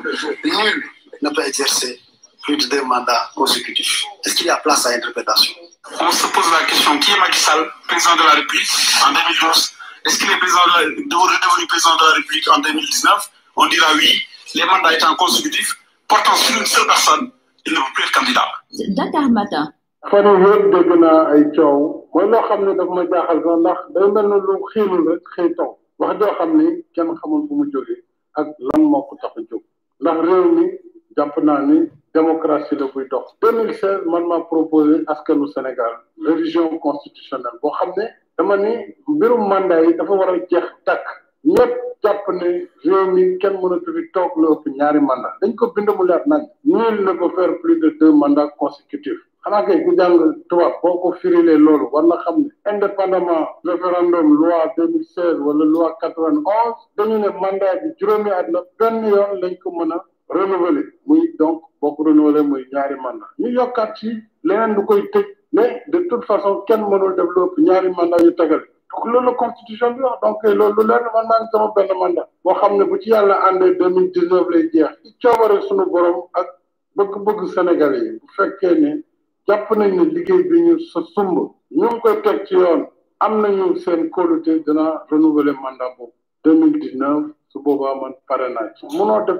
Nul 0.45 0.89
ne 1.21 1.29
peut 1.29 1.45
exercer 1.45 1.99
plus 2.43 2.55
de 2.57 2.65
deux 2.67 2.83
mandats 2.83 3.29
consécutifs. 3.35 4.03
Est-ce 4.23 4.35
qu'il 4.35 4.45
y 4.47 4.49
a 4.49 4.57
place 4.57 4.85
à 4.85 4.91
interprétation 4.91 5.53
on 5.99 6.11
se 6.11 6.27
pose 6.27 6.45
la 6.51 6.65
question 6.65 6.97
qui 6.99 7.11
est 7.11 7.17
Macky 7.17 7.39
président 7.87 8.15
de 8.15 8.23
la 8.23 8.31
République 8.31 8.69
en 9.05 9.11
2012 9.11 9.73
Est-ce 10.05 10.17
qu'il 10.19 10.31
est 10.31 10.37
président 10.39 10.65
de 10.65 10.71
la, 10.71 11.17
redevenu 11.17 11.67
président 11.67 11.95
de 11.95 12.03
la 12.05 12.13
République 12.15 12.47
en 12.55 12.59
2019 12.59 13.31
On 13.57 13.67
dira 13.67 13.87
oui. 13.95 14.09
Les 14.55 14.65
mandats 14.65 14.93
étant 14.93 15.15
consécutifs, 15.15 15.73
portant 16.07 16.35
sur 16.35 16.59
une 16.59 16.65
seule 16.65 16.87
personne, 16.87 17.31
il 17.65 17.71
ne 17.73 17.77
peut 17.77 17.83
plus 17.95 18.03
être 18.03 18.11
candidat. 18.11 18.47
Dakar 18.97 19.29
Matin. 19.29 19.73
fan 20.09 20.25
yëpp 20.43 20.63
dégg 20.73 20.89
naa 21.01 21.19
ay 21.33 21.43
coow 21.55 22.07
mooy 22.13 22.25
loo 22.31 22.41
xam 22.47 22.61
ne 22.65 22.71
daf 22.79 22.89
ma 22.95 23.03
jaaxal 23.11 23.39
sax 23.45 23.57
ndax 23.61 23.79
day 23.93 24.07
mel 24.15 24.27
ne 24.31 24.37
lu 24.47 24.55
xiinul 24.71 25.03
rek 25.09 25.21
xëy 25.35 25.49
taw 25.57 25.69
wax 25.99 26.13
joo 26.19 26.31
xam 26.39 26.51
ni 26.57 26.67
kenn 26.95 27.09
xamul 27.19 27.41
fu 27.47 27.53
mu 27.59 27.65
jógee 27.73 27.99
ak 28.39 28.47
lan 28.67 28.81
moo 28.91 29.03
ko 29.09 29.13
tax 29.21 29.33
a 29.37 29.41
jóg 29.49 29.61
ndax 30.01 30.17
réew 30.27 30.45
mi 30.55 30.65
jàpp 31.17 31.35
naa 31.47 31.61
ni 31.69 31.77
démocratie 32.15 32.75
la 32.79 32.85
buy 32.93 33.05
dox 33.11 33.25
2016 33.41 34.05
man 34.11 34.25
maa 34.27 34.41
proposé 34.51 34.95
askanu 35.07 35.47
Sénégal 35.53 35.93
révision 36.27 36.67
constitutionnelle 36.79 37.59
boo 37.61 37.71
xam 37.77 37.91
ne 37.97 38.05
dama 38.41 38.57
ni 38.57 38.73
mbirum 39.07 39.47
mandat 39.47 39.85
yi 39.85 39.93
dafa 39.97 40.13
war 40.19 40.29
a 40.33 40.37
jeex 40.49 40.65
tàkk 40.85 41.05
ñëpp 41.45 41.73
jàpp 42.03 42.25
ne 42.39 42.47
réew 42.85 43.05
mi 43.13 43.37
kenn 43.41 43.53
mënatu 43.61 43.93
fi 43.95 44.01
toog 44.13 44.31
lu 44.41 44.47
ëpp 44.53 44.65
ñaari 44.77 44.99
mandat. 44.99 45.33
dañ 45.41 45.53
ko 45.55 45.71
bind 45.75 45.89
mu 45.97 46.03
leer 46.09 46.23
nañ. 46.25 46.41
nul 46.65 46.95
ne 47.05 47.11
peut 47.19 47.29
faire 47.35 47.53
plus 47.61 47.77
de 47.79 47.89
deux 47.99 48.11
mandats 48.11 48.49
consécutifs. 48.57 49.21
xanaa 49.43 49.65
kay 49.65 49.83
ku 49.85 49.95
jàng 49.97 50.17
tubaab 50.49 50.73
boo 50.81 50.97
ko 51.01 51.11
firilee 51.21 51.57
loolu 51.65 51.85
war 51.93 52.03
na 52.03 52.15
xam 52.23 52.37
ne 52.41 52.49
indépendamment 52.71 53.45
référendum 53.65 54.27
loi 54.41 54.65
2016 54.77 55.39
wala 55.45 55.65
loi 55.73 55.91
91 56.01 56.75
dañu 56.97 57.17
ne 57.19 57.29
mandat 57.41 57.75
bi 57.83 57.89
juróomi 57.99 58.31
at 58.31 58.47
la 58.53 58.59
benn 58.79 59.05
yoon 59.05 59.31
lañ 59.41 59.53
ko 59.63 59.69
mën 59.71 59.91
a 59.95 59.97
renouveler. 60.29 60.85
muy 61.05 61.21
donc 61.39 61.61
boo 61.79 61.91
ko 61.95 62.03
renouveler 62.03 62.43
muy 62.43 62.65
ñaari 62.73 62.95
mandat. 62.95 63.29
ñu 63.39 63.49
yokkaat 63.57 63.95
ci 63.97 64.09
leneen 64.43 64.73
lu 64.75 64.83
koy 64.85 65.03
tëj. 65.13 65.25
Mais 65.53 65.83
de 65.87 65.99
toute 66.09 66.25
façon 66.25 66.61
kenn 66.67 66.81
mënul 66.81 67.15
def 67.15 67.27
mandat 67.97 68.23
yu 68.23 68.31
donc 68.91 69.05
la 69.25 69.31
constitution 69.33 69.91
donc 70.21 70.43
loolu 70.43 70.83
mandat. 71.99 72.27
Boo 72.43 72.53
xam 72.55 72.77
ne 72.77 72.83
bu 72.83 72.97
ci 73.01 73.09
yàlla 73.09 73.35
àndee 73.47 73.75
deux 73.77 73.89
mille 73.89 74.11
dix 74.11 74.27
neuf 74.29 74.47
lay 74.49 74.69
jeex. 74.73 74.89
Ci 75.19 75.27
borom 75.91 76.23
ak 76.33 76.47
bëgg-bëgg 76.95 77.39
yi 78.03 78.19
bu 78.19 78.27
fekkee 78.35 78.79
ne 78.79 79.03
jàpp 79.47 79.69
nañ 79.77 79.95
ne 79.95 80.03
liggéey 80.05 80.43
bi 80.49 80.61
ñu 80.61 80.79
sa 80.79 81.01
sumb 81.13 81.37
ñu 81.71 81.87
mandat 85.61 85.95
boobu. 85.97 86.13
deux 86.43 86.53
mille 86.55 86.79
dix 86.79 86.95
neuf 86.95 87.23
su 87.49 87.59
boobaa 87.59 87.95
man 87.95 88.13
pare 88.27 88.49
naa 88.53 88.73
ci. 88.75 88.85
Munoo 88.97 89.21
def 89.25 89.37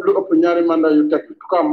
mandat 0.68 0.92
yu 0.94 1.08
teg. 1.10 1.26
En 1.52 1.64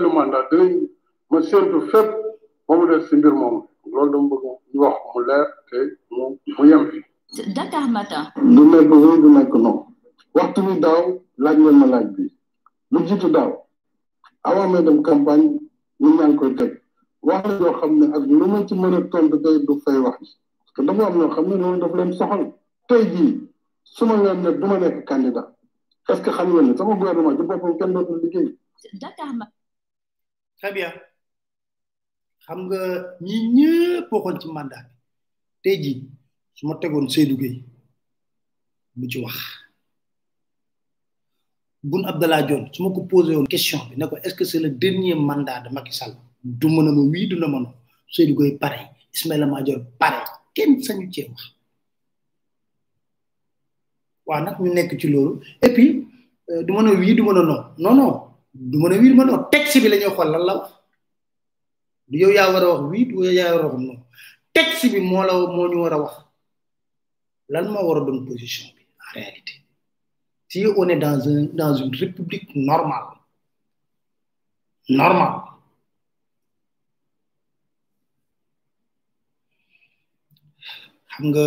de 0.00 0.06
mandat 0.06 0.48
dinañ 0.50 0.88
ma 1.30 1.42
séntu 1.42 1.80
fépp 1.90 2.08
ba 2.68 2.76
mu 2.76 2.86
des 2.88 3.06
si 3.06 3.16
mbir 3.16 3.32
moomu. 3.32 3.60
Loolu 3.92 4.10
dama 4.12 4.28
bëgg 4.28 4.44
ñu 4.74 4.80
wax 4.80 4.96
mu 5.14 5.20
leer 5.26 5.46
te 5.70 5.78
mu 6.10 6.38
mu 6.58 6.64
yem 6.68 6.90
fi. 6.90 6.98
Dakar 7.54 7.88
Matin. 7.88 8.24
du 8.36 8.62
nekk 8.72 8.90
oui 8.90 9.20
du 9.22 9.28
nekk 9.30 9.54
non 9.54 9.86
waxtu 10.34 10.62
bi 10.62 10.80
daaw 10.80 11.20
laaj 11.38 11.56
ngeen 11.58 11.78
ma 11.78 11.86
laaj 11.86 12.06
bi. 12.16 12.24
Lu 12.90 12.98
jiitu 13.06 13.28
daaw 13.30 13.50
avant 14.44 14.68
may 14.68 14.82
dem 14.82 15.02
campagne 15.02 15.58
ñu 16.00 16.08
ñaa 16.16 16.28
ngi 16.28 16.36
koy 16.36 16.54
teg. 16.54 16.80
Wax 17.22 17.46
la 17.46 17.54
yoo 17.58 17.72
xam 17.80 17.98
ne 17.98 18.06
ak 18.16 18.22
lu 18.26 18.46
ma 18.46 18.66
ci 18.66 18.74
mën 18.74 18.94
a 18.94 19.00
tontu 19.10 19.40
tey 19.42 19.58
du 19.66 19.80
fay 19.84 19.98
wax 19.98 20.18
ji. 20.20 20.34
Parce 20.58 20.72
que 20.74 20.82
dafa 20.82 21.06
am 21.06 21.18
ñoo 21.18 21.28
xam 21.30 21.46
ne 21.48 21.56
loolu 21.56 21.78
daf 21.80 21.94
leen 21.94 22.12
soxal. 22.12 22.52
Tey 22.88 23.02
jii 23.12 23.48
su 23.84 24.04
ma 24.06 24.16
leen 24.22 24.42
ne 24.42 24.50
du 24.52 24.66
ma 24.66 24.78
nekk 24.78 25.04
candidat 25.06 25.48
est-ce 26.08 26.22
que 26.22 26.30
xam 26.30 26.48
ngeen 26.52 26.66
ne 26.72 26.76
sama 26.76 26.94
gouvernement 26.94 27.36
ci 27.36 27.42
boppam 27.42 27.78
kenn 27.78 27.92
dootul 27.92 28.20
liggéey? 28.22 28.56
Dakar 29.00 29.32
Matin. 29.34 29.52
très 30.58 30.72
bien 30.72 30.92
xam 32.44 32.58
nga 32.66 32.80
ñi 33.26 33.36
ñëpp 33.56 34.10
ci 34.40 34.48
mandat 34.56 34.84
bi. 34.88 34.94
Tey 35.62 35.76
jii 35.82 35.98
su 36.56 36.62
ma 36.66 36.74
tegoon 36.80 37.06
Seydou 37.14 37.36
Gueye 37.40 37.60
bu 38.98 39.06
ci 39.10 39.18
wax. 39.24 39.36
Boun 41.82 42.04
Abdallah 42.10 42.42
Dionne 42.46 42.68
su 42.72 42.82
ma 42.82 42.90
ko 42.94 43.00
posé 43.10 43.34
woon 43.36 43.46
question 43.46 43.80
bi 43.88 43.96
ne 43.98 44.06
ko 44.06 44.16
est-ce 44.24 44.34
que 44.34 44.44
c'est 44.44 44.60
le 44.60 44.70
dernier 44.70 45.14
mandat 45.14 45.60
de 45.60 45.68
Macky 45.74 45.92
Sall? 45.92 46.14
Du 46.44 46.66
mën 46.68 46.88
a 46.88 46.92
ma 46.92 47.02
wii 47.12 47.28
du 47.28 47.36
na 47.36 47.48
ma 47.48 47.58
non. 47.60 47.72
Seydou 48.14 48.34
Gueye 48.38 48.58
pareil 48.58 48.86
Ismaïla 49.14 49.46
Madior 49.46 49.80
pareil 49.98 50.24
kenn 50.54 50.82
sañu 50.82 51.10
cee 51.12 51.26
wax. 51.28 51.40
Nag 54.44 54.56
ñu 54.60 54.72
nekk 54.74 54.98
ci 55.00 55.08
loolu. 55.08 55.40
Et 55.62 55.72
puis 55.74 56.06
du 56.66 56.72
mën 56.72 56.86
a 56.88 56.92
wii 57.00 57.14
du 57.14 57.22
mën 57.22 57.36
a 57.36 57.42
non. 57.42 57.60
Non 57.78 57.94
non. 57.94 58.12
Du 58.54 58.78
mën 58.78 58.92
wii 58.98 59.10
du 59.10 59.14
mën 59.14 59.22
a 59.28 59.36
non. 59.36 59.48
Bi 59.50 59.88
la 59.88 59.96
xool 60.10 60.30
lan 60.48 60.60
du 62.10 62.16
yow 62.22 62.30
a 62.38 62.80
wii 62.90 63.04
du 63.10 63.14
yow 63.24 63.32
yaa 63.38 63.54
war 63.54 63.64
a 63.64 63.68
wax 63.72 63.80
non 63.86 63.98
texte 64.54 64.86
bi 64.92 65.00
moo 65.10 65.22
la 65.28 65.34
position 68.28 68.66
en 69.04 69.12
réalité? 69.14 69.52
Si 70.48 70.66
on 70.76 70.88
est 70.88 70.98
dans 70.98 71.20
un 71.28 71.44
dans 71.60 71.74
une 71.82 71.94
république 72.02 72.48
normale 72.56 73.08
normale. 74.88 75.36
Xam 81.12 81.24
nga 81.30 81.44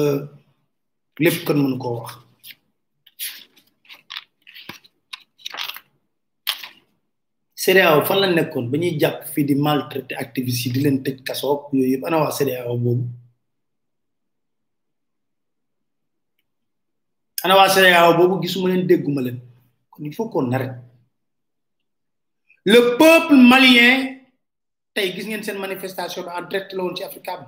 lépp 1.23 1.37
kan 1.45 1.57
mënu 1.63 1.77
koo 1.83 1.93
CEDEAO 7.63 7.99
fan 8.07 8.19
la 8.21 8.27
nekkoon 8.27 8.65
ba 8.71 8.77
ñuy 8.77 8.97
jàpp 9.01 9.19
fii 9.33 9.45
di 9.49 9.55
maltraité 9.65 10.13
yi 10.45 10.69
di 10.73 10.79
leen 10.83 10.97
tëj 11.03 11.17
yooyu 11.73 11.97
ana 12.07 12.17
waa 12.23 12.75
boobu? 12.83 13.05
Ana 17.43 17.55
waa 17.55 17.67
il 19.99 20.13
faut 20.15 20.27
qu'on 20.29 20.51
arrête. 20.51 20.75
Le 22.65 22.79
peuple 22.97 23.35
malien 23.51 24.19
tey 24.93 25.13
gis 25.15 25.25
ngeen 25.27 25.43
seen 25.43 25.57
manifestation 25.59 26.23
bi 26.23 26.29
en 26.37 26.41
direct 26.49 26.73
la 26.73 26.83
woon 26.83 26.95
ci 26.95 27.03
Africa 27.03 27.33
bi. 27.39 27.45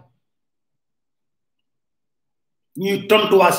Ñuy 2.83 3.07
tontu 3.07 3.35
waa 3.41 3.51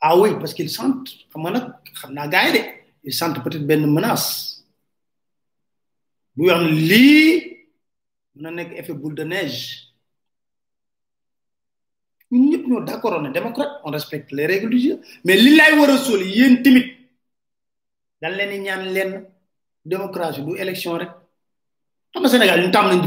ah 0.00 0.16
oui 0.18 0.30
parce 0.38 0.54
qu'ils 0.54 0.70
sentent 0.70 1.08
xam 1.30 1.42
nga 1.42 1.50
nag 1.50 1.66
xam 1.98 2.12
naa 2.14 2.28
gars 2.28 2.83
ils 3.04 3.12
sentent 3.12 3.42
peut-être 3.44 3.66
benn 3.66 3.86
menace. 3.92 4.64
Bu 6.36 6.46
wax 6.48 6.60
ne 6.64 6.70
lii 6.90 7.26
mën 8.34 8.42
na 8.42 8.50
nekk 8.50 8.70
effet 8.80 8.94
boule 9.00 9.14
de 9.14 9.24
neige. 9.24 9.60
Ñun 12.32 12.48
ñëpp 12.50 12.64
ñoo 12.68 12.80
d'accord 12.80 13.14
on 13.20 13.24
est 13.26 13.32
démocrate 13.38 13.72
on 13.84 13.90
respecte 13.92 14.32
les 14.32 14.46
règles 14.46 14.70
du 14.70 14.80
jeu. 14.80 15.00
Mais 15.24 15.36
li 15.36 15.54
lay 15.56 15.72
war 15.78 15.90
a 15.90 15.98
soli 15.98 16.26
yéen 16.38 16.62
tamit 16.62 16.86
dañ 18.20 18.32
leen 18.94 19.26
démocratie 19.84 20.42
du 20.42 20.56
élection 20.56 20.92
rek. 20.98 21.10
Sénégal 22.32 22.60
ñu 22.64 22.70
tam 22.70 22.86
nañ 22.88 23.00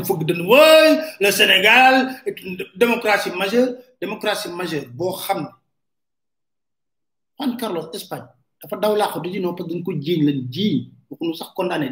le 1.20 1.32
Sénégal 1.32 1.94
est 2.26 2.40
une 2.44 2.58
démocratie 2.76 3.32
majeure 3.32 3.70
démocratie 4.00 4.50
majeure. 4.50 4.86
Juan 7.38 7.56
Carlos 7.58 7.92
Espagne 7.94 8.28
dafa 8.62 8.76
daw 8.78 8.94
que 9.58 9.64
dañ 9.70 9.84
ko 9.84 9.92
lañ 9.92 10.40
condamné 11.56 11.90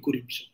corruption. 0.00 0.46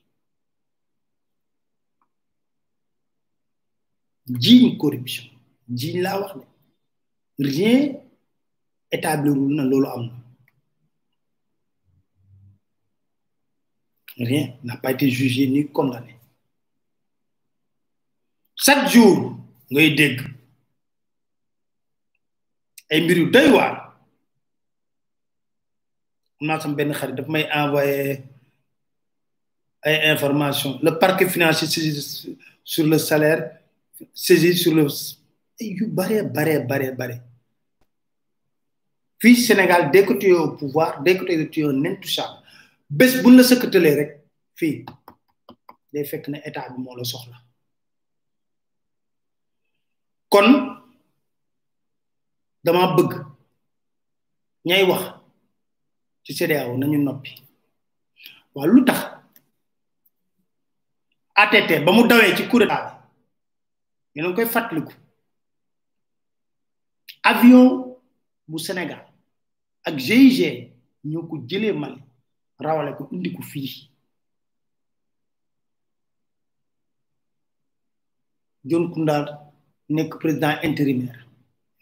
Jiiñ 4.42 4.76
corruption. 4.78 5.26
Jiiñ 5.68 6.00
laa 6.02 6.20
wax 6.20 6.32
ne 6.36 6.44
rien 7.48 7.96
établirul 8.90 9.54
na. 9.54 9.64
Rien 14.18 14.56
n'a 14.62 14.76
pas 14.76 14.92
été 14.92 15.10
jugé 15.10 15.46
ni 15.46 15.66
condamné. 15.68 16.16
Chaque 18.54 18.88
jour 18.88 19.36
ngay 19.70 19.90
dégg 19.94 20.20
ay 22.90 23.00
mbir 23.00 23.16
yu 23.18 23.30
doy 23.30 23.48
waar 23.50 23.81
am 26.42 26.46
naa 26.48 26.60
sama 26.60 26.74
benn 26.78 26.92
xarit 26.98 27.16
daf 27.16 27.28
may 27.28 27.44
le 30.82 30.90
parquet 30.98 31.28
financier 31.28 31.68
sur 32.64 32.86
le 32.86 32.98
salaire 32.98 33.58
sur 34.14 34.74
le 34.74 34.86
yu 35.60 35.86
bare 35.86 36.22
bare 36.36 36.54
bare 36.70 36.92
bare. 36.98 37.16
Sénégal 39.22 39.90
dès 39.92 40.04
que 40.04 40.14
tu 40.14 40.26
es 40.28 40.32
au 40.32 40.50
pouvoir 40.56 41.00
dès 41.02 41.16
que 41.16 41.24
tu 41.44 41.60
es 41.60 41.64
un 41.64 41.84
intouchable 41.84 42.38
buñ 43.22 43.36
la 43.36 43.42
sëkkatalee 43.44 43.94
rek 44.00 44.10
day 45.92 46.04
fekk 46.10 46.28
ne 46.28 46.38
état 46.48 46.68
bi 46.74 46.82
la 46.98 47.04
soxla. 47.04 47.36
Kon 50.32 50.48
dama 52.64 52.94
bëgg 52.96 53.12
ñay 54.66 54.84
ci 56.24 56.34
CEDEAO 56.34 56.76
nañu 56.78 56.98
noppi. 57.02 57.30
Waaw 58.54 58.66
lu 58.68 58.84
tax? 58.84 59.00
ATT 61.34 61.84
ba 61.84 61.92
mu 61.92 62.06
dawee 62.06 62.36
ci 62.36 62.46
coup 62.48 62.58
d'état 62.58 62.82
bi. 64.14 64.20
Yéen 64.20 64.26
a 64.26 64.28
ngi 64.28 64.36
koy 64.36 64.46
fàttaliku. 64.46 64.92
Avion 67.22 67.96
bu 68.48 68.58
Sénégal 68.58 69.06
ak 69.84 69.96
GIGN 69.98 70.70
ñoo 71.04 71.26
ko 71.28 71.36
jëlee 71.48 71.72
Mali 71.72 72.02
rawale 72.58 72.94
ko 72.96 73.08
indi 73.12 73.32
ko 73.32 73.42
fii. 73.42 73.90
John 78.64 78.92
Koundar 78.92 79.24
nekk 79.88 80.18
président 80.20 80.54
intérimaire. 80.62 81.26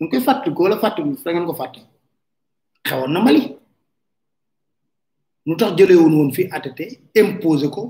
Ñu 0.00 0.06
ngi 0.06 0.10
koy 0.10 0.20
fàttaliku 0.24 0.62
wala 0.62 0.78
fàttaliku 0.78 1.16
fa 1.22 1.30
ngeen 1.32 1.46
ko 1.46 1.54
fàtte. 1.54 1.80
Xewoon 2.86 3.12
na 3.12 3.20
Mali. 3.20 3.59
Lu 5.46 5.56
tax 5.56 5.72
jëlee 5.78 5.96
woon 6.02 6.30
fii 6.36 6.48
ATT 6.56 6.80
imposé 7.20 7.68
ko 7.70 7.82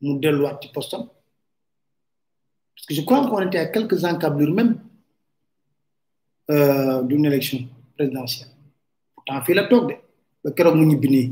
mu 0.00 0.18
delluwaat 0.22 0.62
ci 0.62 0.68
postam. 0.72 1.02
Parce 2.74 2.86
que 2.86 2.94
je 2.94 3.02
crois 3.02 3.26
qu'on 3.28 3.40
était 3.46 3.58
à 3.58 3.66
quelques 3.66 4.04
encablures 4.04 4.54
même 4.54 4.80
euh, 6.50 7.02
d'une 7.02 7.24
élection 7.24 7.58
présidentielle. 7.96 8.50
Pourtant 9.14 9.42
fii 9.44 9.54
la 9.54 9.64
toog 9.70 9.88
de 9.90 9.94
ba 10.44 10.50
keroog 10.56 10.76
mu 10.76 10.86
ñibbi 10.86 11.08
nii. 11.14 11.28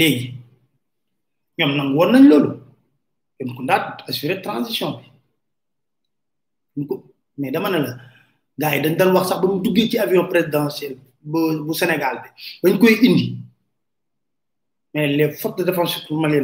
Léegi 0.00 0.26
ñoom 1.58 1.72
nag 1.76 1.88
woon 1.96 2.10
nañ 2.12 2.24
loolu. 2.30 2.50
Kon 3.36 3.50
ku 3.56 3.62
ndaat 3.62 3.86
assurer 4.08 4.40
transition 4.46 4.90
bi. 4.98 5.06
Ko 6.88 6.94
mais 7.36 7.50
dama 7.50 7.68
ne 7.70 7.78
la 7.84 7.92
gars 8.58 8.74
yi 8.76 8.82
dañ 8.82 8.96
dal 8.96 9.12
wax 9.14 9.28
sax 9.28 9.38
ba 9.42 9.46
mu 9.48 9.60
duggee 9.64 9.88
ci 9.90 9.98
avion 9.98 10.26
présidentiel 10.32 10.96
bu 11.22 11.74
Sénégal 11.74 12.22
bi. 12.62 13.38
Les 14.94 15.30
forces 15.32 15.56
de 15.56 15.64
défense 15.64 16.06
nañ 16.10 16.36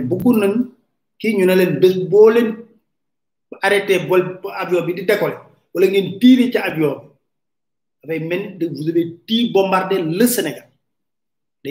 ñu 1.36 1.44
ne 1.46 1.54
leen 1.54 1.72
bés 1.80 1.94
boo 2.10 2.30
leen 2.30 2.56
arrêté 3.62 3.94
avion 4.62 4.84
bi 4.86 4.94
di 4.94 6.56
avion 6.58 6.94
vous 8.04 8.88
avez 8.88 9.50
bombardé 9.52 9.98
le 10.00 10.26
Sénégal. 10.26 10.68
De 11.64 11.70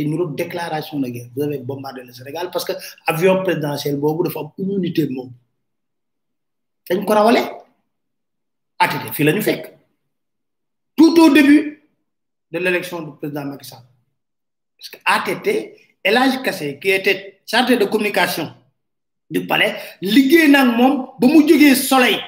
vous 1.34 1.42
avez 1.42 1.58
bombardé 1.60 2.04
le 2.04 2.12
Sénégal 2.14 2.50
parce 2.52 2.66
que 2.66 2.74
avion 3.08 3.42
présidentiel 3.44 3.96
boobu 3.98 4.24
dafa 4.26 4.40
am 4.42 4.50
immunité 4.58 5.08
moom. 5.10 5.32
Dañ 6.90 7.06
ko 7.06 7.14
tout 10.98 11.16
au 11.22 11.30
début 11.34 11.67
de 12.52 12.60
l'élection 12.60 13.02
du 13.02 13.12
président 13.18 13.46
Macky 13.46 13.70
parce 13.72 14.90
que 14.90 14.98
ATT 15.06 15.48
El 16.04 16.18
Hadj 16.18 16.42
Kassé 16.44 16.80
qui 16.80 16.90
était 16.92 17.42
chargé 17.46 17.78
de 17.78 17.86
communication 17.86 18.54
du 19.30 19.46
palais 19.48 19.76
liggéey 20.02 20.48
nag 20.48 20.68
moom 20.78 20.94
ba 21.20 21.28
mu 21.28 21.48
jógee 21.48 21.76
soleil. 21.76 22.20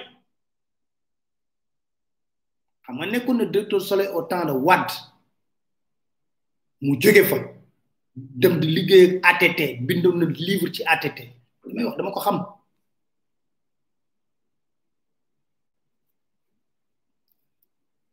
Xam 2.84 2.96
nga 2.98 3.06
nekkoon 3.06 3.38
na 3.38 3.46
directeur 3.46 3.82
soleil 3.82 4.10
au 4.10 4.24
temps 4.24 4.46
de 4.46 4.52
Wade. 4.52 4.92
Mu 6.82 7.00
fa 7.02 7.38
dem 8.16 8.54
ATT 9.24 9.60
livre 10.38 10.72
ci 10.74 10.84
ATT 10.86 11.20
dama 11.98 12.12
ko 12.12 12.20
xam. 12.20 12.46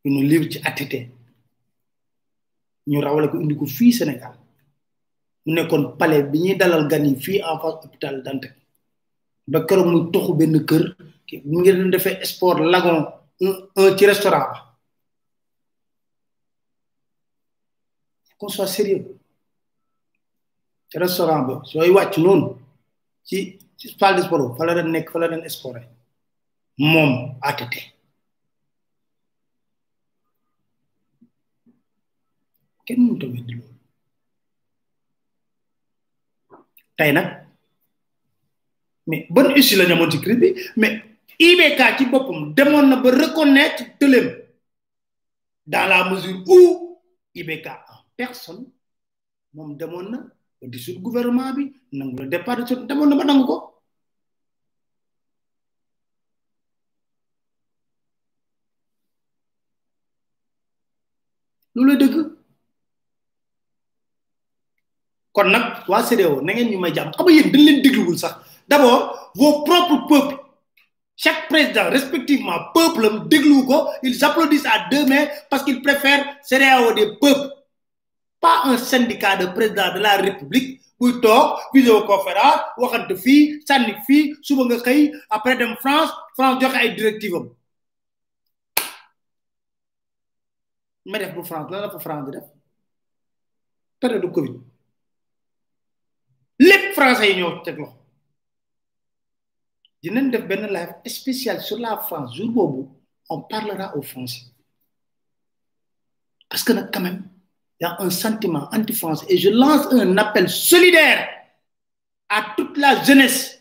Livre 0.05 1.16
ñu 2.91 3.01
rawale 3.01 3.28
ko 3.30 3.37
indi 3.41 3.55
ko 3.57 3.66
fii 3.66 3.93
Sénégal. 3.93 4.34
Mu 5.47 5.53
nekkoon 5.55 5.97
palais 5.99 6.22
bi 6.30 6.39
ñuy 6.45 6.57
dalal 6.57 6.87
gan 6.91 7.05
yi 7.07 7.16
fii 7.24 7.41
en 7.43 7.59
face 7.61 7.84
hôpital 7.84 8.22
Dantec. 8.24 8.55
Ba 9.47 9.59
keroog 9.66 9.87
muy 9.91 10.11
toxu 10.12 10.32
benn 10.39 10.64
kër 10.68 10.84
mu 11.51 11.61
ngi 11.61 11.99
sport 12.32 12.59
lagon 12.72 12.99
un 13.41 13.97
ci 13.97 14.07
restaurant 14.07 14.47
ba. 14.51 14.59
Qu'on 18.39 18.49
soit 18.49 18.66
ci 20.91 20.99
restaurant 20.99 21.43
ba 21.49 21.55
sooy 21.64 21.91
wàcc 21.97 22.14
noonu 22.18 22.47
ci 23.24 23.59
ci 23.78 23.87
salle 23.99 24.16
de 24.16 24.22
sport 24.26 24.57
fa 24.57 24.64
la 24.64 24.82
nekk 24.82 25.11
fa 25.12 25.18
la 25.18 25.28
doon 25.28 25.49
sporté 25.49 25.82
moom 26.78 27.12
ATT 27.49 27.74
mais 39.07 39.26
bonne 39.30 39.53
issue 39.57 39.76
la 39.76 39.84
ñu 39.87 40.11
ci 40.11 40.20
crise 40.20 40.39
bi 40.39 40.55
mais 40.76 41.03
IBK 41.39 41.80
ci 41.99 42.07
boppam 42.07 42.55
demoon 42.55 42.87
na 42.89 42.97
ba 42.97 43.11
reconnaître 43.11 43.84
tëlem 43.99 44.28
dans 45.66 45.87
la 45.89 46.11
mesure 46.11 46.43
où 46.49 46.99
IBK 47.34 47.66
en 47.66 47.99
personne 48.16 48.66
moom 49.55 49.76
demoon 49.76 50.11
na 50.11 50.18
ba 50.61 50.66
dissoudre 50.68 51.01
gouvernement 51.01 51.53
bi 51.55 51.72
nangu 51.93 52.16
la 52.22 52.26
départ 52.26 52.57
de 52.64 52.74
demoon 52.87 53.11
kon 65.37 65.53
nag 65.53 65.84
waa 65.91 66.01
CEDEAO 66.09 66.41
na 66.41 66.53
ngeen 66.53 66.70
ñu 66.72 66.78
may 66.80 66.93
jàmm. 66.97 67.12
Xam 67.16 67.26
nga 67.28 67.43
dañ 67.53 67.62
leen 67.66 67.82
dégluwul 67.84 68.18
sax. 68.22 68.34
D'abord 68.68 69.03
vos 69.39 69.62
propres 69.68 70.01
peuples. 70.09 70.39
Chaque 71.22 71.49
président 71.49 71.89
respectivement 71.97 72.59
peuple 72.74 73.05
am 73.07 73.28
ko 73.68 73.78
ils 74.03 74.24
applaudissent 74.24 74.66
à 74.66 74.89
deux 74.91 75.05
mains 75.07 75.26
parce 75.51 75.62
qu'ils 75.64 75.82
préfèrent 75.82 76.24
CEDEAO 76.43 76.93
des 76.95 77.09
peuples. 77.20 77.51
Pas 78.41 78.62
un 78.64 78.78
syndicat 78.78 79.37
de 79.37 79.47
président 79.57 79.93
de 79.95 80.01
la 80.01 80.16
république 80.16 80.80
buy 81.01 81.12
toog 81.20 81.47
visioconférence 81.74 82.61
waxante 82.80 83.14
fii 83.24 83.61
sànni 83.68 83.93
fii 84.07 84.22
suba 84.47 84.62
nga 84.64 84.76
xëy 84.87 85.01
après 85.37 85.57
dem 85.61 85.74
France 85.82 86.12
France 86.37 86.61
joxe 86.62 86.76
ay 86.76 86.95
directive 86.97 87.34
am. 87.37 87.47
Ma 91.05 91.18
def 91.18 91.34
bu 91.34 91.43
France 91.45 91.68
lan 91.70 91.80
la 91.84 91.91
fa 91.91 91.99
France 91.99 92.24
di 92.26 92.30
def? 92.37 92.47
Période 94.01 94.22
de 94.22 94.28
Covid 94.37 94.57
français 96.97 97.29
yi 97.31 97.37
ñoo 97.41 97.53
teg 97.65 97.77
loxo. 97.79 97.97
Dinañ 100.03 100.27
def 100.33 100.45
benn 100.51 100.67
live 100.77 100.93
spécial 101.19 101.61
sur 101.61 101.79
la 101.79 101.97
France. 102.07 102.35
Jour 102.37 102.51
boobu 102.57 102.83
on 103.29 103.43
parlera 103.43 103.97
aux 103.97 104.03
Français. 104.03 104.45
Parce 106.49 106.63
que 106.65 106.73
nag 106.73 106.91
quand 106.93 107.01
même 107.01 107.29
y 107.81 107.85
a 107.85 107.97
un 108.01 108.11
sentiment 108.11 108.69
anti-français 108.73 109.27
et 109.29 109.37
je 109.37 109.51
lance 109.51 109.87
un 109.93 110.17
appel 110.17 110.49
solidaire 110.49 111.29
à 112.29 112.55
toute 112.57 112.77
la 112.79 113.03
jeunesse. 113.05 113.53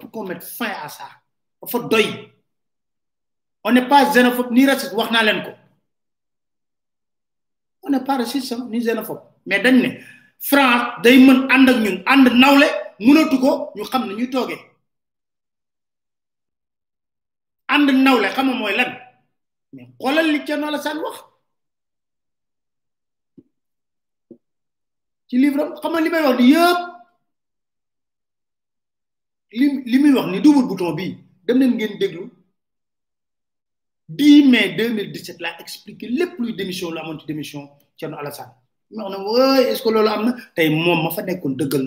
Pour 0.00 0.10
qu'on 0.10 0.24
mette 0.24 0.42
fin 0.42 0.72
à 0.82 0.88
ça 0.88 1.08
dafa 1.62 1.78
doy. 1.88 2.32
On 3.64 3.70
n'est 3.72 3.86
pas 3.86 4.10
xénophobe 4.12 4.50
ni 4.50 4.66
raciste 4.66 4.92
wax 4.94 5.10
naa 5.12 5.54
on 7.84 7.90
n'est 7.90 8.04
pas 8.04 8.16
raciste 8.16 8.56
ni 8.70 8.80
xénophobe. 8.80 9.22
Mais 9.46 9.60
dañ 9.60 9.76
ne 9.82 9.90
France 10.48 10.84
day 11.04 11.16
mën 11.26 11.38
ànd 11.54 11.68
ak 11.70 11.78
ñun 11.84 11.98
ànd 12.12 12.26
nawle 12.42 12.66
mënatu 13.06 13.36
ko 13.44 13.50
ñu 13.76 13.82
xam 13.90 14.02
ne 14.06 14.12
ñuy 14.18 14.30
toogee 14.34 14.60
ànd 17.74 17.88
nawle 18.04 18.28
xam 18.36 18.46
mooy 18.60 18.74
lan? 18.78 18.90
Mais 19.72 19.88
xoolal 20.00 20.26
li 20.32 20.38
Thierno 20.44 20.66
Alassane 20.66 21.00
wax. 21.04 21.16
Ci 25.28 25.34
livre 25.42 25.62
xam 25.80 25.92
nga 25.92 26.00
li 26.04 26.10
may 26.12 26.22
wax 26.26 26.36
ni 26.40 26.46
yëpp 26.54 26.80
li 29.58 29.66
li 29.90 29.96
muy 30.02 30.12
wax 30.16 30.26
ni 30.30 30.38
double 30.44 30.66
bouton 30.68 30.92
bii 30.98 31.12
dem 31.46 31.58
leen 31.60 31.72
ngeen 31.76 31.98
déglu. 32.00 32.22
10 34.08 34.50
mai 34.52 34.66
2017 34.76 35.40
laa 35.44 35.56
expliqué 35.62 36.06
lépp 36.18 36.32
luy 36.38 36.52
démission 36.60 36.90
lu 36.90 36.98
amoon 36.98 37.18
ci 37.20 37.26
démission 37.26 37.62
Thierno 37.96 38.16
Alassane. 38.18 38.52
Ne 38.92 39.16
wooy 39.26 39.60
est 39.70 39.76
ce 39.76 39.82
que 39.82 39.88
loolu 39.90 40.08
am 40.08 40.24
na? 40.26 40.32
Tey 40.54 40.68
moom 40.70 41.02
ma 41.04 41.10
fa 41.10 41.22
nekkoon 41.22 41.54
dëggal 41.60 41.84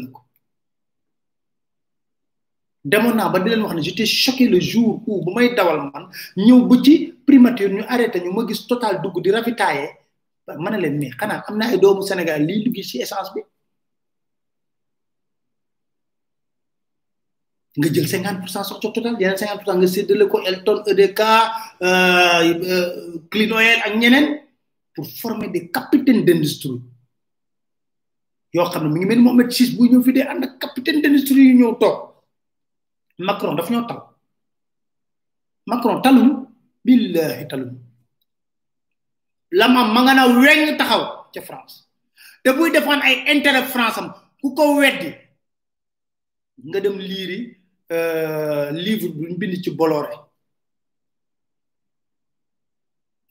na 3.16 3.30
ba 3.30 3.40
di 3.40 3.50
leen 3.50 3.62
wax 3.64 3.74
ne 3.76 3.82
j'étais 3.82 4.06
choqué 4.06 4.48
le 4.48 4.60
jour 4.60 5.02
où 5.08 5.24
bu 5.26 5.34
may 5.34 5.54
dawal 5.56 5.80
man 5.92 6.06
ñëw 6.38 6.60
ba 6.70 6.76
ci 6.84 7.14
primature 7.26 7.70
ñu 7.70 7.84
arrêté 7.88 8.20
ñu 8.22 8.32
ma 8.32 8.46
gis 8.48 8.68
total 8.68 9.02
dugg 9.02 9.22
di 9.24 9.32
ravitailler. 9.32 9.90
Ma 10.64 10.70
ne 10.70 10.78
leen 10.84 10.98
mais 11.00 11.10
xanaa 11.20 11.44
am 11.48 11.58
na 11.58 11.66
ay 11.70 11.78
doomu 11.80 12.02
Sénégal 12.04 12.42
lii 12.46 12.64
dugg 12.64 12.78
ci 12.84 13.00
essence 13.02 13.32
bi? 13.34 13.42
Nga 17.78 17.90
jël 17.94 18.08
cinquante 18.08 18.40
pour 18.40 18.50
cent 18.50 18.64
sox 18.64 18.80
ca 18.82 18.90
total 18.92 19.16
yeneen 19.20 19.38
cinquante 19.38 19.64
pour 19.64 19.74
cent 19.74 19.80
nga 19.80 19.88
séddale 19.88 20.26
ko 20.30 20.38
Elton 20.50 20.80
EDK 20.92 21.22
Clean 23.32 23.52
Oil 23.58 23.80
ak 23.86 23.94
ñeneen 24.02 24.28
pour 24.94 25.06
former 25.22 25.50
des 25.50 25.70
capitaines 25.72 26.24
d'industrie 26.24 26.80
yoo 28.56 28.70
xam 28.72 28.84
ne 28.84 28.90
mu 28.90 28.96
ngi 28.98 29.06
mel 29.10 29.18
ni 29.20 29.24
Mohamed 29.24 29.50
Sis 29.56 29.70
bu 29.76 29.84
ñëw 29.92 30.02
fi 30.06 30.12
dee 30.16 30.28
ànd 30.32 30.44
ak 30.46 30.54
capitaine 30.64 31.02
d'industrie 31.02 31.46
yu 31.50 31.56
ñëw 31.60 31.74
toog. 31.82 31.98
Macron 33.28 33.56
daf 33.56 33.70
ñoo 33.70 33.86
tal. 33.90 34.02
Macron 35.68 36.02
taluñu 36.04 36.34
billahi 36.86 37.48
taluñu 37.50 37.80
la 39.52 39.68
ma 39.68 40.02
nga 40.02 40.78
taxaw 40.78 41.04
ca 41.34 41.42
France. 41.42 41.76
Te 42.44 42.50
buy 42.54 42.72
defaan 42.72 43.02
ay 43.02 43.16
intérêt 43.34 43.68
France 43.74 43.98
am 43.98 44.08
ku 44.42 44.54
ko 44.58 44.64
weddi 44.80 45.12
nga 46.70 46.80
dem 46.80 46.98
liiri 47.00 47.40
livre 48.86 49.08
bu 49.16 49.22
ñu 49.28 49.36
bind 49.38 49.56
ci 49.64 49.72
Bolloré. 49.72 50.16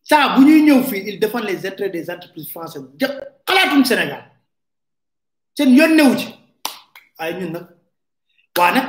Saa 0.02 0.36
bu 0.36 0.40
ñuy 0.44 0.62
ñëw 0.62 0.82
fii 0.82 1.02
il 1.08 1.18
défend 1.18 1.40
les 1.40 1.64
intérêts 1.66 1.90
des 1.90 2.10
entreprises 2.10 2.50
françaises. 2.50 2.84
Jë 3.00 3.06
xalaatuñ 3.46 3.84
Sénégal. 3.84 4.33
Seen 5.56 5.70
yoon 5.76 5.92
newu 5.96 6.16
ci. 6.18 6.26
waaye 7.18 7.34
ñun 7.40 7.52
nag 7.52 7.66
waa 8.58 8.70
nag 8.74 8.86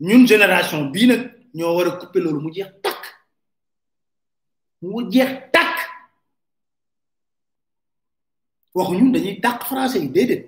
ñun 0.00 0.26
génération 0.26 0.90
bii 0.92 1.06
nag 1.06 1.22
ñoo 1.54 1.76
war 1.76 1.88
a 1.88 1.90
couper 2.00 2.20
loolu 2.22 2.40
mu 2.40 2.50
jeex 2.54 2.70
takk. 2.82 3.02
mu 4.82 5.10
jeex 5.12 5.30
takk. 5.52 5.76
waxuñu 8.74 9.12
dañuy 9.12 9.40
tàkk 9.40 9.60
français 9.70 10.00
yi 10.00 10.08
déedéet. 10.08 10.42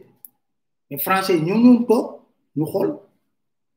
mais 0.91 0.99
français 1.07 1.35
yi 1.37 1.43
ñoo 1.47 1.59
ñoom 1.65 1.87
toog 1.87 2.07
ñu 2.57 2.65
xool. 2.73 2.89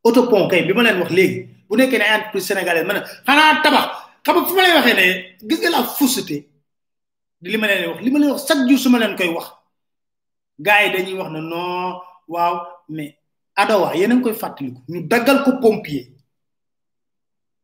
autopont 0.06 0.48
kay 0.50 0.64
bi 0.68 0.74
ma 0.74 0.84
leen 0.84 1.00
wax 1.02 1.12
léegi 1.12 1.40
bu 1.68 1.76
nekkee 1.78 1.98
ne 2.00 2.04
ay 2.06 2.16
entreprise 2.18 2.48
sénégalaise 2.48 2.86
ma 2.88 2.94
ne 2.94 3.02
xanaa 3.26 3.62
tabax. 3.64 3.88
xam 4.26 4.36
nga 4.38 4.48
fu 4.48 4.54
ma 4.56 4.62
lay 4.64 4.74
waxee 4.78 4.96
ne 5.00 5.06
gis 5.50 5.60
nga 5.62 5.70
la 5.70 5.84
fausseté. 5.84 6.38
di 7.42 7.48
li 7.52 7.58
ma 7.58 7.68
leen 7.68 7.90
wax 7.90 8.00
li 8.04 8.12
ma 8.12 8.20
wax 8.32 8.46
chaque 8.48 8.68
jour 8.68 8.80
su 8.80 8.90
ma 8.90 9.00
leen 9.00 9.16
koy 9.18 9.30
wax 9.36 9.59
gars 10.60 10.82
yi 10.86 10.92
dañuy 10.94 11.18
wax 11.20 11.30
ne 11.32 11.40
non 11.42 12.02
waaw 12.28 12.56
mais 12.90 13.16
adawa 13.56 13.96
yéen 13.96 14.12
a 14.12 14.16
ngi 14.16 14.24
koy 14.24 14.34
fàttaliku 14.34 14.82
ñu 14.90 15.08
daggal 15.08 15.44
ko 15.44 15.52
pompier. 15.62 16.06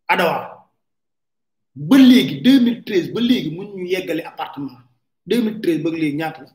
Adawa 0.07 0.37
ba 1.75 1.95
léegi 1.97 2.35
2013 2.41 3.13
ba 3.13 3.19
léegi 3.21 3.49
mun 3.55 3.67
ñu 3.75 3.85
yeggale 3.93 4.23
appartement. 4.25 4.77
2013 5.27 5.83
ba 5.83 5.89
léegi 5.89 6.15
ñaata 6.17 6.41
la? 6.45 6.51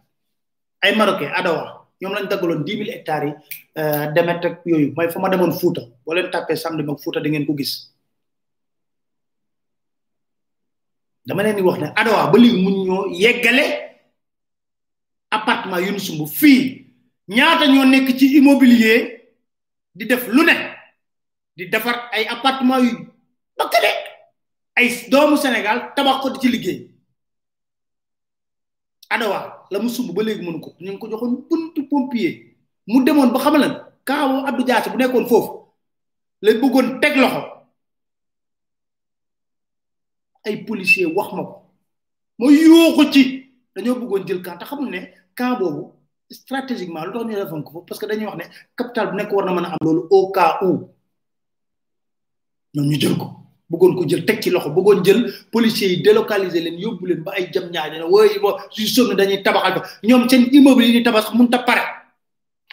Ay 0.82 0.96
marocain 0.96 1.32
adawa 1.34 1.86
ñoom 2.00 2.12
lañ 2.14 2.26
daggaloon 2.28 2.64
10 2.64 2.76
000 2.78 2.90
hectares 2.96 3.34
yi 3.76 4.12
demet 4.14 4.44
ak 4.44 4.54
yooyu. 4.64 4.92
Mooy 4.96 5.08
fa 5.12 5.18
ma 5.20 5.28
demoon 5.28 5.52
Fuuta. 5.52 5.82
Boo 6.04 6.14
leen 6.14 6.30
tàppee 6.30 6.56
samedi 6.56 6.82
mag 6.82 6.98
Fuuta 7.02 7.20
di 7.20 7.28
ngeen 7.30 7.46
ko 7.46 7.54
gis. 7.54 7.72
Dama 11.26 11.42
leen 11.42 11.56
di 11.56 11.62
wax 11.62 11.78
ne 11.80 11.86
adawa 12.00 12.30
ba 12.32 12.38
léegi 12.38 12.62
mun 12.64 12.76
ñoo 12.86 13.06
yeggale 13.22 13.64
appartement 15.70 15.86
yu 15.86 15.92
ñu 15.92 16.00
sumb 16.00 16.26
fii 16.28 16.86
ñaata 17.28 17.66
ñoo 17.66 17.84
nekk 17.84 18.18
ci 18.18 18.36
immobilier 18.36 19.20
di 19.94 20.04
def 20.06 20.26
lu 20.28 20.42
ne 20.44 20.54
di 21.56 21.68
defar 21.68 22.08
ay 22.12 22.26
appartement 22.26 22.78
yu 22.82 23.06
bakkade 23.56 23.90
ay 24.76 24.88
doomu 25.10 25.36
Sénégal 25.36 25.92
tabax 25.94 26.22
ko 26.22 26.30
di 26.30 26.38
ci 26.40 26.48
liggéey. 26.48 26.90
Adawa 29.10 29.66
la 29.70 29.78
mu 29.78 29.88
sumb 29.88 30.12
ba 30.14 30.22
léegi 30.22 30.42
mënu 30.44 30.60
ko. 30.60 30.74
Ñu 30.80 30.98
ko 30.98 31.08
joxoon 31.10 31.44
buntu 31.48 31.82
pompier. 31.88 32.56
Mu 32.86 33.02
demoon 33.04 33.32
ba 33.32 33.38
xamal 33.40 33.60
lan 33.60 33.74
kaawo 34.04 34.46
Abdou 34.46 34.64
Diassé 34.64 34.90
bu 34.90 34.96
nekkoon 34.98 35.26
foofu 35.28 35.52
la 36.42 36.52
bëggoon 36.54 37.00
teg 37.00 37.16
loxo. 37.16 37.42
Ay 40.44 40.64
policier 40.64 41.06
wax 41.06 41.32
ma 41.34 41.42
ko. 41.42 41.62
Ma 42.38 42.46
yuuxu 42.50 43.12
ci 43.12 43.22
dañoo 43.74 43.94
bëggoon 44.00 44.26
jël 44.26 44.42
camp 44.42 44.58
te 44.58 44.64
xamul 44.64 44.90
ne 44.90 45.19
camp 45.40 45.56
boobu 45.60 45.82
stratégiquement 46.40 47.04
lu 47.06 47.12
tax 47.12 47.24
ñu 47.28 47.34
defoon 47.40 47.62
ko 47.64 47.70
foofu 47.72 47.86
parce 47.88 47.98
que 48.00 48.06
dañuy 48.10 48.26
wax 48.30 48.36
ne 48.40 48.44
capital 48.76 49.06
bu 49.10 49.16
nekk 49.16 49.32
war 49.32 49.44
na 49.46 49.52
mën 49.56 49.64
a 49.66 49.68
am 49.74 49.78
loolu 49.86 50.02
au 50.16 50.30
cas 50.36 50.58
où 50.66 50.70
ñu 52.74 52.96
jël 53.00 53.16
ko. 53.22 53.26
bëggoon 53.70 53.94
ko 53.96 54.02
jël 54.08 54.24
teg 54.26 54.42
ci 54.42 54.50
loxo 54.50 54.70
bëggoon 54.76 55.04
jël 55.04 55.20
policiers 55.52 55.90
yi 55.92 56.02
délocaliser 56.02 56.60
leen 56.66 56.78
yóbbu 56.84 57.06
leen 57.06 57.22
ba 57.26 57.32
ay 57.36 57.44
jam 57.52 57.66
ñaar 57.70 57.90
ne 57.92 58.02
wooy 58.12 58.38
bo 58.42 58.50
su 58.70 58.86
sonn 58.94 59.16
dañuy 59.18 59.42
tabaxal 59.42 59.74
ko 59.74 59.80
ñoom 60.08 60.28
seen 60.28 60.42
immeuble 60.56 60.84
yi 60.86 60.92
ñuy 60.94 61.02
tabax 61.02 61.32
mun 61.36 61.48
ta 61.48 61.58
pare. 61.68 61.82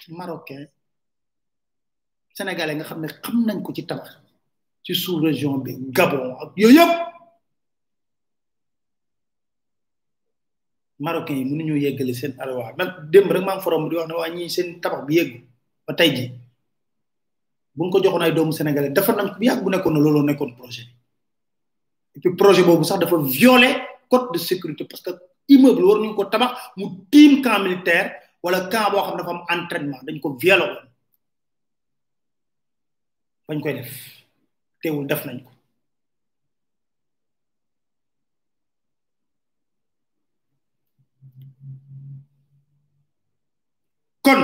Marocain 0.09 0.65
sénégalais 2.33 2.75
nga 2.75 2.83
xam 2.89 2.99
ne 3.01 3.07
xam 3.23 3.37
nañ 3.47 3.61
ko 3.63 3.71
ci 3.75 3.83
tabax 3.85 4.09
ci 4.83 4.93
sous 4.95 5.17
région 5.25 5.57
bi 5.63 5.71
gabon 5.95 6.35
yooyu 6.57 6.75
yëpp. 6.79 7.06
Marocain 11.07 11.37
yi 11.39 11.45
mënuñu 11.49 11.75
yeggale 11.83 12.13
seen 12.19 12.33
arawa 12.41 12.73
nag 12.77 12.89
démb 13.11 13.31
rek 13.31 13.43
maa 13.47 13.55
ngi 13.55 13.63
forom 13.65 13.83
di 13.89 13.95
wax 13.95 14.07
ne 14.09 14.13
waa 14.19 14.29
ñii 14.35 14.49
seen 14.55 14.67
tabax 14.83 15.01
bi 15.07 15.13
yeggu 15.19 15.37
ba 15.87 15.91
tey 15.99 16.09
ji 16.15 16.25
buñ 17.77 17.87
ko 17.91 17.97
joxoon 18.03 18.23
ay 18.25 18.31
doomu 18.35 18.51
sénégalais 18.57 18.91
dafa 18.97 19.11
nañ 19.15 19.27
bu 19.39 19.43
yàgg 19.47 19.63
bu 19.63 19.69
nekkoon 19.71 19.93
na 19.95 19.99
looloo 20.05 20.23
nekkoon 20.27 20.51
projet 20.59 20.87
projet 22.41 22.65
boobu 22.67 22.83
sax 22.83 22.99
dafa 22.99 23.15
violer 23.39 23.73
code 24.11 24.27
de 24.33 24.39
sécurité 24.49 24.83
parce 24.89 25.01
que 25.05 25.11
immeuble 25.47 25.83
war 25.87 25.99
ñu 26.03 26.11
ko 26.15 26.25
tabax 26.33 26.51
mu 26.77 26.85
tiim 27.11 27.41
camp 27.43 27.63
militaire 27.65 28.07
wala 28.43 28.59
camp 28.71 28.91
boo 28.91 29.01
xam 29.05 29.15
dafa 29.19 29.31
am 29.31 29.41
entraînement 29.55 30.01
dañ 30.05 30.17
ko 30.19 30.29
violer 30.43 30.71
bañ 33.47 33.59
koy 33.63 33.73
def. 33.79 34.17
Teewul 34.81 35.07
def 35.09 35.25
nañ 35.25 35.41
ko. 35.43 35.51
Kon. 44.25 44.41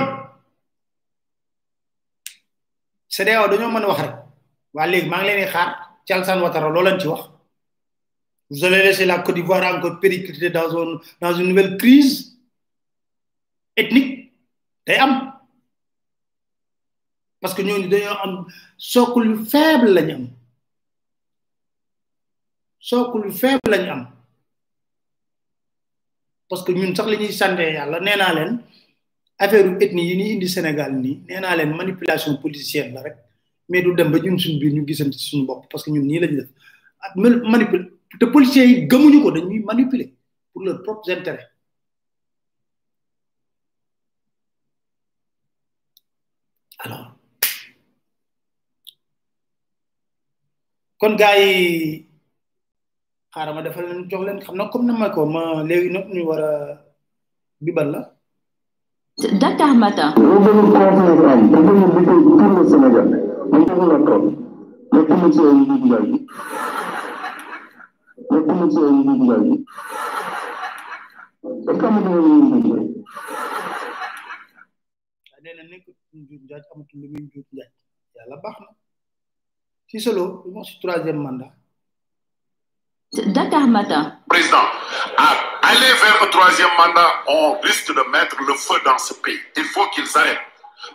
CEDEAO 3.14 3.46
dañoo 3.50 3.70
mën 3.72 3.86
wax 3.88 4.00
rek. 4.04 4.14
Waa 4.74 4.86
léegi 4.90 5.08
maa 5.08 5.20
ngi 5.22 5.28
leen 5.28 5.40
di 6.98 7.06
vous 8.50 8.64
allez 8.64 8.82
laisser 8.82 9.06
la 9.06 9.20
Côte 9.20 9.36
d'Ivoire 9.36 9.74
encore 9.74 10.00
péricliter 10.00 10.50
dans 10.50 10.68
une 10.70 11.00
dans 11.20 11.32
une 11.34 11.48
nouvelle 11.48 11.76
crise 11.76 12.36
ethnique. 13.76 14.32
Am. 14.86 15.32
Parce 17.40 17.54
que 17.54 17.62
ñooñu 17.62 17.88
dañoo 17.88 18.16
am 18.24 18.46
socle 18.76 19.34
faible 19.52 19.90
lañu 19.94 20.14
am. 20.14 20.28
Faible 23.32 23.70
lañu 23.72 24.06
parce 26.54 26.66
que 26.66 26.72
ñun 26.72 26.94
sax 26.94 27.06
li 27.10 27.16
ñuy 27.18 27.32
sante 27.40 27.64
yàlla 27.76 27.98
nee 28.06 28.16
naa 28.20 28.32
leen 28.36 28.52
affaire 29.42 29.68
ethnie 29.84 30.04
yi 30.08 30.14
ni 30.18 30.24
indi 30.34 30.48
Sénégal 30.56 30.92
nii 31.04 31.16
nee 31.28 31.40
naa 31.42 31.56
leen 31.58 31.70
manipulation 31.80 32.32
politicienne 32.44 32.92
la 32.94 33.00
rek 33.06 33.16
mais 33.70 33.82
du 33.84 33.90
dem 33.98 34.08
ba 34.12 34.18
ñun 34.24 34.38
suñu 34.42 34.58
biir 34.60 34.72
ñu 34.76 34.82
gisante 34.88 35.18
suñu 35.28 35.44
bopp 35.48 35.62
parce 35.70 35.82
que 35.84 35.90
ñun 35.94 36.06
nii 36.10 36.20
lañu 36.22 36.36
def. 36.40 36.50
Manipule 37.52 37.84
te 38.20 38.26
policiers 38.34 38.66
yi 38.70 38.76
gëmuñu 38.90 39.18
ko 39.24 39.30
dañuy 39.36 39.60
manipuler 39.70 40.08
pour 40.52 40.62
leurs 40.64 40.80
propres 40.84 41.10
intérêts. 41.16 41.48
Alors. 46.84 47.16
Kon 51.00 51.14
gars 51.16 51.36
yi 51.38 52.06
xaaral 53.34 53.58
defal 53.66 53.84
leen 53.90 54.00
jox 54.10 54.22
leen 54.26 54.38
xam 54.44 54.54
na 54.58 54.64
comme 54.72 54.86
na 54.86 54.92
ma 55.00 55.06
ko 55.14 55.20
ma 55.34 55.42
léegi 55.68 55.88
nag 55.94 56.06
ñu 56.14 56.22
war 56.30 56.42
bibal 57.64 57.88
la. 57.94 58.00
Dakar 59.42 59.72
matin. 59.82 60.08
ñu 60.18 60.26
ñu 60.44 60.52
ñu 60.54 62.00
tout 62.38 62.54
le 62.56 62.62
Sénégal. 62.70 63.06
Ñu 63.50 63.58
la 63.90 63.98
ñu 69.42 69.50
si 79.88 79.96
solo 80.04 80.24
ñu 80.52 80.60
si 80.68 80.74
troisième 80.82 81.20
mandat. 81.24 81.52
Dakar 83.22 83.66
Matin. 83.68 84.18
Président, 84.28 84.66
à 85.16 85.30
aller 85.62 85.92
vers 86.02 86.22
un 86.22 86.26
troisième 86.26 86.70
mandat, 86.76 87.22
on 87.28 87.60
risque 87.60 87.94
de 87.94 88.00
mettre 88.10 88.36
le 88.42 88.54
feu 88.54 88.80
dans 88.84 88.98
ce 88.98 89.14
pays. 89.14 89.38
Il 89.56 89.64
faut 89.64 89.86
qu'ils 89.88 90.08
arrêtent. 90.16 90.40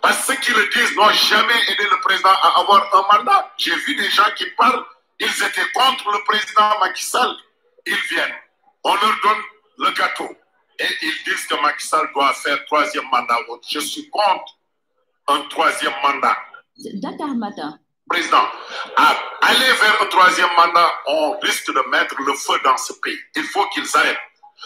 Parce 0.02 0.18
que 0.26 0.32
ceux 0.34 0.40
qui 0.40 0.52
le 0.52 0.68
disent 0.68 0.94
n'ont 0.96 1.10
jamais 1.10 1.54
aidé 1.68 1.84
le 1.90 2.00
président 2.00 2.30
à 2.30 2.60
avoir 2.60 2.86
un 2.94 3.18
mandat. 3.18 3.50
J'ai 3.56 3.74
vu 3.74 3.94
des 3.96 4.08
gens 4.10 4.30
qui 4.36 4.46
parlent, 4.56 4.84
ils 5.18 5.26
étaient 5.26 5.70
contre 5.74 6.10
le 6.12 6.24
président 6.24 6.78
Macky 6.80 7.04
Sall. 7.04 7.34
Ils 7.86 7.94
viennent, 8.10 8.34
on 8.84 8.94
leur 8.94 9.14
donne 9.22 9.42
le 9.78 9.90
gâteau. 9.92 10.28
Et 10.78 10.86
ils 11.02 11.24
disent 11.24 11.46
que 11.46 11.60
Macky 11.62 11.86
Sall 11.86 12.08
doit 12.14 12.32
faire 12.34 12.64
troisième 12.66 13.04
mandat. 13.10 13.38
Je 13.68 13.80
suis 13.80 14.08
contre 14.10 14.56
un 15.28 15.40
troisième 15.48 15.92
mandat. 16.02 16.36
Dakar 16.94 17.34
Matin. 17.34 17.78
Président, 18.10 18.44
à 18.96 19.16
aller 19.42 19.72
vers 19.80 20.02
un 20.02 20.06
troisième 20.06 20.48
mandat, 20.56 20.92
on 21.06 21.38
risque 21.38 21.68
de 21.72 21.80
mettre 21.90 22.16
le 22.20 22.34
feu 22.34 22.58
dans 22.64 22.76
ce 22.76 22.92
pays. 22.94 23.18
Il 23.36 23.44
faut 23.44 23.64
qu'ils 23.68 23.86
arrêtent. 23.96 24.18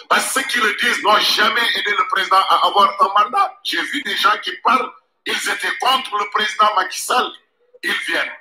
Parce 0.09 0.33
que 0.33 0.41
ceux 0.41 0.47
qui 0.49 0.59
le 0.59 0.75
disent 0.81 1.03
n'ont 1.05 1.19
jamais 1.19 1.61
aidé 1.77 1.91
le 1.91 2.09
président 2.09 2.41
à 2.49 2.67
avoir 2.67 2.89
un 3.01 3.23
mandat. 3.25 3.61
J'ai 3.65 3.83
vu 3.83 4.03
des 4.03 4.17
gens 4.17 4.37
qui 4.43 4.51
parlent, 4.65 4.91
ils 5.27 5.49
étaient 5.51 5.77
contre 5.79 6.17
le 6.19 6.31
président 6.31 6.75
Macky 6.75 6.99
Sall. 7.01 7.31
Ils 7.83 7.93
viennent, 8.09 8.33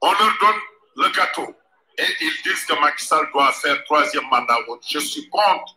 on 0.00 0.12
leur 0.12 0.32
donne 0.40 0.60
le 0.96 1.08
gâteau. 1.10 1.54
Et 1.98 2.06
ils 2.20 2.42
disent 2.44 2.64
que 2.64 2.80
Macky 2.80 3.04
Sall 3.04 3.28
doit 3.32 3.52
faire 3.52 3.82
troisième 3.84 4.24
mandat. 4.30 4.56
Je 4.88 4.98
suis 5.00 5.28
contre 5.28 5.76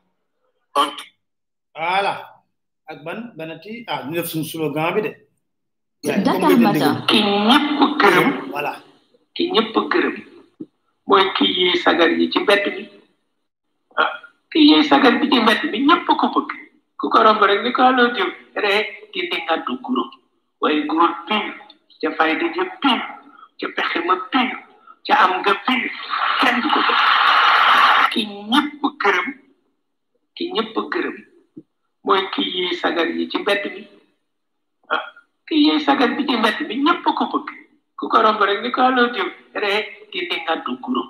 un 0.75 0.91
voilà 1.75 2.13
ak 2.87 3.03
ban 3.03 3.19
banati 3.35 3.83
ah 3.87 4.03
def 4.07 4.27
suñu 4.31 4.45
slogan 4.45 4.95
Dakar 6.05 6.53
Matin. 6.61 7.01
ki 7.09 7.17
ñëpp 7.49 7.79
gërëm 8.01 8.29
voilà 8.53 8.73
ki 9.33 9.43
gërëm 9.49 10.15
ki 11.35 11.45
yi 11.57 11.77
sagar 11.81 12.09
yi 12.13 12.29
ci 12.31 12.39
mbedd 12.45 12.65
bi 12.77 12.83
ah 13.97 14.11
ki 14.53 14.59
yi 14.69 14.83
sagar 14.85 15.17
bi 15.19 15.25
ci 15.31 15.39
mbedd 15.41 15.61
bi 15.71 15.77
ñëpp 15.87 16.05
ko 16.05 16.25
bëgg 16.35 16.49
ku 17.01 17.09
ko 17.09 17.17
romb 17.25 17.41
rek 17.41 17.61
ni 17.65 17.71
ko 17.73 17.81
aloo 17.89 18.13
diw 18.13 18.29
rek 18.53 19.09
di 19.13 19.19
di 19.29 19.37
nga 19.49 19.57
du 19.65 19.73
guro 19.81 20.05
waaye 20.61 20.85
góor 20.85 21.09
pire 21.27 21.51
ca 22.01 22.09
fayda 22.17 22.45
ja 22.53 22.63
pire 22.81 23.05
ca 23.59 23.65
pexe 23.75 23.99
ma 24.05 24.15
pire 24.31 24.55
ca 25.09 25.13
am 25.25 25.41
nga 25.41 25.53
pire 25.65 25.89
kenn 26.39 26.61
du 26.61 26.67
ko 26.69 26.79
bëgg 26.87 27.01
ki 28.13 28.21
ñëpp 28.53 28.81
gërëm 29.01 29.27
ki 30.37 30.43
ñëpp 30.53 30.75
gërëm 30.93 31.17
mooy 32.05 32.21
ki 32.33 32.41
yi 32.45 32.75
sagar 32.77 33.09
yi 33.09 33.25
ci 33.29 33.37
mbedd 33.41 33.63
bi 33.73 33.81
ki 35.47 35.55
yi 35.65 35.79
sagar 35.85 36.09
bi 36.17 36.25
ci 36.27 36.35
mbedd 36.37 36.59
bi 36.67 36.75
ñëpp 36.85 37.03
ko 37.17 37.23
bëgg 37.31 37.47
ku 37.99 38.05
ko 38.11 38.17
romb 38.25 38.41
rek 38.47 38.59
ni 38.61 38.69
ko 38.75 38.81
diw 39.15 39.27
rek 39.63 39.85
di 40.11 40.19
di 40.29 40.35
nga 40.43 40.55
du 40.65 40.71
guro 40.83 41.03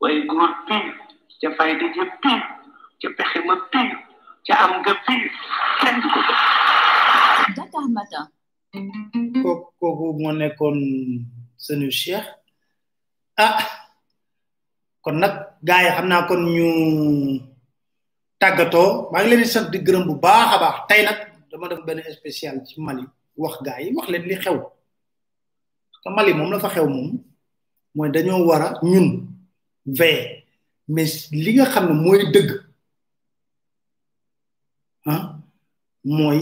waaye 0.00 0.20
góor 0.30 0.52
pire 0.66 0.92
ca 1.40 1.48
fayda 1.56 1.86
ja 1.96 2.04
pire 2.22 2.44
ca 3.00 3.08
pexe 3.16 3.38
ma 3.46 3.54
ca 4.46 4.54
am 4.64 4.72
nga 4.80 4.92
kenn 5.80 5.96
du 6.02 6.08
ko 6.14 6.20
bëgg 6.28 6.42
Dakar 7.56 7.84
Matin. 7.92 8.24
kooku 9.42 9.68
kooku 9.80 10.06
moo 10.20 10.32
nekkoon 10.32 10.78
senu 11.64 11.88
cheikh 12.00 12.24
ah 13.44 13.56
kon 15.04 15.16
nag 15.20 15.34
gars 15.68 15.82
yi 15.84 15.90
xam 15.96 16.06
naa 16.08 16.26
kon 16.28 16.42
ñu 16.56 16.68
tàggatoo 18.40 18.90
maa 19.12 19.20
ngi 19.20 19.28
leen 19.30 19.42
di 19.44 19.48
sant 19.54 19.68
di 19.72 19.78
gërëm 19.86 20.04
bu 20.08 20.14
baax 20.24 20.48
a 20.54 20.62
baax 20.64 20.76
tey 20.88 21.00
nag 21.04 21.18
dama 21.50 21.66
def 21.70 21.80
benn 21.86 22.00
spécial 22.18 22.56
ci 22.66 22.74
Mali 22.86 23.04
wax 23.36 23.54
gaa 23.66 23.80
yi 23.80 23.92
wax 23.96 24.08
leen 24.08 24.24
li 24.28 24.36
xew. 24.36 24.58
Parce 26.04 26.14
Mali 26.16 26.32
moom 26.34 26.50
la 26.52 26.58
fa 26.60 26.68
xew 26.74 26.86
moom 26.88 27.10
mooy 27.94 28.10
dañoo 28.10 28.44
war 28.48 28.62
a 28.62 28.68
ñun 28.82 29.08
veiller. 29.86 30.42
Mais 30.88 31.28
li 31.32 31.54
nga 31.54 31.64
xam 31.72 31.86
ne 31.88 31.94
mooy 32.04 32.20
dëgg 32.34 32.50
ah 35.06 35.22
mooy 36.04 36.38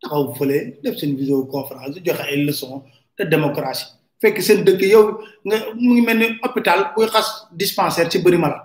taxaw 0.00 0.34
fële 0.38 0.58
def 0.82 0.96
seen 0.98 1.16
vidéo 1.16 1.46
conférence 1.46 1.98
joxe 2.04 2.20
ay 2.22 2.44
leçon 2.44 2.82
de 3.18 3.24
démocratie. 3.24 3.86
Fekk 4.20 4.42
seen 4.42 4.64
dëkk 4.66 4.82
yow 4.94 5.04
nga 5.46 5.56
mu 5.74 5.92
ngi 5.94 6.02
mel 6.06 6.18
ni 6.18 6.26
hôpital 6.42 6.80
buy 6.96 7.06
xas 7.14 7.28
dispensaire 7.52 8.10
ci 8.10 8.18
bëri 8.22 8.38
malade 8.38 8.62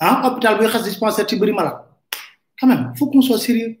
ah 0.00 0.22
hôpital 0.26 0.58
buy 0.58 0.68
xas 0.68 0.84
dispensaire 0.84 1.28
ci 1.28 1.36
bëri 1.38 1.52
malade 1.52 1.78
quand 2.58 2.68
même 2.68 2.92
faut 2.96 3.08
qu'on 3.10 3.22
sérieux. 3.22 3.76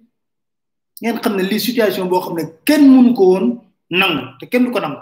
Ngeen 1.00 1.18
xam 1.22 1.34
ne 1.36 1.42
lii 1.50 1.60
situation 1.66 2.08
boo 2.10 2.20
xam 2.24 2.34
ne 2.38 2.44
kenn 2.66 2.84
mënu 2.94 3.10
ko 3.18 3.22
woon 3.30 3.46
nangu 4.00 4.22
te 4.38 4.44
kenn 4.50 4.64
du 4.64 4.70
ko 4.74 4.80
nangu. 4.80 5.00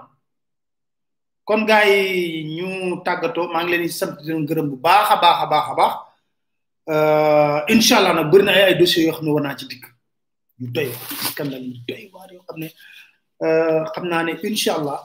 Kon 1.47 1.67
gars 1.69 1.87
yi 1.91 2.45
ñu 2.57 2.69
tàggatoo 3.07 3.47
maa 3.53 3.63
ngi 3.63 3.71
leen 3.73 3.85
di 3.87 3.91
sant 3.99 4.13
di 4.19 4.31
leen 4.33 4.69
bu 4.71 4.77
baax 4.87 5.07
a 5.15 5.17
baax 5.23 5.39
a 5.45 5.47
baax 5.53 5.67
a 5.73 5.75
baax. 5.81 5.95
Incha 7.73 7.95
allah 7.99 8.13
nag 8.15 8.29
bëri 8.31 8.45
na 8.45 8.53
ay 8.53 8.65
ay 8.69 8.75
dossiers 8.81 9.07
yoo 9.07 9.15
xam 9.17 9.25
ne 9.27 9.33
war 9.35 9.43
naa 9.45 9.59
ci 9.59 9.65
dikk. 9.71 9.85
Yu 10.61 10.67
doy 10.77 10.89
scandale 11.31 11.67
yu 11.73 11.79
doy 11.89 12.03
waar 12.15 12.29
xam 12.47 12.57
ne 12.63 12.69
xam 13.93 14.05
naa 14.11 14.23
ne 14.27 14.33
incha 14.49 14.73
allah 14.79 14.99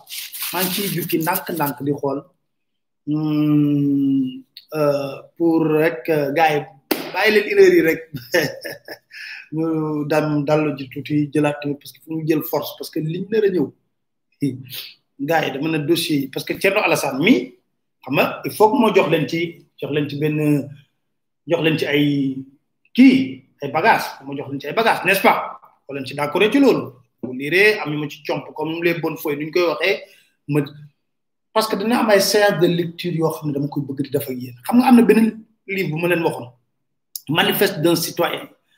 maa 0.51 0.61
ngi 0.63 0.71
ciy 0.75 0.87
jukki 0.95 1.17
ndànk-ndànk 1.23 1.77
di 1.85 1.93
xool. 2.01 2.19
Pour 5.37 5.59
rek 5.79 6.03
gars 6.37 6.51
yi 7.25 7.31
leen 7.33 7.73
yi 7.75 7.81
rek. 7.87 8.01
ñu 9.53 10.05
dam 10.11 10.43
dallu 10.45 10.75
ji 10.77 10.89
tuuti 10.89 11.29
jëlaat 11.33 11.57
tamit 11.61 11.75
parce 11.79 11.91
que 11.93 11.99
fu 12.03 12.11
ñu 12.13 12.27
jël 12.27 12.41
force 12.43 12.75
parce 12.77 12.89
que 12.89 12.99
liñ 12.99 13.25
nar 13.31 13.43
a 13.43 13.49
ñëw. 13.49 13.67
Gars 15.19 15.45
yi 15.45 15.51
dama 15.51 15.69
ne 15.69 15.77
dossier 15.79 16.17
yi 16.21 16.27
parce 16.27 16.45
que 16.45 16.53
Thierno 16.53 16.79
Alassane 16.81 17.19
mi 17.23 17.53
xam 18.03 18.13
nga 18.15 18.41
il 18.45 18.51
faut 18.51 18.73
moo 18.73 18.93
jox 18.93 19.09
leen 19.09 19.27
ci 19.27 19.65
jox 19.79 19.91
leen 19.93 20.07
ci 20.09 20.15
benn 20.19 20.69
jox 21.47 21.61
leen 21.63 21.77
ci 21.77 21.85
ay 21.85 22.37
kii 22.93 23.43
ay 23.63 23.71
bagage 23.71 24.05
moo 24.25 24.35
jox 24.37 24.47
leen 24.49 24.59
ci 24.61 24.67
ay 24.67 24.73
bagage 24.73 25.03
n'est-ce 25.05 25.21
pas? 25.21 25.59
Ko 25.87 25.93
leen 25.93 26.05
ci 26.05 26.13
d'accord 26.13 26.41
loolu. 26.41 26.91
Am 27.23 27.91
ñu 27.91 27.97
ma 27.97 28.07
ci 28.09 28.23
comp 28.23 28.45
comme 28.55 28.83
les 28.83 28.95
bonnes 28.99 29.17
fois 29.17 29.35
nuñ 29.35 29.49
koy 29.51 29.63
waxee. 29.63 30.01
Ma 30.47 30.61
parce 31.53 31.67
que 31.67 31.75
dina 31.75 31.99
am 32.01 32.09
ay 32.11 32.21
séance 32.21 32.59
de 32.61 32.67
lecture 32.67 33.11
yoo 33.13 33.31
xam 33.31 33.47
ne 33.49 33.53
dama 33.53 33.67
koy 33.67 33.81
bëgg 33.83 34.03
di 34.03 34.09
def 34.11 34.29
ak 34.29 34.37
yéen. 34.37 34.55
Xam 34.63 34.77
nga 34.77 34.87
am 34.87 34.95
na 34.97 35.01
beneen 35.01 35.43
livre 35.67 35.89
bu 35.89 35.97
ma 35.97 36.07
leen 36.09 36.21
waxoon. 36.23 36.49
Manifeste 37.29 37.81
d'un 37.81 37.95
citoyen. 37.95 38.47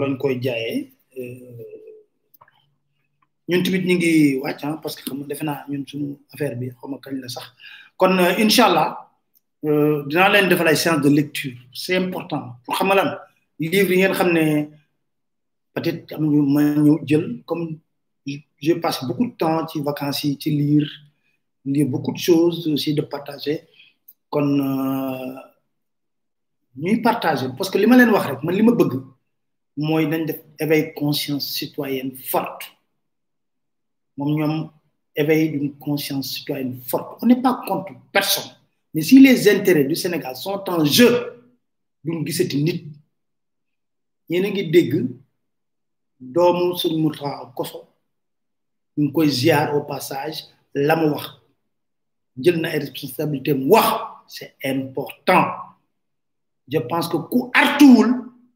lañ 0.00 0.12
koy 0.20 0.34
jaayee 0.44 0.92
ñun 3.48 3.62
tamit 3.64 3.84
ñu 3.88 3.94
ngi 3.96 4.12
wàcc 4.42 4.60
parce 4.82 4.94
que 4.96 5.02
xam 5.08 5.18
defe 5.30 5.42
naa 5.44 5.64
ñun 5.70 5.84
suñu 5.88 6.08
affaire 6.32 6.56
bi 6.60 6.66
xaw 6.78 6.88
ma 6.90 6.98
defal 10.50 10.68
ay 10.68 10.76
séance 10.76 11.02
de 11.02 11.10
lecture. 11.10 11.56
C'est 11.72 11.96
important. 11.96 12.44
Pour 12.64 12.74
xam 12.78 12.88
ñu 16.30 16.98
jël 17.08 17.24
comme 17.46 17.78
je 18.60 18.72
passe 18.74 19.04
beaucoup 19.06 19.26
de 19.26 19.32
temps 19.42 19.66
ci 19.68 19.80
vacances 19.80 20.22
lire 20.46 20.88
lire 21.64 21.86
beaucoup 21.86 22.12
de 22.12 22.18
choses 22.18 22.66
aussi 22.68 22.94
de 22.94 23.02
partager 23.02 23.56
ñuy 26.78 27.02
partager 27.02 27.48
parce 27.56 27.70
que 27.70 27.78
li 27.78 27.86
ma 27.86 27.96
leen 27.96 28.10
wax 28.14 28.26
rek 28.30 28.42
man 28.44 28.54
li 28.54 28.62
ma 28.62 28.72
bëgg 28.72 28.92
mooy 29.76 30.04
conscience 30.96 31.46
citoyenne 31.56 32.16
forte. 32.16 32.64
Moom 34.16 34.30
ñoom 34.38 34.70
éveil 35.14 35.50
d'une 35.50 35.72
conscience 35.78 36.34
citoyenne 36.34 36.80
forte. 36.80 37.18
On 37.22 37.26
n'est 37.26 37.40
pas 37.42 37.60
contre 37.66 37.92
personne 38.12 38.50
mais 38.94 39.02
si 39.02 39.20
les 39.20 39.48
intérêts 39.48 39.84
du 39.84 39.94
Sénégal 39.96 40.34
sont 40.36 40.62
en 40.68 40.84
jeu 40.84 41.42
duñ 42.04 42.24
gisati 42.26 42.62
nit. 42.62 42.86
Yéen 44.28 44.44
a 44.44 44.50
ngi 44.50 44.70
dégg 44.70 45.06
doomu 46.20 46.74
sëñ 46.76 46.94
Mourtada 47.02 47.52
Koso 47.56 47.78
ñu 48.96 49.04
ngi 49.04 49.12
koy 49.12 49.28
ziar 49.30 49.74
au 49.76 49.82
passage 49.82 50.44
la 50.74 50.94
mu 50.96 51.08
wax. 51.10 51.26
Jël 52.36 52.60
na 52.60 52.70
responsabilité 52.70 53.52
mu 53.54 53.72
c'est 54.26 54.54
important 54.64 55.46
je 56.68 56.78
pense 56.90 57.08
que 57.08 57.16
ku 57.32 57.50
artuwul 57.54 58.08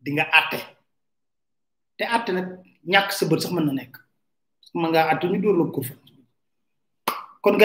di 0.02 0.10
nga 0.12 0.26
te 1.96 2.04
àtte 2.16 2.30
nag 2.32 2.46
ñàkk 2.92 3.10
sa 3.12 3.24
sax 3.28 3.50
mën 3.52 3.64
na 3.66 3.72
nekk. 3.72 3.94
Ma 4.74 4.88
ngaa 4.88 5.10
àtte 5.12 5.24
ñu 5.30 5.38
dóor 5.42 5.56
la 5.58 5.64
ko 5.74 5.80
fa 5.82 5.94
kon 7.42 7.54
a 7.54 7.58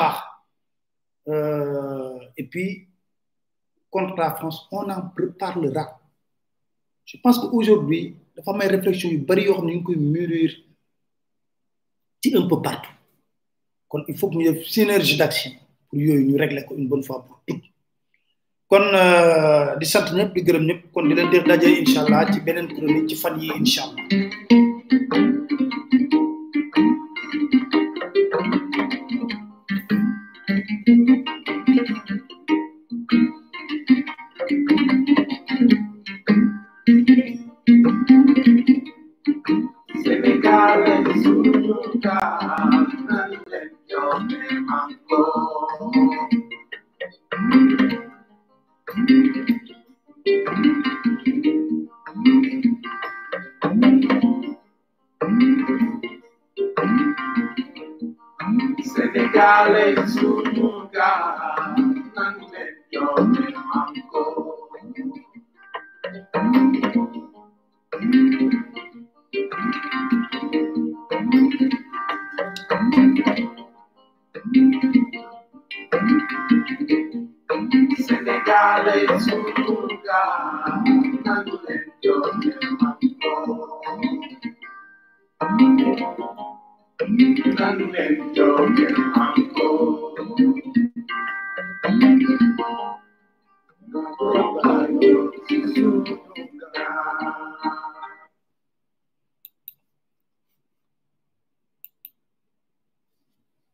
baax 0.00 0.16
et 2.36 2.44
puis 2.50 2.88
contre 3.90 4.16
la 4.16 4.34
France 4.34 4.58
on 4.72 4.90
en 4.90 5.02
reparlera. 5.16 5.84
Je 7.04 7.16
pense 7.22 7.38
que 7.38 7.46
aujourd'hui 7.46 8.16
dafa 8.36 8.52
may 8.52 8.66
réflexion 8.68 9.10
yu 9.10 9.18
bari 9.18 9.44
yoo 9.44 9.54
xam 9.56 9.66
ñu 9.66 9.82
koy 9.84 9.96
un 12.36 12.48
peu 12.48 12.60
partout 12.62 12.93
kon 13.94 14.02
il 14.08 14.16
faut 14.18 14.28
que 14.28 14.36
ñu 14.38 14.50
def 14.52 14.66
synergie 14.66 15.16
d'action 15.16 15.52
pour 15.88 16.00
yooyu 16.00 16.24
ñu 16.28 16.36
régler 16.36 16.64
ko 16.66 16.74
une 16.76 16.88
bonne 16.88 17.04
fois 17.04 17.22
pour 17.24 17.36
toutes. 17.46 17.62
Kon 18.70 18.82
di 19.78 19.86
sant 19.86 20.06
ñëpp 20.16 20.30
di 20.34 20.40
gërëm 20.46 20.64
ñëpp. 20.68 20.80
Kon 20.92 21.04
di 21.08 21.14
leen 21.14 21.30
def 21.30 21.44
daje 21.50 21.68
incha 21.82 22.00
allah 22.02 22.22
ci 22.32 22.40
beneen 22.46 22.66
chronique 22.74 23.08
ci 23.10 23.14
fan 23.22 23.34
yi 23.40 23.50
incha 23.60 23.84